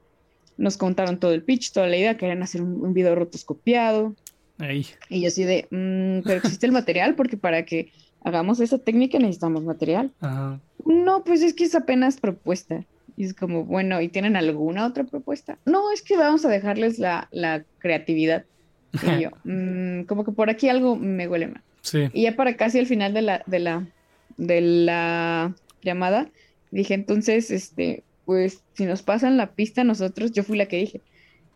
Nos 0.60 0.76
contaron 0.76 1.18
todo 1.18 1.32
el 1.32 1.42
pitch, 1.42 1.72
toda 1.72 1.86
la 1.86 1.96
idea, 1.96 2.16
querían 2.18 2.42
hacer 2.42 2.60
un, 2.62 2.84
un 2.84 2.92
video 2.92 3.14
rotoscopiado. 3.14 4.14
Ahí. 4.58 4.86
Y 5.08 5.22
yo 5.22 5.28
así 5.28 5.44
de, 5.44 5.66
"Mm, 5.70 6.22
pero 6.22 6.36
existe 6.38 6.66
el 6.66 6.72
material 6.72 7.14
porque 7.14 7.36
para 7.38 7.64
que 7.64 7.90
hagamos 8.22 8.60
esa 8.60 8.76
técnica 8.78 9.18
necesitamos 9.18 9.64
material. 9.64 10.10
Ajá. 10.20 10.60
No, 10.84 11.24
pues 11.24 11.40
es 11.42 11.54
que 11.54 11.64
es 11.64 11.74
apenas 11.74 12.18
propuesta. 12.20 12.84
Y 13.16 13.24
es 13.24 13.32
como, 13.34 13.64
bueno, 13.64 14.00
¿y 14.02 14.08
tienen 14.08 14.36
alguna 14.36 14.86
otra 14.86 15.04
propuesta? 15.04 15.58
No, 15.64 15.90
es 15.92 16.02
que 16.02 16.16
vamos 16.16 16.44
a 16.44 16.48
dejarles 16.50 16.98
la, 16.98 17.28
la 17.32 17.64
creatividad. 17.78 18.44
Y 18.92 19.22
yo, 19.22 19.30
"Mm, 19.44 20.02
como 20.04 20.24
que 20.24 20.32
por 20.32 20.50
aquí 20.50 20.68
algo 20.68 20.94
me 20.96 21.26
huele 21.26 21.46
mal. 21.48 21.62
Sí. 21.80 22.08
Y 22.12 22.22
ya 22.24 22.36
para 22.36 22.56
casi 22.56 22.78
el 22.78 22.86
final 22.86 23.14
de 23.14 23.22
la, 23.22 23.42
de 23.46 23.58
la, 23.60 23.86
de 24.36 24.60
la 24.60 25.54
llamada, 25.82 26.28
dije, 26.70 26.92
entonces, 26.92 27.50
este, 27.50 28.02
pues 28.24 28.62
si 28.74 28.84
nos 28.84 29.02
pasan 29.02 29.36
la 29.36 29.52
pista 29.52 29.84
nosotros, 29.84 30.32
yo 30.32 30.42
fui 30.42 30.56
la 30.56 30.66
que 30.66 30.76
dije, 30.76 31.00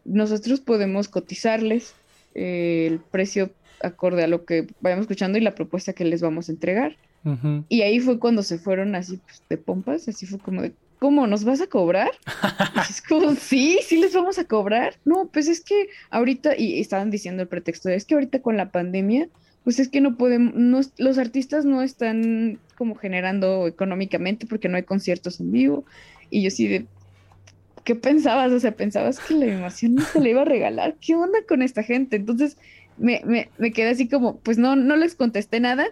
nosotros 0.04 0.60
podemos 0.60 1.08
cotizarles 1.08 1.94
eh, 2.34 2.86
el 2.90 2.98
precio 2.98 3.50
acorde 3.82 4.24
a 4.24 4.28
lo 4.28 4.44
que 4.44 4.66
vayamos 4.80 5.04
escuchando 5.04 5.38
y 5.38 5.42
la 5.42 5.54
propuesta 5.54 5.92
que 5.92 6.04
les 6.04 6.20
vamos 6.20 6.48
a 6.48 6.52
entregar. 6.52 6.96
Y 7.70 7.80
ahí 7.80 8.00
fue 8.00 8.18
cuando 8.18 8.42
se 8.42 8.58
fueron 8.58 8.94
así 8.94 9.16
pues, 9.16 9.42
de 9.48 9.56
pompas, 9.56 10.06
así 10.08 10.26
fue 10.26 10.38
como 10.38 10.60
de, 10.60 10.74
¿cómo 10.98 11.26
nos 11.26 11.44
vas 11.44 11.62
a 11.62 11.66
cobrar? 11.66 12.10
Y 12.76 12.92
es 12.92 13.00
como, 13.00 13.34
sí, 13.34 13.78
sí 13.82 13.96
les 13.96 14.12
vamos 14.12 14.38
a 14.38 14.44
cobrar. 14.44 14.96
No, 15.06 15.30
pues 15.32 15.48
es 15.48 15.62
que 15.62 15.88
ahorita, 16.10 16.54
y 16.58 16.80
estaban 16.80 17.10
diciendo 17.10 17.42
el 17.42 17.48
pretexto, 17.48 17.88
de, 17.88 17.94
es 17.94 18.04
que 18.04 18.12
ahorita 18.12 18.42
con 18.42 18.58
la 18.58 18.70
pandemia, 18.70 19.28
pues 19.64 19.78
es 19.78 19.88
que 19.88 20.02
no 20.02 20.18
podemos, 20.18 20.54
no, 20.54 20.80
los 20.98 21.16
artistas 21.16 21.64
no 21.64 21.80
están 21.80 22.58
como 22.76 22.94
generando 22.94 23.66
económicamente 23.66 24.46
porque 24.46 24.68
no 24.68 24.76
hay 24.76 24.82
conciertos 24.82 25.40
en 25.40 25.50
vivo. 25.50 25.84
Y 26.30 26.42
yo 26.42 26.50
sí 26.50 26.68
de, 26.68 26.86
¿qué 27.84 27.94
pensabas? 27.94 28.52
O 28.52 28.60
sea, 28.60 28.72
pensabas 28.72 29.20
que 29.20 29.34
la 29.34 29.46
animación 29.46 29.94
no 29.94 30.02
se 30.02 30.20
le 30.20 30.30
iba 30.30 30.42
a 30.42 30.46
regalar. 30.46 30.96
¿Qué 31.00 31.14
onda 31.14 31.38
con 31.46 31.62
esta 31.62 31.82
gente? 31.82 32.16
Entonces 32.16 32.56
me, 32.96 33.22
me, 33.24 33.50
me 33.58 33.72
quedé 33.72 33.90
así 33.90 34.08
como, 34.08 34.38
pues 34.38 34.58
no, 34.58 34.76
no 34.76 34.96
les 34.96 35.14
contesté 35.14 35.60
nada 35.60 35.86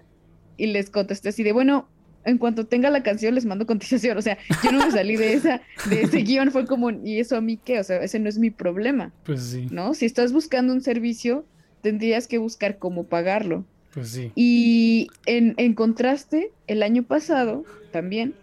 y 0.56 0.66
les 0.66 0.90
contesté 0.90 1.30
así 1.30 1.42
de, 1.42 1.52
bueno, 1.52 1.88
en 2.24 2.38
cuanto 2.38 2.66
tenga 2.66 2.90
la 2.90 3.02
canción 3.02 3.34
les 3.34 3.44
mando 3.44 3.66
contestación. 3.66 4.16
O 4.16 4.22
sea, 4.22 4.38
yo 4.62 4.72
no 4.72 4.84
me 4.84 4.90
salí 4.90 5.16
de 5.16 5.34
esa, 5.34 5.60
de 5.88 6.02
ese 6.02 6.18
guion, 6.22 6.50
fue 6.50 6.66
como, 6.66 6.90
¿y 6.90 7.18
eso 7.18 7.36
a 7.36 7.40
mí 7.40 7.58
qué? 7.62 7.80
O 7.80 7.84
sea, 7.84 8.02
ese 8.02 8.18
no 8.18 8.28
es 8.28 8.38
mi 8.38 8.50
problema, 8.50 9.12
Pues 9.24 9.42
sí. 9.42 9.66
¿no? 9.70 9.94
Si 9.94 10.06
estás 10.06 10.32
buscando 10.32 10.72
un 10.72 10.80
servicio, 10.80 11.44
tendrías 11.80 12.28
que 12.28 12.38
buscar 12.38 12.78
cómo 12.78 13.04
pagarlo. 13.04 13.64
Pues 13.92 14.10
sí. 14.10 14.32
Y 14.34 15.08
en, 15.26 15.54
en 15.58 15.74
contraste, 15.74 16.50
el 16.66 16.82
año 16.82 17.02
pasado 17.02 17.64
también, 17.90 18.34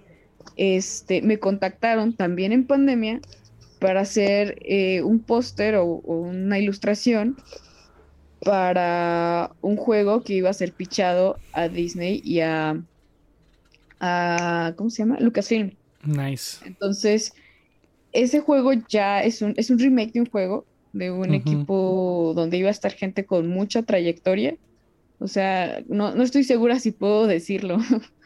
este, 0.59 1.21
me 1.21 1.39
contactaron 1.39 2.11
también 2.11 2.51
en 2.51 2.67
pandemia 2.67 3.21
para 3.79 4.01
hacer 4.01 4.57
eh, 4.61 5.01
un 5.03 5.19
póster 5.21 5.75
o, 5.75 5.85
o 5.85 6.15
una 6.15 6.59
ilustración 6.59 7.37
para 8.41 9.51
un 9.61 9.77
juego 9.77 10.21
que 10.21 10.33
iba 10.33 10.49
a 10.49 10.53
ser 10.53 10.73
pichado 10.73 11.37
a 11.53 11.69
Disney 11.69 12.21
y 12.25 12.41
a, 12.41 12.81
a 14.01 14.73
¿cómo 14.75 14.89
se 14.89 15.03
llama? 15.03 15.17
Lucasfilm. 15.21 15.71
Nice. 16.03 16.57
Entonces, 16.65 17.33
ese 18.11 18.41
juego 18.41 18.73
ya 18.89 19.23
es 19.23 19.41
un, 19.41 19.53
es 19.55 19.69
un 19.69 19.79
remake 19.79 20.11
de 20.11 20.19
un 20.19 20.29
juego, 20.29 20.65
de 20.91 21.09
un 21.09 21.33
equipo 21.33 22.33
donde 22.35 22.57
iba 22.57 22.67
a 22.67 22.71
estar 22.71 22.91
gente 22.91 23.25
con 23.25 23.47
mucha 23.47 23.83
trayectoria. 23.83 24.57
O 25.19 25.27
sea, 25.27 25.83
no, 25.87 26.15
no 26.15 26.23
estoy 26.23 26.43
segura 26.43 26.79
si 26.79 26.91
puedo 26.91 27.27
decirlo, 27.27 27.77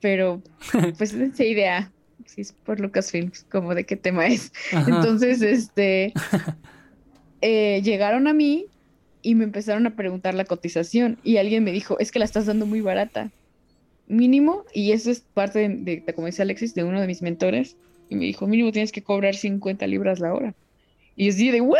pero 0.00 0.42
pues 0.98 1.12
esa 1.14 1.44
idea, 1.44 1.92
si 2.26 2.40
es 2.42 2.52
por 2.52 2.80
Lucasfilms, 2.80 3.44
como 3.50 3.74
de 3.74 3.84
qué 3.84 3.96
tema 3.96 4.26
es. 4.26 4.52
Ajá. 4.72 4.88
Entonces, 4.90 5.42
este, 5.42 6.12
eh, 7.40 7.80
llegaron 7.82 8.26
a 8.26 8.32
mí 8.32 8.66
y 9.22 9.34
me 9.34 9.44
empezaron 9.44 9.86
a 9.86 9.94
preguntar 9.96 10.34
la 10.34 10.44
cotización 10.44 11.18
y 11.22 11.36
alguien 11.38 11.64
me 11.64 11.72
dijo, 11.72 11.98
es 11.98 12.10
que 12.12 12.18
la 12.18 12.24
estás 12.24 12.46
dando 12.46 12.66
muy 12.66 12.80
barata, 12.80 13.30
mínimo, 14.06 14.64
y 14.72 14.92
eso 14.92 15.10
es 15.10 15.20
parte 15.20 15.58
de, 15.60 15.68
de- 15.68 16.02
de, 16.06 16.14
como 16.14 16.26
dice 16.26 16.42
Alexis, 16.42 16.74
de 16.74 16.84
uno 16.84 17.00
de 17.00 17.06
mis 17.06 17.20
mentores, 17.22 17.76
y 18.08 18.16
me 18.16 18.24
dijo, 18.24 18.46
mínimo 18.46 18.72
tienes 18.72 18.92
que 18.92 19.02
cobrar 19.02 19.34
50 19.34 19.86
libras 19.86 20.18
la 20.20 20.32
hora. 20.32 20.54
Y 21.14 21.26
yo 21.26 21.32
así 21.32 21.50
de, 21.50 21.60
¿what? 21.60 21.78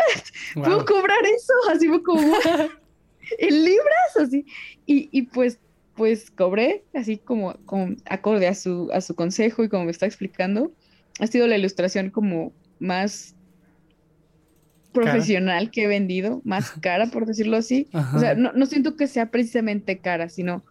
¿Puedo 0.55 0.77
Wow. 0.79 0.85
cobrar 0.85 1.19
eso? 1.25 1.53
Así 1.73 1.87
fue 1.89 2.03
como, 2.03 2.21
"What? 2.21 2.69
¿en 3.39 3.65
libras? 3.65 4.17
Así. 4.21 4.45
Y, 4.85 5.09
y 5.13 5.23
pues, 5.23 5.59
pues 5.99 6.31
cobré, 6.31 6.85
así 6.95 7.19
como, 7.19 7.55
como 7.67 7.95
acorde 8.07 8.47
a 8.49 8.55
su, 8.55 8.89
a 8.93 9.03
su 9.03 9.15
consejo 9.15 9.63
y 9.65 9.69
como 9.69 9.85
me 9.85 9.91
está 9.91 10.07
explicando. 10.07 10.73
Ha 11.21 11.27
sido 11.27 11.47
la 11.47 11.59
ilustración 11.59 12.09
como 12.11 12.53
más 12.79 13.35
profesional 14.93 15.71
que 15.71 15.85
he 15.85 15.87
vendido, 15.87 16.41
más 16.45 16.71
cara, 16.81 17.07
por 17.09 17.27
decirlo 17.27 17.57
así. 17.57 17.89
O 18.15 18.19
sea, 18.19 18.35
no, 18.35 18.53
no 18.53 18.67
siento 18.67 18.97
que 18.97 19.07
sea 19.07 19.31
precisamente 19.31 19.99
cara, 19.99 20.29
sino 20.29 20.65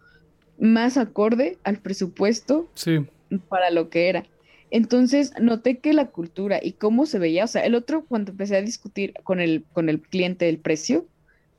más 0.58 0.96
acorde 0.96 1.56
al 1.64 1.78
presupuesto 1.78 2.68
Sí. 2.74 3.06
para 3.48 3.70
lo 3.70 3.90
que 3.90 4.08
era. 4.08 4.24
Entonces 4.70 5.32
noté 5.40 5.78
que 5.78 5.92
la 5.92 6.06
cultura 6.06 6.58
y 6.62 6.72
cómo 6.72 7.06
se 7.06 7.18
veía, 7.18 7.44
o 7.44 7.46
sea, 7.46 7.64
el 7.64 7.74
otro 7.74 8.04
cuando 8.06 8.32
empecé 8.32 8.56
a 8.56 8.62
discutir 8.62 9.14
con 9.22 9.40
el, 9.40 9.64
con 9.72 9.88
el 9.88 10.00
cliente 10.00 10.48
el 10.48 10.58
precio, 10.58 11.06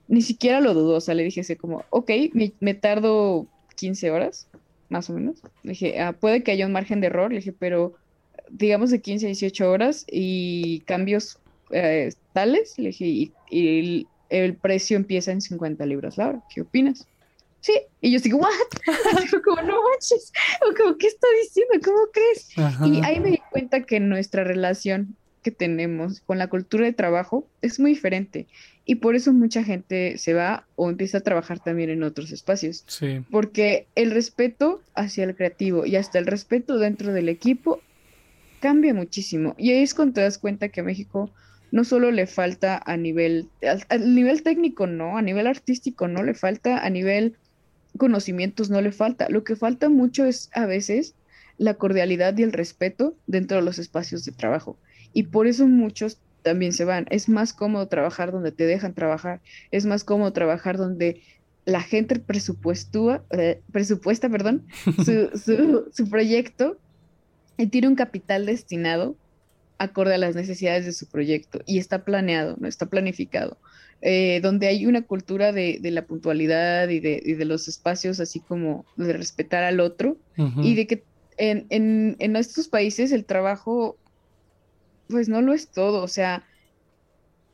ni 0.08 0.22
siquiera 0.22 0.60
lo 0.60 0.74
dudó, 0.74 0.98
o 0.98 1.02
sea, 1.02 1.16
le 1.16 1.24
dije 1.24 1.42
así 1.42 1.56
como, 1.56 1.86
ok, 1.92 2.12
me, 2.34 2.52
me 2.60 2.74
tardo 2.74 3.48
15 3.80 4.12
horas, 4.12 4.48
más 4.90 5.10
o 5.10 5.14
menos. 5.14 5.42
Le 5.64 5.72
dije, 5.72 6.00
"Ah, 6.00 6.14
puede 6.14 6.44
que 6.44 6.52
haya 6.52 6.66
un 6.66 6.72
margen 6.72 7.02
de 7.02 7.08
error, 7.08 7.32
le 7.32 7.38
dije, 7.38 7.54
pero 7.54 7.96
digamos 8.50 8.90
de 8.92 9.02
15 9.02 9.26
a 9.26 9.28
18 9.28 9.72
horas 9.72 10.06
y 10.10 10.82
cambios 10.82 11.40
eh, 11.72 12.12
tales, 12.34 12.78
le 12.78 12.88
dije, 12.90 13.06
y, 13.06 13.34
y 13.50 13.80
el, 13.80 14.08
el 14.30 14.56
precio 14.56 14.98
empieza 14.98 15.32
en 15.32 15.42
50 15.42 15.86
libras 15.86 16.18
la 16.18 16.30
hora, 16.30 16.44
¿qué 16.54 16.62
opinas? 16.62 17.08
Sí, 17.62 17.74
y 18.02 18.12
yo 18.12 18.20
digo, 18.20 18.38
¿what? 18.40 18.50
Como, 19.44 19.62
no 19.62 19.78
manches, 19.90 20.32
o 20.62 20.74
como, 20.76 20.98
¿qué 20.98 21.08
está 21.08 21.28
diciendo? 21.44 21.74
¿Cómo 21.84 22.08
crees? 22.14 22.58
Ajá. 22.58 22.88
Y 22.88 23.02
ahí 23.04 23.20
me 23.20 23.32
di 23.32 23.40
cuenta 23.52 23.84
que 23.84 24.00
nuestra 24.00 24.46
relación 24.46 25.18
que 25.42 25.52
tenemos 25.52 26.22
con 26.22 26.38
la 26.38 26.48
cultura 26.48 26.86
de 26.86 26.94
trabajo 26.94 27.48
es 27.62 27.80
muy 27.80 27.92
diferente 27.92 28.48
y 28.86 28.96
por 28.96 29.16
eso 29.16 29.32
mucha 29.34 29.64
gente 29.64 30.18
se 30.18 30.34
va 30.34 30.66
o 30.76 30.90
empieza 30.90 31.20
a 31.20 31.22
trabajar 31.22 31.60
también 31.60 31.90
en 31.90 32.04
otros 32.04 32.32
espacios, 32.32 32.84
Sí. 32.88 33.22
porque 33.32 33.88
el 33.96 34.12
respeto 34.12 34.82
hacia 34.96 35.24
el 35.24 35.36
creativo 35.36 35.86
y 35.86 35.96
hasta 35.96 36.20
el 36.20 36.26
respeto 36.26 36.78
dentro 36.78 37.14
del 37.14 37.30
equipo 37.30 37.82
cambia 38.60 38.94
muchísimo 38.94 39.56
y 39.58 39.72
ahí 39.72 39.84
es 39.84 39.94
cuando 39.94 40.16
te 40.16 40.22
das 40.22 40.38
cuenta 40.38 40.70
que 40.70 40.82
a 40.82 40.84
México 40.84 41.30
no 41.72 41.84
solo 41.84 42.12
le 42.12 42.26
falta 42.26 42.82
a 42.84 42.98
nivel, 42.98 43.48
al 43.90 44.16
nivel 44.16 44.42
técnico 44.42 44.88
no, 44.88 45.18
a 45.18 45.22
nivel 45.22 45.46
artístico 45.48 46.08
no 46.08 46.24
le 46.24 46.34
falta, 46.34 46.84
a 46.84 46.90
nivel 46.90 47.36
conocimientos 47.98 48.70
no 48.70 48.82
le 48.82 48.92
falta, 48.92 49.30
lo 49.30 49.44
que 49.44 49.56
falta 49.56 49.88
mucho 49.90 50.26
es 50.26 50.50
a 50.54 50.66
veces 50.66 51.14
la 51.58 51.74
cordialidad 51.76 52.38
y 52.38 52.44
el 52.44 52.54
respeto 52.54 53.16
dentro 53.28 53.58
de 53.58 53.64
los 53.64 53.80
espacios 53.80 54.24
de 54.26 54.32
trabajo. 54.32 54.78
Y 55.14 55.24
por 55.24 55.48
eso 55.48 55.68
muchos 55.68 56.20
también 56.44 56.74
se 56.74 56.86
van. 56.86 57.06
Es 57.10 57.30
más 57.30 57.54
cómodo 57.54 57.88
trabajar 57.88 58.32
donde 58.32 58.52
te 58.52 58.66
dejan 58.66 58.94
trabajar. 58.94 59.42
Es 59.72 59.86
más 59.86 60.04
cómodo 60.04 60.32
trabajar 60.34 60.78
donde 60.78 61.22
la 61.66 61.82
gente 61.82 62.20
presupuestúa, 62.20 63.24
eh, 63.32 63.62
presupuesta, 63.72 64.30
perdón, 64.30 64.66
su, 65.06 65.30
su, 65.38 65.90
su 65.94 66.10
proyecto 66.10 66.78
y 67.58 67.68
tiene 67.68 67.88
un 67.88 67.96
capital 67.96 68.46
destinado 68.46 69.16
acorde 69.78 70.16
a 70.16 70.18
las 70.18 70.36
necesidades 70.36 70.86
de 70.86 70.94
su 70.94 71.08
proyecto 71.08 71.62
y 71.66 71.80
está 71.80 72.04
planeado, 72.04 72.56
no 72.60 72.68
está 72.68 72.86
planificado. 72.86 73.58
Eh, 74.02 74.40
donde 74.42 74.68
hay 74.68 74.86
una 74.86 75.02
cultura 75.02 75.52
de, 75.52 75.80
de 75.82 75.92
la 75.92 76.06
puntualidad 76.06 76.88
y 76.88 77.02
de, 77.02 77.22
y 77.24 77.34
de, 77.34 77.44
los 77.44 77.68
espacios, 77.68 78.22
así 78.22 78.40
como 78.40 78.86
de 78.96 79.12
respetar 79.12 79.64
al 79.64 79.82
otro, 79.82 80.16
y 80.64 80.76
de 80.76 80.88
que 80.88 81.04
en, 81.38 81.66
en, 81.70 82.16
en 82.20 82.38
estos 82.38 82.70
países 82.70 83.12
el 83.12 83.26
trabajo, 83.26 83.98
pues 85.10 85.28
no 85.28 85.42
lo 85.42 85.54
es 85.54 85.72
todo, 85.72 86.02
o 86.04 86.08
sea, 86.08 86.46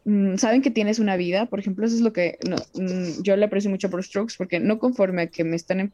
mm, 0.03 0.35
saben 0.37 0.61
que 0.61 0.71
tienes 0.71 0.99
una 0.99 1.15
vida, 1.17 1.47
por 1.47 1.59
ejemplo, 1.59 1.85
eso 1.85 1.95
es 1.95 2.01
lo 2.01 2.13
que 2.13 2.37
no, 2.47 2.57
mm, 2.73 3.23
yo 3.23 3.35
le 3.35 3.45
aprecio 3.45 3.69
mucho 3.69 3.89
Bruce 3.89 4.09
Strokes, 4.09 4.35
porque 4.37 4.59
no 4.59 4.77
conforme 4.77 5.23
a 5.23 5.27
que 5.27 5.43
me 5.43 5.55
están 5.55 5.79
em- 5.79 5.91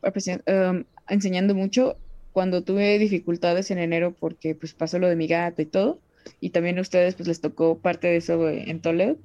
um, 0.47 0.83
enseñando 1.07 1.55
mucho, 1.55 1.99
cuando 2.31 2.63
tuve 2.63 2.97
dificultades 2.97 3.71
en 3.71 3.77
enero 3.79 4.15
porque 4.17 4.55
pues 4.55 4.73
pasó 4.73 4.99
lo 4.99 5.09
de 5.09 5.15
mi 5.17 5.27
gato 5.27 5.61
y 5.61 5.65
todo, 5.65 6.01
y 6.39 6.51
también 6.51 6.77
a 6.77 6.81
ustedes 6.81 7.15
pues 7.15 7.27
les 7.27 7.41
tocó 7.41 7.79
parte 7.81 8.07
de 8.07 8.17
eso 8.17 8.47
en 8.49 8.79
Toledo. 8.81 9.17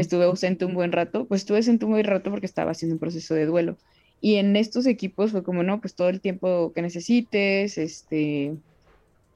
Estuve 0.00 0.24
ausente 0.24 0.64
un 0.64 0.74
buen 0.74 0.92
rato, 0.92 1.26
pues 1.28 1.42
estuve 1.42 1.58
ausente 1.58 1.84
un 1.84 1.92
buen 1.92 2.04
rato 2.04 2.30
porque 2.30 2.46
estaba 2.46 2.72
haciendo 2.72 2.94
un 2.94 3.00
proceso 3.00 3.34
de 3.34 3.46
duelo. 3.46 3.78
Y 4.20 4.36
en 4.36 4.56
estos 4.56 4.86
equipos 4.86 5.30
fue 5.30 5.44
como, 5.44 5.62
no, 5.62 5.80
pues 5.80 5.94
todo 5.94 6.08
el 6.08 6.20
tiempo 6.20 6.72
que 6.74 6.82
necesites, 6.82 7.78
este, 7.78 8.56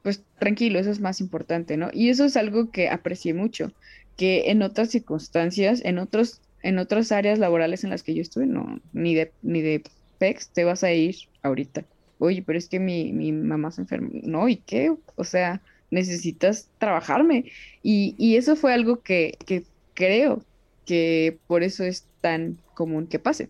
pues 0.03 0.23
tranquilo, 0.39 0.79
eso 0.79 0.91
es 0.91 0.99
más 0.99 1.21
importante, 1.21 1.77
¿no? 1.77 1.89
Y 1.93 2.09
eso 2.09 2.25
es 2.25 2.37
algo 2.37 2.71
que 2.71 2.89
aprecié 2.89 3.33
mucho, 3.33 3.71
que 4.17 4.51
en 4.51 4.61
otras 4.61 4.89
circunstancias, 4.91 5.81
en 5.83 5.97
otros, 5.99 6.41
en 6.61 6.77
otras 6.79 7.11
áreas 7.11 7.39
laborales 7.39 7.83
en 7.83 7.89
las 7.89 8.03
que 8.03 8.13
yo 8.13 8.21
estuve, 8.21 8.45
no, 8.45 8.81
ni 8.93 9.15
de, 9.15 9.31
ni 9.41 9.61
de 9.61 9.83
PEX 10.19 10.49
te 10.49 10.63
vas 10.65 10.83
a 10.83 10.93
ir 10.93 11.15
ahorita. 11.41 11.85
Oye, 12.19 12.43
pero 12.43 12.59
es 12.59 12.69
que 12.69 12.79
mi, 12.79 13.11
mi 13.13 13.31
mamá 13.31 13.71
se 13.71 13.81
enfermó. 13.81 14.09
No, 14.23 14.47
¿y 14.49 14.57
qué? 14.57 14.95
O 15.15 15.23
sea, 15.23 15.61
necesitas 15.91 16.69
trabajarme. 16.77 17.51
Y, 17.81 18.15
y 18.17 18.37
eso 18.37 18.55
fue 18.55 18.73
algo 18.73 19.01
que, 19.01 19.37
que 19.45 19.65
creo 19.93 20.45
que 20.85 21.39
por 21.47 21.63
eso 21.63 21.83
es 21.83 22.07
tan 22.21 22.59
común 22.73 23.07
que 23.07 23.19
pase 23.19 23.49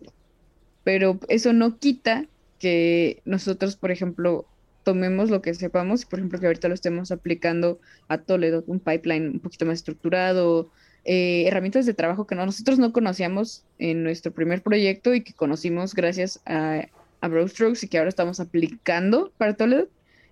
pero 0.84 1.18
eso 1.28 1.52
no 1.52 1.78
quita 1.78 2.26
que 2.58 3.22
nosotros, 3.24 3.76
por 3.76 3.90
ejemplo, 3.90 4.46
tomemos 4.84 5.30
lo 5.30 5.42
que 5.42 5.54
sepamos, 5.54 6.04
por 6.04 6.18
ejemplo, 6.18 6.38
que 6.38 6.46
ahorita 6.46 6.68
lo 6.68 6.74
estemos 6.74 7.10
aplicando 7.10 7.80
a 8.08 8.18
Toledo, 8.18 8.62
un 8.66 8.78
pipeline 8.78 9.28
un 9.28 9.40
poquito 9.40 9.66
más 9.66 9.76
estructurado, 9.76 10.70
eh, 11.04 11.44
herramientas 11.46 11.86
de 11.86 11.94
trabajo 11.94 12.26
que 12.26 12.34
nosotros 12.34 12.78
no 12.78 12.92
conocíamos 12.92 13.64
en 13.78 14.02
nuestro 14.04 14.32
primer 14.32 14.62
proyecto 14.62 15.14
y 15.14 15.22
que 15.22 15.32
conocimos 15.32 15.94
gracias 15.94 16.40
a, 16.46 16.86
a 17.20 17.28
Browstrokes 17.28 17.84
y 17.84 17.88
que 17.88 17.98
ahora 17.98 18.10
estamos 18.10 18.38
aplicando 18.40 19.32
para 19.36 19.54
Toledo. 19.54 19.88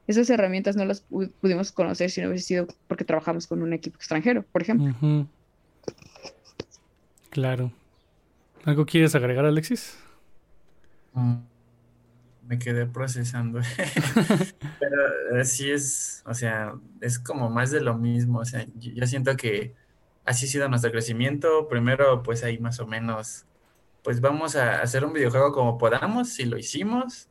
Esas 0.06 0.28
herramientas 0.30 0.76
no 0.76 0.84
las 0.84 1.00
pudimos 1.40 1.72
conocer 1.72 2.10
si 2.10 2.20
no 2.20 2.28
hubiese 2.28 2.46
sido 2.46 2.66
porque 2.88 3.04
trabajamos 3.04 3.46
con 3.46 3.62
un 3.62 3.72
equipo 3.72 3.96
extranjero, 3.96 4.42
por 4.42 4.62
ejemplo. 4.62 4.94
Claro. 7.30 7.72
¿Algo 8.64 8.84
quieres 8.84 9.14
agregar, 9.14 9.44
Alexis? 9.44 9.96
Mm, 11.14 11.34
me 12.52 12.58
quedé 12.58 12.84
procesando. 12.84 13.60
Pero 14.78 15.40
así 15.40 15.70
es, 15.70 16.22
o 16.26 16.34
sea, 16.34 16.74
es 17.00 17.18
como 17.18 17.48
más 17.48 17.70
de 17.70 17.80
lo 17.80 17.96
mismo. 17.96 18.40
O 18.40 18.44
sea, 18.44 18.66
yo, 18.78 19.06
siento 19.06 19.34
que 19.38 19.74
así 20.26 20.44
ha 20.44 20.48
sido 20.48 20.68
nuestro 20.68 20.90
crecimiento. 20.90 21.66
Primero, 21.66 22.22
pues 22.22 22.44
ahí 22.44 22.58
más 22.58 22.78
o 22.78 22.86
menos, 22.86 23.46
pues 24.04 24.20
vamos 24.20 24.54
a 24.54 24.82
hacer 24.82 25.02
un 25.04 25.14
videojuego 25.14 25.52
como 25.52 25.78
podamos, 25.78 26.38
y 26.38 26.44
lo 26.44 26.58
hicimos. 26.58 27.28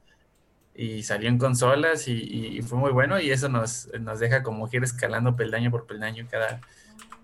Y 0.74 1.04
salió 1.04 1.30
en 1.30 1.38
consolas 1.38 2.08
y, 2.08 2.62
fue 2.64 2.80
muy 2.80 2.92
bueno 2.92 3.20
y 3.20 3.30
eso 3.30 3.50
nos, 3.50 3.90
nos 4.00 4.20
deja 4.20 4.42
como 4.42 4.68
ir 4.72 4.84
escalando 4.84 5.36
peldaño 5.36 5.70
por 5.70 5.86
peldaño 5.86 6.26
cada... 6.32 6.62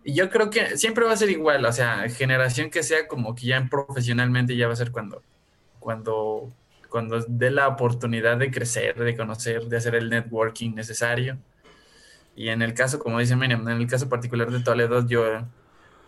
Y 0.03 0.13
yo 0.13 0.29
creo 0.29 0.49
que 0.51 0.77
siempre 0.77 1.05
va 1.05 1.13
a 1.13 1.17
ser 1.17 1.31
igual, 1.31 1.65
o 1.65 1.71
sea, 1.71 2.07
generación 2.09 2.69
que 2.69 2.83
sea 2.83 3.07
como 3.07 3.33
que 3.35 3.47
ya 3.47 3.65
profesionalmente 3.69 4.55
ya 4.55 4.67
va 4.67 4.73
a 4.73 4.75
ser 4.75 4.91
cuando 4.91 5.23
cuando, 5.79 6.51
cuando 6.97 7.23
dé 7.27 7.51
la 7.51 7.67
oportunidad 7.67 8.37
de 8.37 8.49
crecer, 8.49 8.95
de 8.95 9.15
conocer, 9.15 9.65
de 9.67 9.77
hacer 9.77 9.93
el 9.93 10.09
networking 10.09 10.73
necesario. 10.73 11.37
Y 12.35 12.49
en 12.49 12.63
el 12.63 12.73
caso, 12.73 12.97
como 12.97 13.19
dice 13.19 13.35
Miriam, 13.35 13.69
en 13.69 13.79
el 13.79 13.85
caso 13.85 14.09
particular 14.09 14.49
de 14.49 14.61
Toledo, 14.61 15.05
yo, 15.05 15.23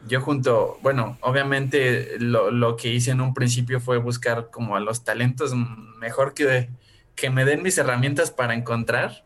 yo 0.08 0.20
junto, 0.20 0.80
bueno, 0.82 1.20
obviamente 1.22 2.18
lo, 2.18 2.50
lo, 2.50 2.76
que 2.76 2.90
hice 2.92 3.12
en 3.12 3.22
un 3.22 3.36
principio 3.36 3.80
fue 3.80 4.00
buscar 4.00 4.50
como 4.50 4.76
a 4.76 4.80
los 4.80 5.04
talentos 5.04 5.54
mejor 6.00 6.34
que, 6.34 6.72
que 7.14 7.30
me 7.30 7.46
den 7.46 7.62
mis 7.62 7.78
herramientas 7.78 8.32
para 8.32 8.56
encontrar. 8.56 9.24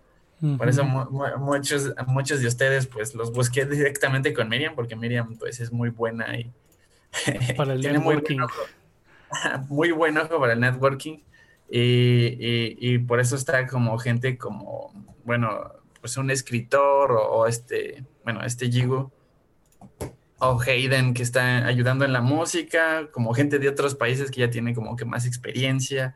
Por 0.57 0.67
eso 0.67 0.83
muchos, 0.83 1.93
muchos 2.07 2.41
de 2.41 2.47
ustedes 2.47 2.87
pues 2.87 3.15
los 3.15 3.31
busqué 3.31 3.65
directamente 3.65 4.33
con 4.33 4.49
Miriam, 4.49 4.75
porque 4.75 4.97
Miriam 4.97 5.37
pues 5.37 5.61
es 5.61 5.71
muy 5.71 5.91
buena 5.91 6.37
y 6.37 6.51
para 7.55 7.71
el 7.71 7.79
networking. 7.93 8.39
muy 9.69 9.91
buen 9.91 10.17
ojo 10.17 10.41
para 10.41 10.51
el 10.51 10.59
networking 10.59 11.19
y, 11.75 12.99
por 12.99 13.19
eso 13.19 13.35
está 13.35 13.65
como 13.65 13.97
gente 13.97 14.37
como, 14.37 14.93
bueno, 15.25 15.71
pues 16.01 16.17
un 16.17 16.29
escritor 16.29 17.11
o, 17.11 17.47
este, 17.47 18.05
bueno, 18.23 18.43
este 18.43 18.69
Jigo 18.69 19.11
o 20.37 20.61
Hayden 20.61 21.15
que 21.15 21.23
está 21.23 21.65
ayudando 21.65 22.05
en 22.05 22.13
la 22.13 22.21
música, 22.21 23.09
como 23.11 23.33
gente 23.33 23.57
de 23.57 23.69
otros 23.69 23.95
países 23.95 24.29
que 24.29 24.41
ya 24.41 24.49
tiene 24.51 24.75
como 24.75 24.95
que 24.95 25.05
más 25.05 25.25
experiencia. 25.25 26.15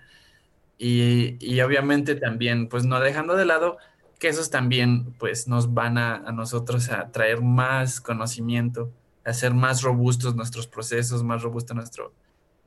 Y, 0.78 1.38
y 1.40 1.60
obviamente 1.62 2.14
también, 2.16 2.70
pues 2.70 2.86
no 2.86 3.00
dejando 3.00 3.36
de 3.36 3.46
lado 3.46 3.78
que 4.20 4.28
esos 4.28 4.52
también 4.52 5.14
pues 5.14 5.48
nos 5.48 5.74
van 5.74 5.98
a, 5.98 6.18
a 6.18 6.32
nosotros 6.32 6.90
a 6.92 7.12
traer 7.12 7.42
más 7.42 8.00
conocimiento, 8.00 8.92
a 9.26 9.32
hacer 9.32 9.56
más 9.56 9.82
robustos 9.82 10.36
nuestros 10.36 10.68
procesos, 10.68 11.24
más 11.24 11.42
robusto 11.42 11.74
nuestro, 11.74 12.14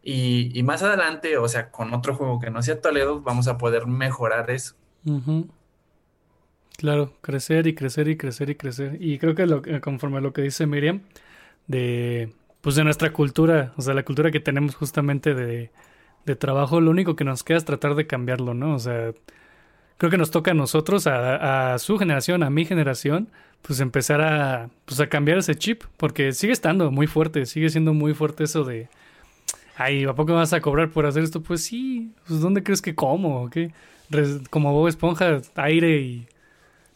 y, 0.03 0.63
más 0.63 0.83
adelante, 0.83 1.37
o 1.37 1.47
sea, 1.49 1.71
con 1.71 1.93
otro 1.93 2.15
juego 2.15 2.41
que 2.41 2.51
no 2.51 2.63
sea 2.63 2.81
Toledo, 2.81 3.21
vamos 3.21 3.49
a 3.49 3.59
poder 3.59 3.87
mejorar 3.87 4.51
eso. 4.51 4.75
Claro, 6.79 7.13
crecer 7.21 7.67
y 7.67 7.75
crecer 7.75 8.09
y 8.09 8.17
crecer 8.17 8.51
y 8.51 8.55
crecer. 8.55 8.97
Y 9.01 9.19
creo 9.19 9.35
que 9.35 9.47
lo, 9.47 9.63
conforme 9.83 10.19
a 10.19 10.21
lo 10.21 10.33
que 10.33 10.43
dice 10.43 10.67
Miriam, 10.67 11.03
de 11.67 12.33
pues 12.63 12.77
de 12.77 12.85
nuestra 12.85 13.13
cultura, 13.13 13.73
o 13.77 13.83
sea, 13.83 13.95
la 13.95 14.05
cultura 14.05 14.31
que 14.31 14.41
tenemos 14.41 14.75
justamente 14.75 15.35
de, 15.35 15.71
de 16.27 16.37
trabajo, 16.37 16.81
lo 16.81 16.91
único 16.91 17.17
que 17.17 17.25
nos 17.25 17.43
queda 17.43 17.59
es 17.59 17.65
tratar 17.65 17.95
de 17.95 18.07
cambiarlo, 18.07 18.55
¿no? 18.55 18.75
O 18.75 18.79
sea, 18.79 19.13
creo 19.97 20.11
que 20.11 20.19
nos 20.19 20.31
toca 20.31 20.51
a 20.51 20.55
nosotros, 20.55 21.07
a, 21.07 21.75
a, 21.75 21.79
su 21.79 21.99
generación, 21.99 22.43
a 22.43 22.51
mi 22.51 22.67
generación, 22.67 23.31
pues 23.63 23.81
empezar 23.81 24.21
a, 24.21 24.69
pues 24.85 25.01
a 25.01 25.09
cambiar 25.09 25.39
ese 25.39 25.55
chip, 25.55 25.85
porque 25.97 26.33
sigue 26.33 26.53
estando 26.53 26.91
muy 26.91 27.07
fuerte, 27.07 27.47
sigue 27.47 27.71
siendo 27.71 27.95
muy 27.95 28.15
fuerte 28.15 28.45
eso 28.45 28.65
de, 28.65 28.89
ay, 29.81 30.05
¿a 30.05 30.15
poco 30.15 30.35
vas 30.35 30.53
a 30.53 30.61
cobrar 30.61 30.91
por 30.91 31.07
hacer 31.07 31.23
esto? 31.23 31.43
Pues 31.43 31.63
sí, 31.63 32.13
pues 32.27 32.41
¿dónde 32.41 32.63
crees 32.63 32.83
que 32.83 32.95
como? 32.95 33.49
¿Qué? 33.49 33.73
Como 34.51 34.73
Bob 34.73 34.89
Esponja, 34.89 35.41
aire 35.57 36.01
y 36.01 36.27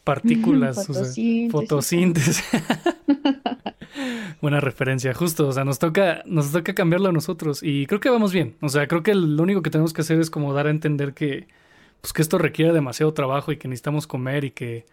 partículas, 0.03 0.85
fotosíntesis. 0.87 1.51
fotosíntesis. 1.51 2.43
Buena 4.41 4.59
referencia, 4.59 5.13
justo, 5.13 5.47
o 5.47 5.51
sea, 5.51 5.63
nos 5.63 5.79
toca, 5.79 6.21
nos 6.25 6.51
toca 6.51 6.75
cambiarlo 6.75 7.09
a 7.09 7.11
nosotros 7.11 7.63
y 7.63 7.87
creo 7.87 7.99
que 7.99 8.09
vamos 8.09 8.31
bien, 8.31 8.55
o 8.61 8.69
sea, 8.69 8.87
creo 8.87 9.01
que 9.01 9.15
lo 9.15 9.41
único 9.41 9.63
que 9.63 9.71
tenemos 9.71 9.93
que 9.93 10.01
hacer 10.01 10.19
es 10.19 10.29
como 10.29 10.53
dar 10.53 10.67
a 10.67 10.69
entender 10.69 11.13
que, 11.13 11.47
pues 12.01 12.13
que 12.13 12.21
esto 12.21 12.37
requiere 12.37 12.71
demasiado 12.71 13.13
trabajo 13.13 13.51
y 13.51 13.57
que 13.57 13.67
necesitamos 13.67 14.05
comer 14.05 14.43
y 14.43 14.51
que, 14.51 14.85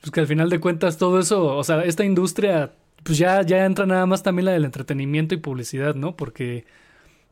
pues 0.00 0.10
que 0.10 0.20
al 0.20 0.26
final 0.26 0.50
de 0.50 0.60
cuentas 0.60 0.98
todo 0.98 1.18
eso, 1.20 1.56
o 1.56 1.64
sea, 1.64 1.82
esta 1.84 2.04
industria, 2.04 2.72
pues 3.04 3.16
ya, 3.16 3.40
ya 3.42 3.64
entra 3.64 3.86
nada 3.86 4.04
más 4.04 4.22
también 4.22 4.46
la 4.46 4.52
del 4.52 4.64
entretenimiento 4.64 5.34
y 5.34 5.38
publicidad, 5.38 5.94
¿no? 5.94 6.16
Porque 6.16 6.66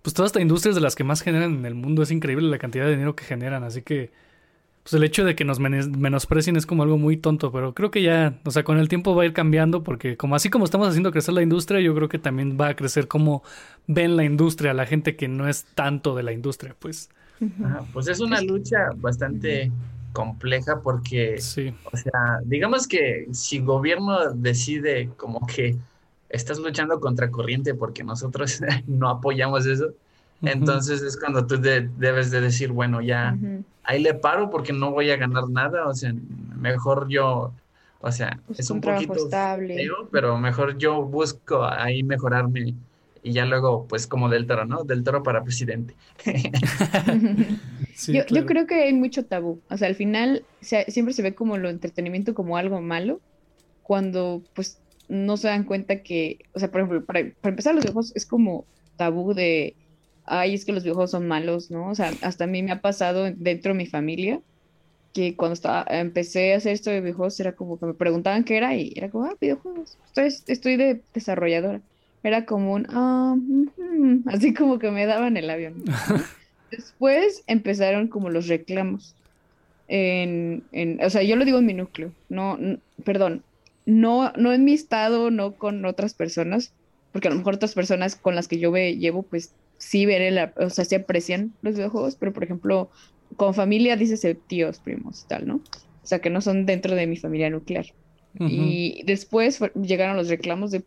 pues 0.05 0.13
toda 0.13 0.27
esta 0.27 0.43
industria 0.43 0.69
es 0.69 0.75
de 0.75 0.83
las 0.83 0.97
que 0.97 1.03
más 1.03 1.23
generan 1.23 1.55
en 1.55 1.65
el 1.65 1.75
mundo. 1.75 2.03
Es 2.03 2.11
increíble 2.11 2.47
la 2.51 2.59
cantidad 2.59 2.85
de 2.85 2.91
dinero 2.91 3.17
que 3.17 3.25
generan. 3.25 3.65
Así 3.65 3.81
que, 3.81 4.13
pues 4.83 4.93
el 4.93 5.03
hecho 5.03 5.25
de 5.25 5.35
que 5.35 5.47
nos 5.47 5.61
menosprecien 5.61 6.57
es 6.57 6.67
como 6.67 6.83
algo 6.83 6.99
muy 6.99 7.17
tonto. 7.17 7.51
Pero 7.51 7.73
creo 7.73 7.91
que 7.91 8.03
ya, 8.03 8.39
o 8.45 8.51
sea, 8.51 8.65
con 8.65 8.79
el 8.79 8.91
tiempo 8.91 9.15
va 9.15 9.23
a 9.23 9.25
ir 9.25 9.33
cambiando. 9.33 9.83
Porque 9.83 10.19
como 10.19 10.37
así 10.37 10.51
como 10.51 10.67
estamos 10.67 10.89
haciendo 10.89 11.11
crecer 11.11 11.33
la 11.33 11.41
industria, 11.41 11.81
yo 11.81 11.95
creo 11.95 12.11
que 12.11 12.19
también 12.19 12.59
va 12.61 12.69
a 12.69 12.77
crecer 12.77 13.09
como 13.09 13.43
ven 13.87 14.15
la 14.19 14.25
industria, 14.25 14.75
la 14.75 14.85
gente 14.85 15.17
que 15.17 15.27
no 15.27 15.49
es 15.49 15.65
tanto 15.75 16.15
de 16.15 16.23
la 16.23 16.33
industria, 16.33 16.77
pues. 16.79 17.09
pues 17.95 18.07
es 18.07 18.21
una 18.21 18.43
lucha 18.43 18.91
bastante 18.97 19.73
compleja 20.13 20.83
porque, 20.83 21.39
sí. 21.39 21.75
o 21.91 21.97
sea, 21.97 22.41
digamos 22.45 22.87
que 22.87 23.27
si 23.33 23.57
el 23.57 23.65
gobierno 23.65 24.35
decide 24.35 25.09
como 25.17 25.47
que 25.47 25.79
estás 26.35 26.59
luchando 26.59 27.01
contra 27.01 27.30
corriente 27.30 27.74
porque 27.74 28.03
nosotros 28.03 28.61
no 28.87 29.09
apoyamos 29.09 29.66
eso. 29.66 29.95
Entonces 30.43 31.01
es 31.01 31.16
cuando 31.18 31.47
tú 31.47 31.57
debes 31.59 32.30
de 32.30 32.41
decir, 32.41 32.70
bueno, 32.70 33.01
ya 33.01 33.37
ahí 33.85 34.03
le 34.03 34.14
paro 34.14 34.51
porque 34.51 34.72
no 34.72 34.91
voy 34.91 35.11
a 35.11 35.16
ganar 35.16 35.49
nada, 35.49 35.87
o 35.87 35.95
sea, 35.95 36.12
mejor 36.59 37.09
yo, 37.09 37.53
o 38.01 38.12
sea, 38.12 38.39
pues 38.47 38.61
es 38.61 38.70
un, 38.70 38.82
poquito 38.82 39.14
estable. 39.14 39.89
pero 40.11 40.37
mejor 40.37 40.76
yo 40.76 41.03
busco 41.03 41.64
ahí 41.64 42.03
mejorarme 42.03 42.74
y 43.22 43.32
ya 43.32 43.47
luego, 43.47 43.87
pues 43.89 44.07
como 44.07 44.28
del 44.28 44.47
toro, 44.47 44.66
¿no? 44.66 44.85
Del 44.85 45.03
toro 45.03 45.22
para 45.22 45.43
presidente. 45.43 45.95
yo, 48.09 48.26
yo, 48.26 48.45
creo 48.45 48.66
que 48.66 48.82
hay 48.82 48.93
mucho 48.93 49.24
tabú, 49.24 49.62
o 49.70 49.78
sea, 49.78 49.89
al 49.89 49.95
final 49.95 50.45
siempre 50.61 51.14
se 51.14 51.22
ve 51.22 51.35
como 51.35 51.57
lo 51.57 51.70
entretenimiento 51.70 52.35
como 52.35 52.59
algo 52.59 52.82
malo, 52.82 53.20
cuando 53.82 54.43
pues 54.53 54.78
no 55.09 55.37
se 55.37 55.49
dan 55.49 55.65
cuenta 55.65 56.03
que, 56.03 56.39
o 56.55 56.59
sea, 56.59 56.71
por 56.71 56.81
ejemplo, 56.81 57.05
para, 57.05 57.21
empezar 57.21 57.75
los 57.75 57.85
videojuegos 57.85 58.13
es 58.17 58.27
como 58.27 58.65
tabú 58.97 59.35
de, 59.35 59.75
ay, 60.25 60.55
es 60.55 60.65
que 60.65 60.73
los 60.73 60.83
videojuegos 60.83 61.11
son 61.11 61.29
malos, 61.29 61.71
¿no? 61.71 61.91
O 61.91 61.95
sea, 61.95 62.13
hasta 62.23 62.45
a 62.45 62.47
mí 62.47 62.63
me 62.63 62.73
ha 62.73 62.81
pasado 62.81 63.25
dentro 63.37 63.73
de 63.73 63.79
mi 63.79 63.87
familia 63.87 64.41
que 65.13 65.37
cuando 65.37 65.55
estaba, 65.55 65.87
empecé 65.89 66.55
a 66.55 66.57
hacer 66.57 66.73
esto 66.73 66.91
de 66.91 67.01
videojuegos 67.01 67.39
era 67.39 67.53
como 67.53 67.79
que 67.79 67.87
me 67.87 67.95
preguntaban 67.95 68.45
qué 68.45 68.57
era 68.57 68.75
y 68.75 68.93
era 68.97 69.09
como, 69.11 69.27
ah, 69.27 69.37
videojuegos, 69.41 69.97
estoy, 70.07 70.53
estoy 70.53 70.77
de 70.77 71.01
desarrolladora. 71.15 71.81
Era 72.25 72.47
como 72.47 72.73
un, 72.73 72.87
ah, 72.91 73.37
así 74.27 74.53
como 74.55 74.79
que 74.79 74.91
me 74.91 75.07
daban 75.07 75.37
el 75.37 75.49
avión. 75.49 75.85
Después 76.71 77.45
empezaron 77.47 78.09
como 78.09 78.29
los 78.31 78.49
reclamos. 78.49 79.15
En, 79.87 80.65
en, 80.73 81.03
o 81.05 81.11
sea, 81.11 81.23
yo 81.23 81.37
lo 81.37 81.45
digo 81.45 81.59
en 81.59 81.67
mi 81.67 81.75
núcleo, 81.75 82.11
no, 82.31 82.59
perdón, 83.05 83.45
no, 83.87 84.32
no 84.32 84.53
en 84.53 84.64
mi 84.64 84.72
estado, 84.72 85.30
no 85.30 85.57
con 85.57 85.85
otras 85.85 86.14
personas, 86.14 86.72
porque 87.12 87.28
a 87.28 87.30
lo 87.30 87.39
mejor 87.39 87.55
otras 87.55 87.74
personas 87.74 88.16
con 88.16 88.35
las 88.35 88.49
que 88.49 88.59
yo 88.59 88.70
me 88.70 88.97
llevo, 88.97 89.22
pues 89.22 89.53
sí 89.78 90.07
ven, 90.07 90.51
o 90.57 90.70
sea, 90.70 90.85
sí 90.85 90.95
aprecian 90.95 91.53
los 91.62 91.74
videojuegos, 91.74 92.16
pero 92.16 92.32
por 92.32 92.45
ejemplo, 92.45 92.91
con 93.37 93.55
familia 93.55 93.97
dices 93.97 94.26
tíos, 94.47 94.78
primos, 94.78 95.26
tal, 95.28 95.47
¿no? 95.47 95.57
O 95.57 96.07
sea, 96.07 96.18
que 96.18 96.30
no 96.30 96.41
son 96.41 96.66
dentro 96.66 96.95
de 96.95 97.07
mi 97.07 97.16
familia 97.16 97.51
nuclear. 97.51 97.87
Y 98.37 99.05
después 99.05 99.61
llegaron 99.80 100.16
los 100.16 100.28
reclamos 100.28 100.72
de, 100.72 100.82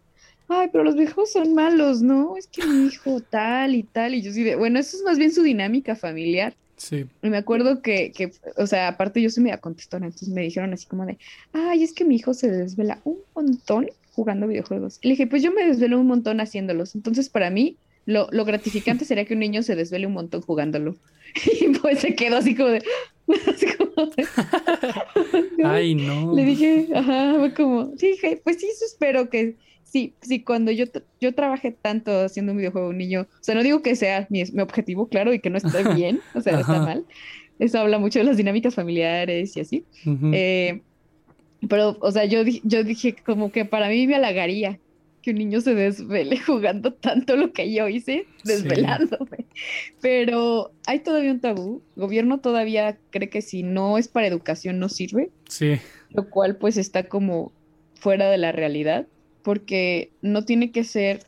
ay, 0.49 0.67
pero 0.69 0.83
los 0.83 0.95
viejos 0.95 1.31
son 1.31 1.53
malos, 1.53 2.01
¿no? 2.01 2.35
Es 2.35 2.47
que 2.47 2.65
mi 2.65 2.87
hijo 2.87 3.21
tal 3.21 3.73
y 3.73 3.83
tal. 3.83 4.15
Y 4.15 4.21
yo 4.21 4.33
sí 4.33 4.43
de, 4.43 4.57
bueno, 4.57 4.79
eso 4.79 4.97
es 4.97 5.03
más 5.03 5.17
bien 5.17 5.31
su 5.31 5.43
dinámica 5.43 5.95
familiar. 5.95 6.55
Sí. 6.77 7.05
Y 7.23 7.29
me 7.29 7.37
acuerdo 7.37 7.81
que, 7.81 8.11
que, 8.11 8.31
o 8.55 8.67
sea, 8.67 8.87
aparte 8.87 9.21
yo 9.21 9.29
soy 9.29 9.43
media 9.43 9.57
contestona, 9.57 10.05
entonces 10.05 10.29
me 10.29 10.41
dijeron 10.41 10.73
así 10.73 10.85
como 10.85 11.05
de, 11.05 11.17
ay, 11.51 11.83
es 11.83 11.91
que 11.93 12.05
mi 12.05 12.15
hijo 12.15 12.33
se 12.33 12.49
desvela 12.49 13.01
un 13.03 13.17
montón 13.35 13.87
jugando 14.13 14.47
videojuegos. 14.47 14.99
Y 15.01 15.07
le 15.07 15.13
dije, 15.13 15.27
pues 15.27 15.43
yo 15.43 15.51
me 15.51 15.65
desvelo 15.65 15.99
un 15.99 16.07
montón 16.07 16.39
haciéndolos. 16.39 16.95
Entonces, 16.95 17.29
para 17.29 17.49
mí, 17.49 17.77
lo, 18.05 18.27
lo 18.31 18.45
gratificante 18.45 19.05
sería 19.05 19.25
que 19.25 19.33
un 19.33 19.41
niño 19.41 19.63
se 19.63 19.75
desvele 19.75 20.07
un 20.07 20.13
montón 20.13 20.41
jugándolo. 20.41 20.95
Y 21.61 21.67
pues 21.77 21.99
se 21.99 22.15
quedó 22.15 22.37
así 22.37 22.55
como 22.55 22.69
de... 22.69 22.83
Ay, 25.63 25.95
no. 25.95 26.33
Le 26.33 26.45
dije, 26.45 26.87
ajá, 26.93 27.35
fue 27.37 27.53
como, 27.53 27.95
sí, 27.97 28.17
pues 28.43 28.57
sí, 28.59 28.67
eso 28.67 28.85
espero 28.85 29.29
que 29.29 29.55
sí, 29.89 30.13
sí, 30.21 30.41
cuando 30.43 30.71
yo, 30.71 30.85
yo 31.19 31.33
trabajé 31.33 31.71
tanto 31.71 32.11
haciendo 32.21 32.51
un 32.51 32.57
videojuego 32.57 32.89
un 32.89 32.97
niño, 32.97 33.21
o 33.21 33.43
sea, 33.43 33.55
no 33.55 33.63
digo 33.63 33.81
que 33.81 33.95
sea 33.95 34.27
mi, 34.29 34.43
mi 34.53 34.61
objetivo, 34.61 35.07
claro, 35.07 35.33
y 35.33 35.39
que 35.39 35.49
no 35.49 35.57
esté 35.57 35.83
bien, 35.95 36.19
o 36.35 36.41
sea, 36.41 36.59
está 36.59 36.79
mal. 36.79 37.05
Eso 37.59 37.79
habla 37.79 37.97
mucho 37.97 38.19
de 38.19 38.25
las 38.25 38.37
dinámicas 38.37 38.75
familiares 38.75 39.57
y 39.57 39.61
así. 39.61 39.83
Eh, 40.31 40.81
pero, 41.67 41.97
o 42.01 42.11
sea, 42.11 42.25
yo, 42.25 42.43
yo 42.63 42.83
dije 42.83 43.15
como 43.25 43.51
que 43.51 43.65
para 43.65 43.89
mí 43.89 44.05
me 44.05 44.15
halagaría 44.15 44.79
que 45.23 45.31
un 45.31 45.37
niño 45.37 45.59
se 45.61 45.73
desvele 45.73 46.37
jugando 46.45 46.93
tanto 46.93 47.35
lo 47.35 47.51
que 47.53 47.73
yo 47.73 47.87
hice, 47.87 48.27
desvelándome. 48.43 49.45
Pero 50.01 50.71
hay 50.85 50.99
todavía 50.99 51.31
un 51.31 51.39
tabú. 51.39 51.81
El 51.95 52.03
gobierno 52.03 52.39
todavía 52.39 52.97
cree 53.09 53.29
que 53.29 53.41
si 53.41 53.63
no 53.63 53.97
es 53.97 54.07
para 54.07 54.27
educación 54.27 54.77
no 54.77 54.87
sirve. 54.87 55.31
Sí. 55.49 55.79
Lo 56.11 56.29
cual 56.29 56.57
pues 56.57 56.77
está 56.77 57.07
como 57.07 57.51
fuera 57.95 58.29
de 58.29 58.37
la 58.37 58.51
realidad 58.51 59.07
porque 59.47 60.11
no 60.21 60.43
tiene 60.43 60.71
que 60.73 60.83
ser 60.83 61.21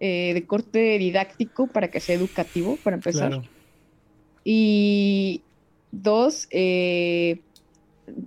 eh, 0.00 0.32
de 0.34 0.44
corte 0.44 0.98
didáctico 0.98 1.68
para 1.68 1.86
que 1.86 2.00
sea 2.00 2.16
educativo, 2.16 2.76
para 2.82 2.96
empezar. 2.96 3.42
Y 4.42 5.42
dos, 5.92 6.48
eh, 6.50 7.38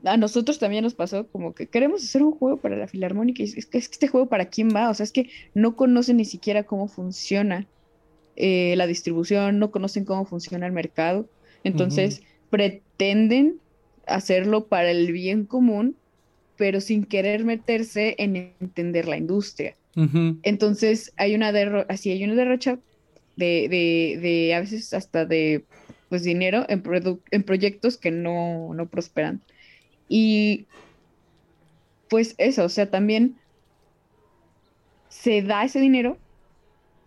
a 0.06 0.16
nosotros 0.16 0.60
también 0.60 0.86
nos 0.86 0.94
pasó 0.94 1.28
como 1.28 1.54
que 1.54 1.68
queremos 1.68 2.06
hacer 2.06 2.24
un 2.24 2.32
juego 2.32 2.56
para 2.56 2.78
la 2.78 2.88
filarmónica 2.88 3.44
y 3.44 3.48
es 3.48 3.66
que, 3.66 3.78
este 3.80 4.08
juego 4.08 4.28
para 4.28 4.46
quién 4.46 4.70
va, 4.74 4.90
o 4.90 4.94
sea, 4.94 5.04
es 5.04 5.12
que 5.12 5.30
no 5.54 5.76
conocen 5.76 6.16
ni 6.16 6.26
siquiera 6.26 6.64
cómo 6.64 6.88
funciona 6.88 7.68
eh, 8.38 8.76
la 8.78 8.88
distribución, 8.88 9.60
no 9.60 9.72
conocen 9.72 10.06
cómo 10.06 10.24
funciona 10.24 10.68
el 10.68 10.72
mercado, 10.72 11.28
entonces 11.66 12.22
pretenden 12.50 13.60
hacerlo 14.08 14.68
para 14.68 14.90
el 14.90 15.12
bien 15.12 15.46
común 15.46 15.98
pero 16.64 16.80
sin 16.80 17.04
querer 17.04 17.44
meterse 17.44 18.16
en 18.20 18.38
entender 18.62 19.06
la 19.06 19.18
industria. 19.18 19.76
Entonces 20.44 21.12
hay 21.18 21.36
una 21.36 21.52
derro 21.52 21.86
así 21.90 22.10
hay 22.10 22.24
una 22.24 22.36
derrocha 22.36 22.80
de, 23.36 23.68
de, 23.68 24.18
de, 24.22 24.56
a 24.56 24.62
veces 24.62 24.94
hasta 24.94 25.26
de 25.26 25.66
pues 26.08 26.24
dinero 26.24 26.66
en, 26.70 26.82
en 27.32 27.44
proyectos 27.44 27.98
que 27.98 28.12
no, 28.12 28.74
no 28.74 28.88
prosperan. 28.88 29.42
Y 30.08 30.68
pues 32.10 32.34
eso, 32.38 32.64
o 32.64 32.70
sea, 32.70 32.90
también 32.90 33.36
se 35.10 35.42
da 35.42 35.66
ese 35.66 35.82
dinero 35.82 36.18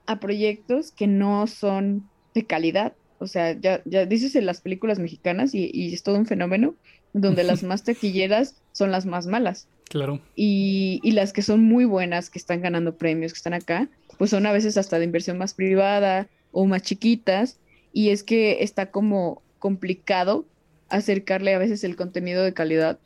a 0.05 0.21
proyectos 0.21 0.93
que 0.93 1.07
no 1.07 1.47
son 1.47 2.11
de 2.35 2.45
calidad. 2.45 2.93
O 3.19 3.27
sea, 3.27 3.53
ya, 3.59 3.83
ya 3.85 4.07
dices 4.07 4.37
en 4.37 4.47
las 4.47 4.61
películas 4.61 4.99
mexicanas 4.99 5.55
y, 5.55 5.71
y 5.73 5.95
es 5.95 6.03
todo 6.03 6.17
un 6.17 6.27
fenómeno 6.27 6.75
donde 7.12 7.45
las 7.45 7.62
más 7.62 7.83
taquilleras 7.83 8.57
son 8.73 8.91
las 8.91 9.07
más 9.07 9.27
malas. 9.27 9.69
Claro. 9.89 10.21
Y, 10.35 11.01
y, 11.03 11.12
las 11.12 11.33
que 11.33 11.43
son 11.43 11.62
muy 11.62 11.85
buenas, 11.85 12.29
que 12.29 12.39
están 12.39 12.61
ganando 12.61 12.97
premios, 12.97 13.33
que 13.33 13.39
están 13.39 13.55
acá, 13.55 13.89
pues 14.19 14.31
son 14.31 14.47
a 14.47 14.53
veces 14.53 14.77
hasta 14.77 14.99
de 14.99 15.05
inversión 15.05 15.39
más 15.39 15.55
privada 15.55 16.29
o 16.53 16.67
más 16.67 16.83
chiquitas. 16.83 17.59
Y 17.93 18.11
es 18.11 18.23
que 18.23 18.62
está 18.62 18.91
como 18.91 19.43
complicado 19.59 20.45
acercarle 20.89 21.55
a 21.55 21.59
veces 21.59 21.85
el 21.85 21.97
contenido 21.97 22.43
de 22.45 22.53
calidad 22.53 22.99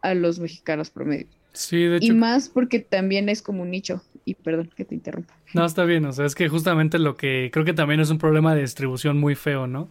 a 0.00 0.14
los 0.14 0.40
mexicanos 0.40 0.90
promedio. 0.90 1.28
Sí, 1.52 1.84
de 1.84 1.96
hecho. 1.96 2.12
Y 2.12 2.16
más 2.16 2.48
porque 2.48 2.80
también 2.80 3.28
es 3.28 3.42
como 3.42 3.62
un 3.62 3.70
nicho. 3.70 4.02
Y 4.24 4.34
perdón 4.34 4.70
que 4.74 4.84
te 4.84 4.94
interrumpa. 4.94 5.34
No, 5.52 5.64
está 5.64 5.84
bien. 5.84 6.04
O 6.04 6.12
sea, 6.12 6.26
es 6.26 6.34
que 6.34 6.48
justamente 6.48 6.98
lo 6.98 7.16
que 7.16 7.50
creo 7.52 7.64
que 7.64 7.72
también 7.72 8.00
es 8.00 8.10
un 8.10 8.18
problema 8.18 8.54
de 8.54 8.62
distribución 8.62 9.18
muy 9.18 9.34
feo, 9.34 9.66
¿no? 9.66 9.88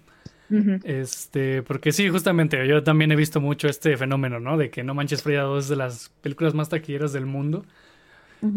Este, 0.84 1.64
porque 1.64 1.94
sí, 1.94 2.10
justamente, 2.10 2.68
yo 2.68 2.84
también 2.84 3.10
he 3.14 3.16
visto 3.16 3.40
mucho 3.40 3.70
este 3.70 3.96
fenómeno, 3.96 4.42
¿no? 4.42 4.58
De 4.58 4.70
que 4.70 4.84
No 4.84 4.94
Manches 4.94 5.24
Frida 5.24 5.44
2 5.44 5.64
es 5.64 5.70
de 5.70 5.78
las 5.78 6.10
películas 6.22 6.54
más 6.54 6.68
taquilleras 6.68 7.14
del 7.14 7.26
mundo. 7.26 7.66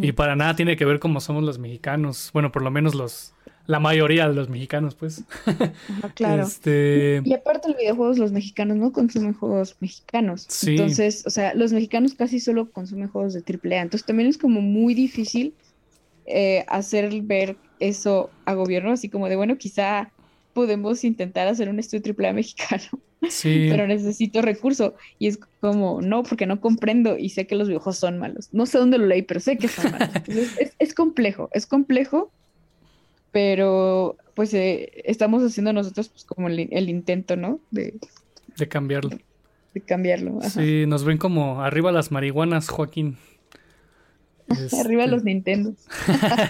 Y 0.01 0.13
para 0.13 0.35
nada 0.35 0.57
tiene 0.57 0.77
que 0.77 0.87
ver 0.87 0.99
cómo 0.99 1.21
somos 1.21 1.45
los 1.45 1.59
mexicanos. 1.59 2.31
Bueno, 2.33 2.51
por 2.51 2.63
lo 2.63 2.71
menos 2.71 2.95
los, 2.95 3.35
la 3.67 3.81
mayoría 3.81 4.29
de 4.29 4.35
los 4.35 4.49
mexicanos, 4.49 4.95
pues. 4.95 5.25
claro. 6.15 6.43
Este... 6.43 7.23
Y, 7.25 7.33
aparte 7.33 7.69
los 7.69 7.79
videojuegos, 7.79 8.19
los 8.19 8.33
mexicanos 8.33 8.77
no 8.77 8.93
consumen 8.93 9.33
juegos 9.33 9.77
mexicanos. 9.81 10.47
Entonces, 10.67 11.25
o 11.27 11.31
sea, 11.31 11.55
los 11.55 11.73
mexicanos 11.73 12.15
casi 12.15 12.41
solo 12.41 12.71
consumen 12.71 13.09
juegos 13.09 13.35
de 13.35 13.41
AAA. 13.41 13.83
Entonces 13.83 14.07
también 14.07 14.29
es 14.29 14.39
como 14.39 14.61
muy 14.61 14.95
difícil 14.95 15.55
eh, 16.27 16.65
hacer 16.69 17.23
ver 17.23 17.57
eso 17.81 18.31
a 18.45 18.55
gobierno, 18.55 18.93
así 18.93 19.09
como 19.09 19.29
de, 19.29 19.37
bueno, 19.37 19.59
quizá 19.59 20.11
podemos 20.55 21.05
intentar 21.05 21.49
hacer 21.49 21.69
un 21.69 21.79
estudio 21.79 22.15
AAA 22.17 22.33
mexicano. 22.33 22.85
Sí. 23.29 23.67
Pero 23.71 23.87
necesito 23.87 24.41
recurso. 24.43 24.95
Y 25.19 25.27
es 25.27 25.39
como, 25.61 26.01
no, 26.01 26.23
porque 26.23 26.47
no 26.47 26.61
comprendo 26.61 27.19
y 27.19 27.31
sé 27.31 27.47
que 27.47 27.57
los 27.57 27.69
videojuegos 27.69 27.99
son 27.99 28.19
malos. 28.19 28.49
No 28.53 28.67
sé 28.67 28.79
dónde 28.79 28.99
lo 28.99 29.07
leí, 29.07 29.23
pero 29.23 29.41
sé 29.41 29.59
que 29.59 29.69
son 29.69 29.93
malos. 29.93 30.11
es, 30.79 30.95
complejo, 30.95 31.51
es 31.53 31.67
complejo, 31.67 32.31
pero 33.35 34.17
pues 34.35 34.55
eh, 34.55 35.03
estamos 35.05 35.43
haciendo 35.43 35.73
nosotros 35.73 36.09
pues 36.09 36.25
como 36.25 36.47
el, 36.49 36.89
intento, 36.89 37.35
¿no? 37.35 37.59
De, 37.73 37.95
de 38.57 38.69
cambiarlo. 38.69 39.11
De, 39.75 39.81
cambiarlo. 39.81 40.41
Sí, 40.43 40.85
nos 40.87 41.05
ven 41.05 41.19
como 41.19 41.61
arriba 41.61 41.91
las 41.91 42.13
marihuanas, 42.13 42.69
Joaquín. 42.69 43.17
Arriba 44.79 45.07
los 45.09 45.25
Nintendo. 45.25 45.75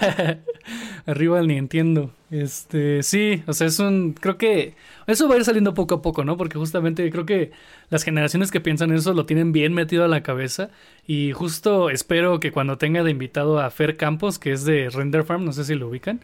Arriba 1.06 1.40
el 1.40 1.46
Nintendo. 1.46 2.10
Este, 2.30 3.02
sí, 3.02 3.42
o 3.46 3.54
sea, 3.54 3.68
es 3.68 3.78
un. 3.78 4.12
Creo 4.12 4.36
que 4.36 4.74
eso 5.06 5.26
va 5.26 5.36
a 5.36 5.38
ir 5.38 5.44
saliendo 5.44 5.72
poco 5.72 5.94
a 5.94 6.02
poco, 6.02 6.22
¿no? 6.24 6.36
Porque 6.36 6.58
justamente 6.58 7.08
creo 7.10 7.24
que 7.24 7.52
las 7.88 8.02
generaciones 8.02 8.50
que 8.50 8.60
piensan 8.60 8.92
eso 8.92 9.14
lo 9.14 9.24
tienen 9.24 9.52
bien 9.52 9.72
metido 9.72 10.04
a 10.04 10.08
la 10.08 10.22
cabeza. 10.22 10.68
Y 11.06 11.32
justo 11.32 11.88
espero 11.88 12.40
que 12.40 12.52
cuando 12.52 12.76
tenga 12.76 13.04
de 13.04 13.10
invitado 13.12 13.58
a 13.58 13.70
Fer 13.70 13.96
Campos, 13.96 14.38
que 14.38 14.52
es 14.52 14.64
de 14.64 14.90
Render 14.90 15.24
Farm, 15.24 15.46
no 15.46 15.52
sé 15.52 15.64
si 15.64 15.76
lo 15.76 15.88
ubican. 15.88 16.20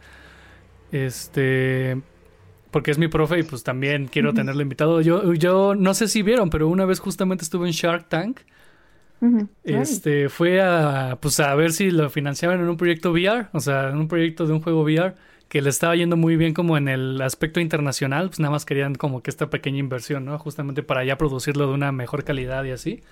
Este. 0.93 2.01
Porque 2.71 2.93
es 2.93 2.99
mi 2.99 3.09
profe 3.09 3.41
y 3.41 3.43
pues 3.43 3.65
también 3.65 4.07
quiero 4.07 4.33
tenerlo 4.33 4.63
invitado. 4.63 5.01
Yo, 5.01 5.35
yo 5.35 5.75
no 5.75 5.93
sé 5.93 6.07
si 6.07 6.23
vieron, 6.23 6.51
pero 6.51 6.69
una 6.69 6.85
vez 6.85 7.01
justamente 7.01 7.43
estuve 7.43 7.67
en 7.67 7.73
Shark 7.73 8.09
Tank. 8.09 8.41
Este 9.65 10.29
fue 10.29 10.63
a 10.63 11.19
pues 11.21 11.41
a 11.41 11.55
ver 11.55 11.73
si 11.73 11.91
lo 11.91 12.09
financiaban 12.09 12.61
en 12.61 12.69
un 12.69 12.77
proyecto 12.77 13.11
VR, 13.11 13.49
o 13.53 13.61
sea, 13.61 13.91
en 13.91 13.99
un 13.99 14.09
proyecto 14.09 14.47
de 14.47 14.53
un 14.53 14.63
juego 14.63 14.83
VR 14.83 15.15
que 15.51 15.61
le 15.61 15.69
estaba 15.69 15.97
yendo 15.97 16.17
muy 16.17 16.37
bien 16.37 16.55
como 16.55 16.77
en 16.77 16.89
el 16.89 17.21
aspecto 17.21 17.59
internacional, 17.59 18.29
pues 18.29 18.39
nada 18.39 18.53
más 18.53 18.65
querían 18.65 18.95
como 18.95 19.21
que 19.21 19.31
esta 19.31 19.51
pequeña 19.51 19.79
inversión, 19.79 20.25
¿no? 20.25 20.39
Justamente 20.39 20.85
para 20.85 21.05
ya 21.05 21.19
producirlo 21.19 21.67
de 21.67 21.75
una 21.75 21.91
mejor 21.91 22.23
calidad 22.23 22.63
y 22.65 22.71
así. 22.71 23.03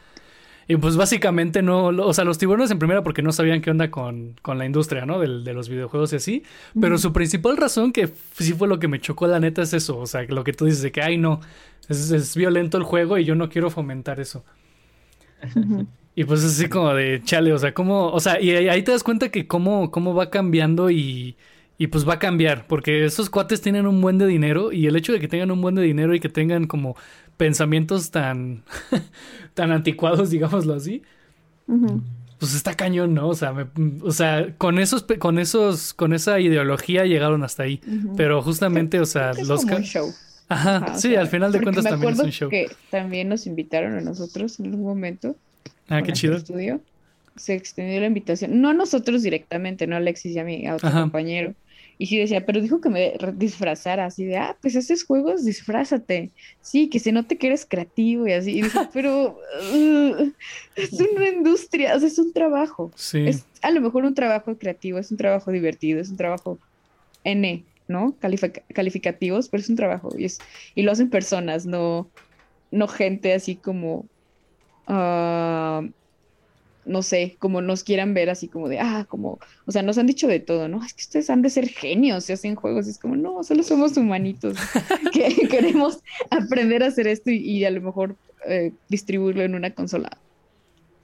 Y 0.70 0.76
pues 0.76 0.96
básicamente 0.96 1.62
no, 1.62 1.86
o 1.86 2.12
sea, 2.12 2.24
los 2.24 2.36
tiburones 2.36 2.70
en 2.70 2.78
primera 2.78 3.02
porque 3.02 3.22
no 3.22 3.32
sabían 3.32 3.62
qué 3.62 3.70
onda 3.70 3.90
con, 3.90 4.36
con 4.42 4.58
la 4.58 4.66
industria, 4.66 5.06
¿no? 5.06 5.18
De, 5.18 5.42
de, 5.42 5.54
los 5.54 5.70
videojuegos 5.70 6.12
y 6.12 6.16
así. 6.16 6.42
Pero 6.78 6.98
su 6.98 7.14
principal 7.14 7.56
razón, 7.56 7.90
que 7.90 8.10
sí 8.34 8.52
fue 8.52 8.68
lo 8.68 8.78
que 8.78 8.86
me 8.86 9.00
chocó, 9.00 9.26
la 9.26 9.40
neta, 9.40 9.62
es 9.62 9.72
eso. 9.72 9.98
O 9.98 10.06
sea, 10.06 10.24
lo 10.24 10.44
que 10.44 10.52
tú 10.52 10.66
dices 10.66 10.82
de 10.82 10.92
que, 10.92 11.00
ay, 11.00 11.16
no, 11.16 11.40
es, 11.88 12.10
es 12.10 12.36
violento 12.36 12.76
el 12.76 12.84
juego 12.84 13.16
y 13.16 13.24
yo 13.24 13.34
no 13.34 13.48
quiero 13.48 13.70
fomentar 13.70 14.20
eso. 14.20 14.44
Y 16.14 16.24
pues 16.24 16.44
así 16.44 16.68
como 16.68 16.92
de 16.94 17.22
chale, 17.22 17.52
o 17.52 17.58
sea, 17.58 17.72
cómo, 17.72 18.08
o 18.08 18.20
sea, 18.20 18.40
y 18.40 18.50
ahí 18.50 18.82
te 18.82 18.90
das 18.90 19.04
cuenta 19.04 19.30
que 19.30 19.46
cómo, 19.46 19.92
cómo 19.92 20.14
va 20.14 20.30
cambiando 20.30 20.90
y, 20.90 21.36
y 21.78 21.86
pues 21.86 22.06
va 22.08 22.14
a 22.14 22.18
cambiar, 22.18 22.66
porque 22.66 23.04
esos 23.04 23.30
cuates 23.30 23.60
tienen 23.60 23.86
un 23.86 24.00
buen 24.00 24.18
de 24.18 24.26
dinero 24.26 24.72
y 24.72 24.88
el 24.88 24.96
hecho 24.96 25.12
de 25.12 25.20
que 25.20 25.28
tengan 25.28 25.52
un 25.52 25.60
buen 25.60 25.76
de 25.76 25.82
dinero 25.82 26.12
y 26.14 26.20
que 26.20 26.28
tengan 26.28 26.66
como 26.66 26.96
pensamientos 27.38 28.10
tan, 28.10 28.62
tan 29.54 29.72
anticuados, 29.72 30.28
digámoslo 30.28 30.74
así, 30.74 31.02
pues 32.38 32.54
está 32.54 32.74
cañón, 32.74 33.14
¿no? 33.14 33.28
O 33.28 33.34
sea, 33.34 33.54
o 34.02 34.10
sea, 34.12 34.54
con 34.58 34.78
esos, 34.78 35.06
con 35.18 35.38
esos, 35.38 35.94
con 35.94 36.12
esa 36.12 36.38
ideología 36.40 37.04
llegaron 37.06 37.42
hasta 37.42 37.62
ahí, 37.62 37.80
pero 38.16 38.42
justamente, 38.42 39.00
o 39.00 39.06
sea, 39.06 39.32
los... 39.32 39.62
Como 39.62 39.76
un 39.76 39.82
show. 39.84 40.12
Ajá, 40.50 40.94
sí, 40.96 41.14
al 41.14 41.28
final 41.28 41.52
de 41.52 41.60
cuentas 41.60 41.84
también 41.84 42.12
es 42.12 42.18
un 42.20 42.30
show. 42.30 42.48
Que 42.50 42.70
también 42.90 43.28
nos 43.28 43.46
invitaron 43.46 43.94
a 43.94 44.00
nosotros 44.00 44.58
en 44.60 44.66
algún 44.66 44.84
momento 44.84 45.36
Ah, 45.88 46.02
qué 46.02 46.12
chido. 46.12 46.36
Estudio. 46.36 46.80
se 47.36 47.54
extendió 47.54 48.00
la 48.00 48.06
invitación, 48.06 48.60
no 48.60 48.70
a 48.70 48.74
nosotros 48.74 49.22
directamente, 49.22 49.86
no 49.86 49.94
a 49.94 49.98
Alexis 49.98 50.34
y 50.36 50.38
a 50.38 50.44
mi 50.44 50.66
a 50.66 50.74
otro 50.76 50.88
Ajá. 50.88 51.00
compañero. 51.02 51.54
Y 51.98 52.06
sí 52.06 52.18
decía, 52.18 52.46
pero 52.46 52.60
dijo 52.60 52.80
que 52.80 52.88
me 52.90 53.14
disfrazara, 53.34 54.06
así 54.06 54.24
de, 54.24 54.36
ah, 54.36 54.56
pues 54.62 54.76
haces 54.76 55.04
juegos, 55.04 55.44
disfrázate. 55.44 56.32
Sí, 56.60 56.88
que 56.90 57.00
se 57.00 57.10
note 57.12 57.38
que 57.38 57.48
eres 57.48 57.66
creativo 57.68 58.26
y 58.28 58.32
así. 58.32 58.52
Y 58.58 58.62
dije, 58.62 58.78
pero 58.92 59.36
uh, 59.72 60.32
es 60.76 60.92
una 60.92 61.28
industria, 61.28 61.96
o 61.96 61.98
sea, 61.98 62.08
es 62.08 62.18
un 62.18 62.32
trabajo. 62.32 62.92
Sí, 62.96 63.18
Es 63.26 63.46
a 63.62 63.70
lo 63.72 63.80
mejor 63.80 64.04
un 64.04 64.14
trabajo 64.14 64.56
creativo, 64.58 64.98
es 64.98 65.10
un 65.10 65.16
trabajo 65.18 65.50
divertido, 65.50 66.00
es 66.00 66.10
un 66.10 66.16
trabajo 66.16 66.60
N, 67.24 67.66
¿no? 67.88 68.16
Califica- 68.20 68.64
calificativos, 68.74 69.48
pero 69.48 69.60
es 69.62 69.68
un 69.68 69.76
trabajo 69.76 70.10
y, 70.16 70.24
es, 70.26 70.38
y 70.74 70.82
lo 70.82 70.92
hacen 70.92 71.10
personas, 71.10 71.66
no, 71.66 72.12
no 72.70 72.86
gente 72.88 73.34
así 73.34 73.56
como, 73.60 74.08
ah, 74.86 75.82
no 76.88 77.02
sé, 77.02 77.36
como 77.38 77.60
nos 77.60 77.84
quieran 77.84 78.14
ver 78.14 78.30
así 78.30 78.48
como 78.48 78.68
de, 78.68 78.80
ah, 78.80 79.06
como, 79.08 79.38
o 79.66 79.72
sea, 79.72 79.82
nos 79.82 79.98
han 79.98 80.06
dicho 80.06 80.26
de 80.26 80.40
todo, 80.40 80.68
¿no? 80.68 80.84
Es 80.84 80.94
que 80.94 81.02
ustedes 81.02 81.30
han 81.30 81.42
de 81.42 81.50
ser 81.50 81.68
genios 81.68 82.24
si 82.24 82.32
hacen 82.32 82.54
juegos, 82.54 82.86
y 82.86 82.90
es 82.90 82.98
como, 82.98 83.14
no, 83.14 83.44
solo 83.44 83.62
somos 83.62 83.96
humanitos 83.96 84.56
que 85.12 85.48
queremos 85.48 86.00
aprender 86.30 86.82
a 86.82 86.86
hacer 86.86 87.06
esto 87.06 87.30
y, 87.30 87.36
y 87.38 87.64
a 87.64 87.70
lo 87.70 87.80
mejor 87.80 88.16
eh, 88.46 88.72
distribuirlo 88.88 89.42
en 89.42 89.54
una 89.54 89.74
consola, 89.74 90.18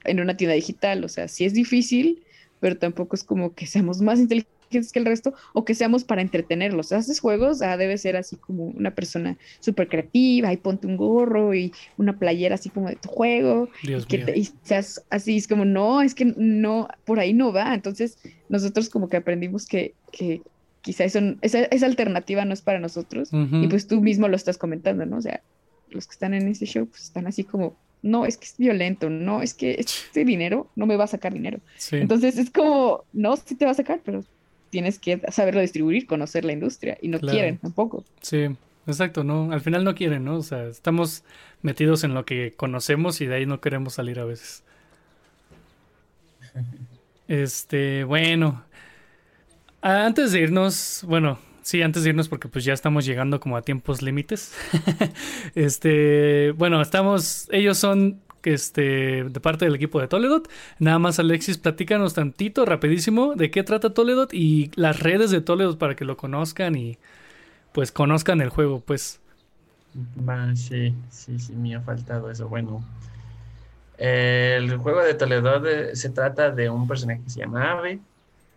en 0.03 0.19
una 0.19 0.35
tienda 0.35 0.55
digital, 0.55 1.03
o 1.03 1.09
sea, 1.09 1.27
sí 1.27 1.45
es 1.45 1.53
difícil, 1.53 2.23
pero 2.59 2.77
tampoco 2.77 3.15
es 3.15 3.23
como 3.23 3.53
que 3.53 3.67
seamos 3.67 4.01
más 4.01 4.19
inteligentes 4.19 4.54
que 4.91 4.99
el 4.99 5.05
resto 5.05 5.33
o 5.53 5.65
que 5.65 5.73
seamos 5.75 6.03
para 6.03 6.21
entretenerlos. 6.21 6.91
Haces 6.91 7.19
juegos, 7.19 7.61
ah, 7.61 7.77
debe 7.77 7.97
ser 7.97 8.15
así 8.15 8.35
como 8.37 8.65
una 8.65 8.93
persona 8.95 9.37
súper 9.59 9.87
creativa 9.87 10.51
y 10.53 10.57
ponte 10.57 10.87
un 10.87 10.97
gorro 10.97 11.53
y 11.53 11.71
una 11.97 12.17
playera 12.19 12.55
así 12.55 12.69
como 12.69 12.89
de 12.89 12.95
tu 12.95 13.09
juego 13.09 13.69
Dios 13.83 14.05
que 14.05 14.17
mío. 14.17 14.25
te- 14.27 14.37
y 14.39 14.49
seas 14.63 15.05
así, 15.09 15.37
es 15.37 15.47
como, 15.47 15.65
no, 15.65 16.01
es 16.01 16.15
que 16.15 16.25
no, 16.37 16.87
por 17.05 17.19
ahí 17.19 17.33
no 17.33 17.51
va. 17.53 17.73
Entonces, 17.73 18.17
nosotros 18.49 18.89
como 18.89 19.07
que 19.09 19.17
aprendimos 19.17 19.65
que, 19.65 19.95
que 20.11 20.41
quizá 20.81 21.03
eso, 21.03 21.19
esa, 21.41 21.59
esa 21.65 21.85
alternativa 21.85 22.45
no 22.45 22.53
es 22.53 22.61
para 22.61 22.79
nosotros. 22.79 23.33
Ujú. 23.33 23.63
Y 23.63 23.67
pues 23.67 23.87
tú 23.87 24.01
mismo 24.01 24.27
lo 24.27 24.35
estás 24.35 24.57
comentando, 24.57 25.05
¿no? 25.05 25.17
O 25.17 25.21
sea, 25.21 25.41
los 25.89 26.07
que 26.07 26.11
están 26.13 26.33
en 26.33 26.47
ese 26.47 26.65
show, 26.65 26.85
pues 26.87 27.03
están 27.03 27.25
así 27.27 27.43
como, 27.43 27.75
no, 28.01 28.25
es 28.25 28.37
que 28.37 28.45
es 28.45 28.55
violento, 28.57 29.09
no, 29.09 29.41
es 29.41 29.53
que 29.55 29.77
este 29.79 30.25
dinero 30.25 30.69
no 30.75 30.85
me 30.85 30.95
va 30.95 31.05
a 31.05 31.07
sacar 31.07 31.33
dinero. 31.33 31.59
Sí, 31.77 31.95
Entonces, 31.97 32.37
es 32.37 32.51
como, 32.51 33.03
no, 33.13 33.35
sí 33.37 33.55
te 33.55 33.65
va 33.65 33.71
a 33.71 33.75
sacar, 33.75 34.01
pero 34.05 34.23
tienes 34.75 34.99
que 34.99 35.21
saberlo 35.31 35.61
distribuir, 35.61 36.05
conocer 36.05 36.43
la 36.43 36.51
industria. 36.51 36.97
Y 37.01 37.07
no 37.07 37.17
Claro. 37.17 37.31
quieren 37.33 37.57
tampoco. 37.59 38.03
sí, 38.19 38.47
exacto, 38.85 39.23
¿no? 39.23 39.53
Al 39.53 39.61
final 39.61 39.85
no 39.85 39.95
quieren, 39.95 40.25
¿no? 40.25 40.35
O 40.35 40.43
sea, 40.43 40.65
estamos 40.67 41.23
metidos 41.61 42.03
en 42.03 42.13
lo 42.13 42.25
que 42.25 42.51
conocemos 42.57 43.21
y 43.21 43.25
de 43.25 43.35
ahí 43.35 43.45
no 43.45 43.61
queremos 43.61 43.93
salir 43.93 44.19
a 44.19 44.25
veces. 44.25 44.63
Este, 47.27 48.03
bueno. 48.03 48.63
Antes 49.81 50.31
de 50.33 50.41
irnos, 50.41 51.03
bueno, 51.07 51.39
sí, 51.61 51.81
antes 51.81 52.03
de 52.03 52.09
irnos 52.09 52.27
porque 52.27 52.47
pues 52.49 52.65
ya 52.65 52.73
estamos 52.73 53.05
llegando 53.05 53.39
como 53.39 53.55
a 53.57 53.61
tiempos 53.61 54.01
límites. 54.01 54.53
Este, 55.55 56.51
bueno, 56.51 56.81
estamos, 56.81 57.47
ellos 57.51 57.77
son 57.77 58.19
este 58.53 59.23
de 59.25 59.39
parte 59.39 59.65
del 59.65 59.75
equipo 59.75 59.99
de 60.01 60.07
Toledot. 60.07 60.49
Nada 60.79 60.99
más 60.99 61.19
Alexis, 61.19 61.57
platícanos 61.57 62.13
tantito, 62.13 62.65
rapidísimo, 62.65 63.35
de 63.35 63.51
qué 63.51 63.63
trata 63.63 63.93
Toledot 63.93 64.33
y 64.33 64.71
las 64.75 64.99
redes 64.99 65.31
de 65.31 65.41
Toledot 65.41 65.77
para 65.77 65.95
que 65.95 66.05
lo 66.05 66.17
conozcan 66.17 66.75
y 66.75 66.97
pues 67.73 67.91
conozcan 67.91 68.41
el 68.41 68.49
juego, 68.49 68.81
pues. 68.81 69.21
Va, 70.27 70.55
sí, 70.55 70.93
sí, 71.09 71.39
sí, 71.39 71.55
me 71.55 71.75
ha 71.75 71.81
faltado 71.81 72.29
eso. 72.31 72.47
Bueno, 72.49 72.83
el 73.97 74.77
juego 74.77 75.01
de 75.03 75.13
Toledo 75.13 75.59
de- 75.59 75.95
se 75.95 76.09
trata 76.09 76.51
de 76.51 76.69
un 76.69 76.87
personaje 76.87 77.21
que 77.23 77.29
se 77.29 77.39
llama 77.41 77.71
Ave. 77.71 77.99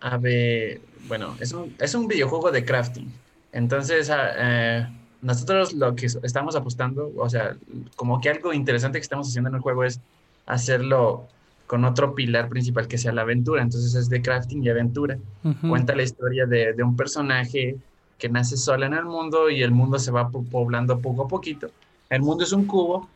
Ave, 0.01 0.82
bueno, 1.09 1.36
es 1.41 1.53
un, 1.53 1.74
es 1.78 1.95
un 1.95 2.09
videojuego 2.09 2.51
de 2.51 2.64
crafting. 2.64 3.12
Entonces, 3.53 4.11
ah, 4.11 4.30
eh, 4.36 4.89
nosotros 5.21 5.73
lo 5.75 5.95
que 5.95 6.07
estamos 6.07 6.57
apostando, 6.57 7.12
o 7.16 7.29
sea, 7.29 7.57
como 7.97 8.21
que 8.21 8.31
algo 8.31 8.53
interesante 8.53 8.99
que 8.99 9.03
estamos 9.03 9.29
haciendo 9.29 9.49
en 9.51 9.57
el 9.57 9.61
juego 9.62 9.85
es 9.85 10.01
hacerlo 10.47 11.35
con 11.66 11.85
otro 11.85 12.14
pilar 12.14 12.49
principal 12.49 12.89
que 12.89 12.99
sea 12.99 13.12
la 13.12 13.23
aventura. 13.23 13.62
Entonces 13.62 13.95
es 13.95 14.09
de 14.09 14.23
crafting 14.23 14.62
y 14.64 14.69
aventura. 14.71 15.19
Cuenta 15.66 15.95
la 15.95 16.03
historia 16.03 16.47
de, 16.47 16.73
de 16.75 16.83
un 16.83 16.97
personaje 16.97 17.83
que 18.16 18.29
nace 18.29 18.57
sola 18.57 18.87
en 18.87 18.95
el 18.95 19.05
mundo 19.05 19.51
y 19.51 19.62
el 19.62 19.71
mundo 19.73 19.99
se 19.99 20.11
va 20.11 20.31
po- 20.31 20.49
poblando 20.49 21.01
poco 21.01 21.25
a 21.25 21.29
poquito. 21.29 21.75
El 22.09 22.23
mundo 22.23 22.45
es 22.45 22.53
un 22.53 22.66
cubo, 22.66 23.14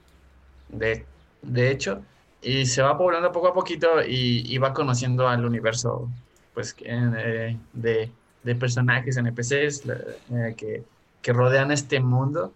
de, 0.68 1.10
de 1.40 1.70
hecho, 1.70 2.06
y 2.40 2.66
se 2.66 2.82
va 2.82 2.96
poblando 2.98 3.32
poco 3.32 3.48
a 3.48 3.54
poquito 3.54 4.02
y, 4.06 4.42
y 4.54 4.58
va 4.58 4.72
conociendo 4.74 5.28
al 5.28 5.44
universo 5.44 6.14
pues, 6.52 6.74
eh, 6.80 7.60
de, 7.72 8.16
de 8.42 8.56
personajes, 8.56 9.16
NPCs 9.16 9.84
eh, 9.86 10.54
que, 10.56 10.88
que 11.22 11.32
rodean 11.32 11.70
este 11.70 12.00
mundo. 12.00 12.52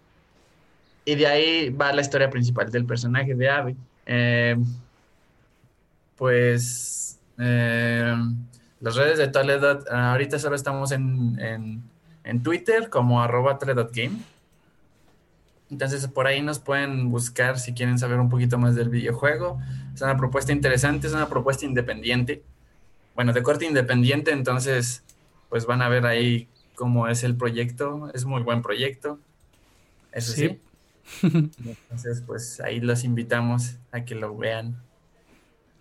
Y 1.05 1.15
de 1.15 1.25
ahí 1.25 1.69
va 1.69 1.93
la 1.93 2.01
historia 2.01 2.29
principal 2.29 2.69
del 2.69 2.85
personaje 2.85 3.33
de 3.33 3.49
Abby. 3.49 3.75
Eh, 4.05 4.57
pues 6.17 7.17
eh, 7.39 8.15
las 8.81 8.95
redes 8.95 9.17
de 9.17 9.27
Toledo, 9.29 9.79
ah, 9.89 10.11
ahorita 10.11 10.37
solo 10.37 10.55
estamos 10.55 10.91
en, 10.91 11.39
en, 11.39 11.81
en 12.23 12.43
Twitter 12.43 12.89
como 12.89 13.21
arroba 13.21 13.57
Toledot.game. 13.57 14.17
Entonces 15.69 16.07
por 16.07 16.27
ahí 16.27 16.41
nos 16.41 16.59
pueden 16.59 17.09
buscar 17.09 17.59
si 17.59 17.73
quieren 17.73 17.97
saber 17.97 18.19
un 18.19 18.29
poquito 18.29 18.57
más 18.57 18.75
del 18.75 18.89
videojuego. 18.89 19.59
Es 19.93 20.01
una 20.01 20.17
propuesta 20.17 20.51
interesante, 20.51 21.07
es 21.07 21.13
una 21.13 21.29
propuesta 21.29 21.65
independiente. 21.65 22.43
Bueno, 23.15 23.33
de 23.33 23.43
corte 23.43 23.65
independiente, 23.65 24.31
entonces 24.31 25.03
pues 25.49 25.65
van 25.65 25.81
a 25.81 25.89
ver 25.89 26.05
ahí 26.05 26.47
cómo 26.77 27.07
es 27.07 27.23
el 27.23 27.35
proyecto. 27.35 28.11
Es 28.13 28.23
muy 28.23 28.43
buen 28.43 28.61
proyecto. 28.61 29.19
Eso 30.13 30.31
sí. 30.31 30.59
Sí. 31.19 31.19
Entonces 31.23 32.23
pues 32.25 32.61
ahí 32.61 32.79
los 32.79 33.03
invitamos 33.03 33.75
a 33.91 34.05
que 34.05 34.13
lo 34.15 34.37
vean. 34.37 34.77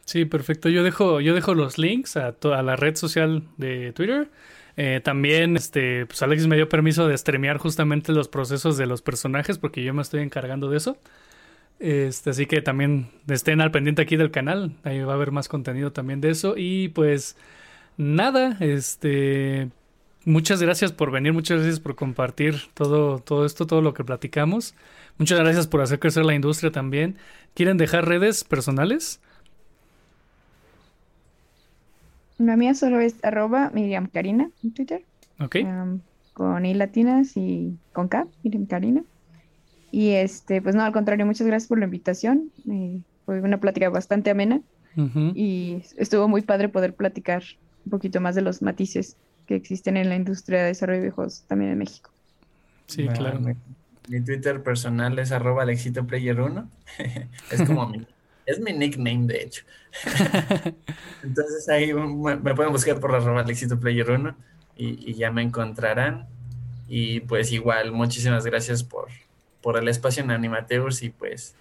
Sí, 0.07 0.25
perfecto. 0.25 0.69
Yo 0.69 0.83
dejo, 0.83 1.21
yo 1.21 1.35
dejo 1.35 1.55
los 1.55 1.79
links 1.79 2.17
a, 2.17 2.33
to- 2.33 2.55
a 2.55 2.63
la 2.63 2.77
red 2.77 2.95
social 2.97 3.43
de 3.57 3.93
Twitter. 3.93 4.29
Eh, 4.77 5.01
también, 5.03 5.57
este, 5.57 6.07
pues 6.07 6.23
Alexis 6.23 6.47
me 6.47 6.57
dio 6.57 6.69
permiso 6.69 7.09
de 7.09 7.19
streamear 7.19 7.59
justamente 7.59 8.13
los 8.13 8.29
procesos 8.29 8.77
de 8.77 8.87
los 8.87 9.03
personajes 9.03 9.59
porque 9.59 9.83
yo 9.83 9.93
me 9.95 10.03
estoy 10.03 10.23
encargando 10.23 10.71
de 10.71 10.77
eso. 10.77 10.97
Este, 11.81 12.31
así 12.31 12.47
que 12.47 12.63
también 12.63 13.09
estén 13.29 13.61
al 13.61 13.71
pendiente 13.73 14.03
aquí 14.03 14.17
del 14.17 14.31
canal. 14.31 14.77
Ahí 14.85 15.01
va 15.01 15.13
a 15.13 15.17
haber 15.17 15.33
más 15.33 15.49
contenido 15.49 15.93
también 15.93 16.21
de 16.21 16.31
eso. 16.31 16.55
Y 16.57 16.89
pues 16.91 17.37
nada, 17.97 18.57
este, 18.61 19.71
muchas 20.27 20.61
gracias 20.61 20.93
por 20.93 21.11
venir, 21.11 21.33
muchas 21.33 21.59
gracias 21.59 21.81
por 21.81 21.97
compartir 21.97 22.57
todo, 22.75 23.21
todo 23.21 23.47
esto, 23.47 23.67
todo 23.67 23.81
lo 23.81 23.95
que 23.95 24.05
platicamos. 24.05 24.75
Muchas 25.17 25.39
gracias 25.39 25.67
por 25.67 25.81
hacer 25.81 25.99
crecer 25.99 26.27
la 26.27 26.35
industria 26.35 26.71
también. 26.71 27.17
¿Quieren 27.55 27.79
dejar 27.79 28.07
redes 28.07 28.45
personales? 28.45 29.21
La 32.37 32.57
mía 32.57 32.75
solo 32.75 33.01
es 33.01 33.15
arroba 33.25 33.71
Miriam 33.73 34.09
Karina 34.09 34.51
en 34.63 34.75
Twitter. 34.75 35.03
Ok. 35.41 35.57
um, 35.63 36.01
con 36.35 36.67
I 36.67 36.75
latinas 36.75 37.35
y 37.37 37.79
con 37.95 38.09
K, 38.09 38.27
Miriam 38.43 38.67
Karina. 38.67 39.03
Y 39.91 40.11
este, 40.11 40.61
pues 40.61 40.75
no, 40.75 40.83
al 40.83 40.93
contrario, 40.93 41.25
muchas 41.25 41.47
gracias 41.47 41.69
por 41.69 41.79
la 41.79 41.87
invitación. 41.87 42.51
eh, 42.71 43.01
fue 43.25 43.41
una 43.41 43.59
plática 43.59 43.89
bastante 43.89 44.31
amena 44.31 44.61
y 45.35 45.83
estuvo 45.99 46.27
muy 46.27 46.41
padre 46.41 46.71
poder 46.71 46.95
platicar 46.95 47.43
un 47.85 47.91
poquito 47.91 48.19
más 48.21 48.35
de 48.35 48.41
los 48.41 48.63
matices 48.63 49.17
que 49.47 49.55
existen 49.57 49.97
en 49.97 50.09
la 50.09 50.17
industria 50.17 50.61
de 50.61 50.67
desarrollo 50.69 50.99
de 50.99 51.03
videojuegos 51.07 51.45
también 51.47 51.73
en 51.73 51.79
México. 51.79 52.11
Sí, 52.87 53.07
Ah, 53.09 53.13
claro. 53.13 53.41
Mi, 53.41 53.55
mi 54.09 54.21
Twitter 54.25 54.63
personal 54.63 55.19
es 55.19 55.33
arroba 55.33 55.65
alexitoplayer1. 55.65 56.69
es 57.51 57.63
como 57.63 57.89
mi, 57.89 58.07
es 58.47 58.61
mi 58.61 58.73
nickname, 58.73 59.27
de 59.27 59.43
hecho. 59.43 59.63
Entonces 61.23 61.69
ahí 61.69 61.93
me, 61.93 62.37
me 62.37 62.55
pueden 62.55 62.73
buscar 62.73 63.01
por 63.01 63.15
arroba 63.15 63.45
alexitoplayer1 63.45 64.35
y, 64.77 65.11
y 65.11 65.15
ya 65.15 65.31
me 65.31 65.43
encontrarán. 65.43 66.27
Y 66.89 67.21
pues 67.21 67.51
igual, 67.53 67.93
muchísimas 67.93 68.45
gracias 68.47 68.85
por, 68.85 69.09
por 69.61 69.77
el 69.77 69.89
espacio 69.89 70.23
en 70.23 70.31
Animateurs 70.31 71.03
y 71.03 71.11
pues 71.11 71.55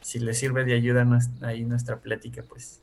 si 0.00 0.18
les 0.18 0.38
sirve 0.38 0.64
de 0.64 0.74
ayuda 0.74 1.04
nues- 1.04 1.30
ahí 1.42 1.64
nuestra 1.64 1.96
plática, 1.98 2.42
pues 2.48 2.80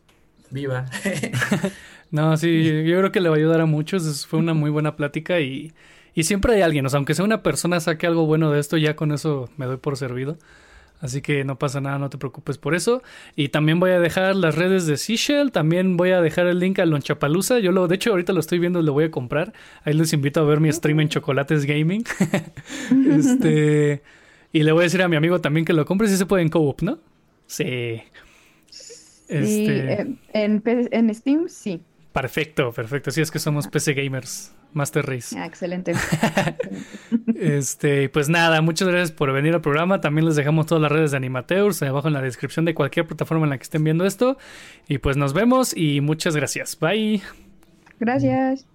viva. 0.52 0.86
No, 2.12 2.36
sí, 2.36 2.84
yo 2.86 2.98
creo 2.98 3.12
que 3.14 3.22
le 3.22 3.30
va 3.30 3.36
a 3.36 3.38
ayudar 3.38 3.62
a 3.62 3.66
muchos. 3.66 4.28
Fue 4.28 4.38
una 4.38 4.54
muy 4.54 4.70
buena 4.70 4.98
plática 4.98 5.40
y, 5.40 5.72
y 6.14 6.24
siempre 6.24 6.56
hay 6.56 6.62
alguien, 6.62 6.86
o 6.86 6.90
sea, 6.90 6.98
aunque 6.98 7.14
sea 7.14 7.24
una 7.24 7.42
persona 7.42 7.80
saque 7.80 8.06
algo 8.06 8.26
bueno 8.26 8.52
de 8.52 8.60
esto, 8.60 8.76
ya 8.76 8.98
con 8.98 9.14
eso 9.14 9.50
me 9.56 9.66
doy 9.66 9.78
por 9.78 9.96
servido. 9.96 10.38
Así 11.00 11.22
que 11.22 11.44
no 11.44 11.58
pasa 11.58 11.82
nada, 11.82 11.98
no 11.98 12.12
te 12.12 12.20
preocupes 12.20 12.60
por 12.60 12.76
eso. 12.76 13.02
Y 13.36 13.50
también 13.50 13.80
voy 13.80 13.90
a 13.92 14.00
dejar 14.00 14.36
las 14.36 14.56
redes 14.56 14.86
de 14.86 14.98
Seashell, 14.98 15.52
también 15.52 15.98
voy 15.98 16.12
a 16.12 16.22
dejar 16.22 16.46
el 16.46 16.60
link 16.60 16.78
a 16.78 16.86
Lonchapalooza. 16.86 17.58
Yo 17.58 17.72
lo, 17.72 17.88
de 17.88 17.96
hecho, 17.96 18.12
ahorita 18.12 18.34
lo 18.34 18.40
estoy 18.40 18.60
viendo, 18.60 18.84
lo 18.84 18.94
voy 18.94 19.06
a 19.06 19.12
comprar. 19.12 19.52
Ahí 19.84 19.96
les 19.96 20.14
invito 20.14 20.42
a 20.42 20.44
ver 20.44 20.60
mi 20.60 20.72
stream 20.72 21.00
en 21.00 21.10
Chocolates 21.10 21.66
Gaming. 21.66 22.04
este, 23.18 24.04
y 24.54 24.62
le 24.62 24.72
voy 24.74 24.82
a 24.82 24.84
decir 24.84 25.02
a 25.02 25.08
mi 25.08 25.16
amigo 25.16 25.42
también 25.42 25.66
que 25.66 25.74
lo 25.74 25.86
compre 25.86 26.08
si 26.08 26.18
se 26.18 26.28
puede 26.28 26.44
en 26.44 26.50
co-op, 26.50 26.84
¿no? 26.84 27.00
Sí. 27.48 28.04
Este, 29.32 29.46
Sí, 29.46 30.18
en, 30.34 30.62
en, 30.66 30.90
en 30.92 31.16
Steam 31.16 31.48
sí. 31.48 31.82
Perfecto, 32.12 32.72
perfecto. 32.74 33.10
Sí, 33.12 33.22
es 33.22 33.32
que 33.32 33.40
somos 33.40 33.70
PC 33.70 33.94
Gamers, 33.94 34.54
Master 34.74 35.06
Race. 35.06 35.38
Ah, 35.38 35.46
excelente. 35.46 35.94
Este, 37.36 38.08
pues 38.10 38.30
nada, 38.30 38.62
muchas 38.62 38.88
gracias 38.88 39.12
por 39.12 39.32
venir 39.34 39.56
al 39.56 39.62
programa. 39.62 40.00
También 40.00 40.26
les 40.28 40.36
dejamos 40.36 40.68
todas 40.68 40.82
las 40.82 40.92
redes 40.92 41.10
de 41.10 41.18
Animateurs 41.18 41.82
abajo 41.82 42.08
en 42.08 42.14
la 42.14 42.22
descripción 42.22 42.66
de 42.66 42.76
cualquier 42.76 43.08
plataforma 43.08 43.46
en 43.46 43.50
la 43.50 43.58
que 43.58 43.64
estén 43.64 43.84
viendo 43.84 44.06
esto. 44.06 44.38
Y 44.88 45.00
pues 45.00 45.18
nos 45.18 45.34
vemos 45.34 45.76
y 45.76 46.02
muchas 46.02 46.36
gracias. 46.36 46.78
Bye. 46.80 47.22
Gracias. 48.00 48.68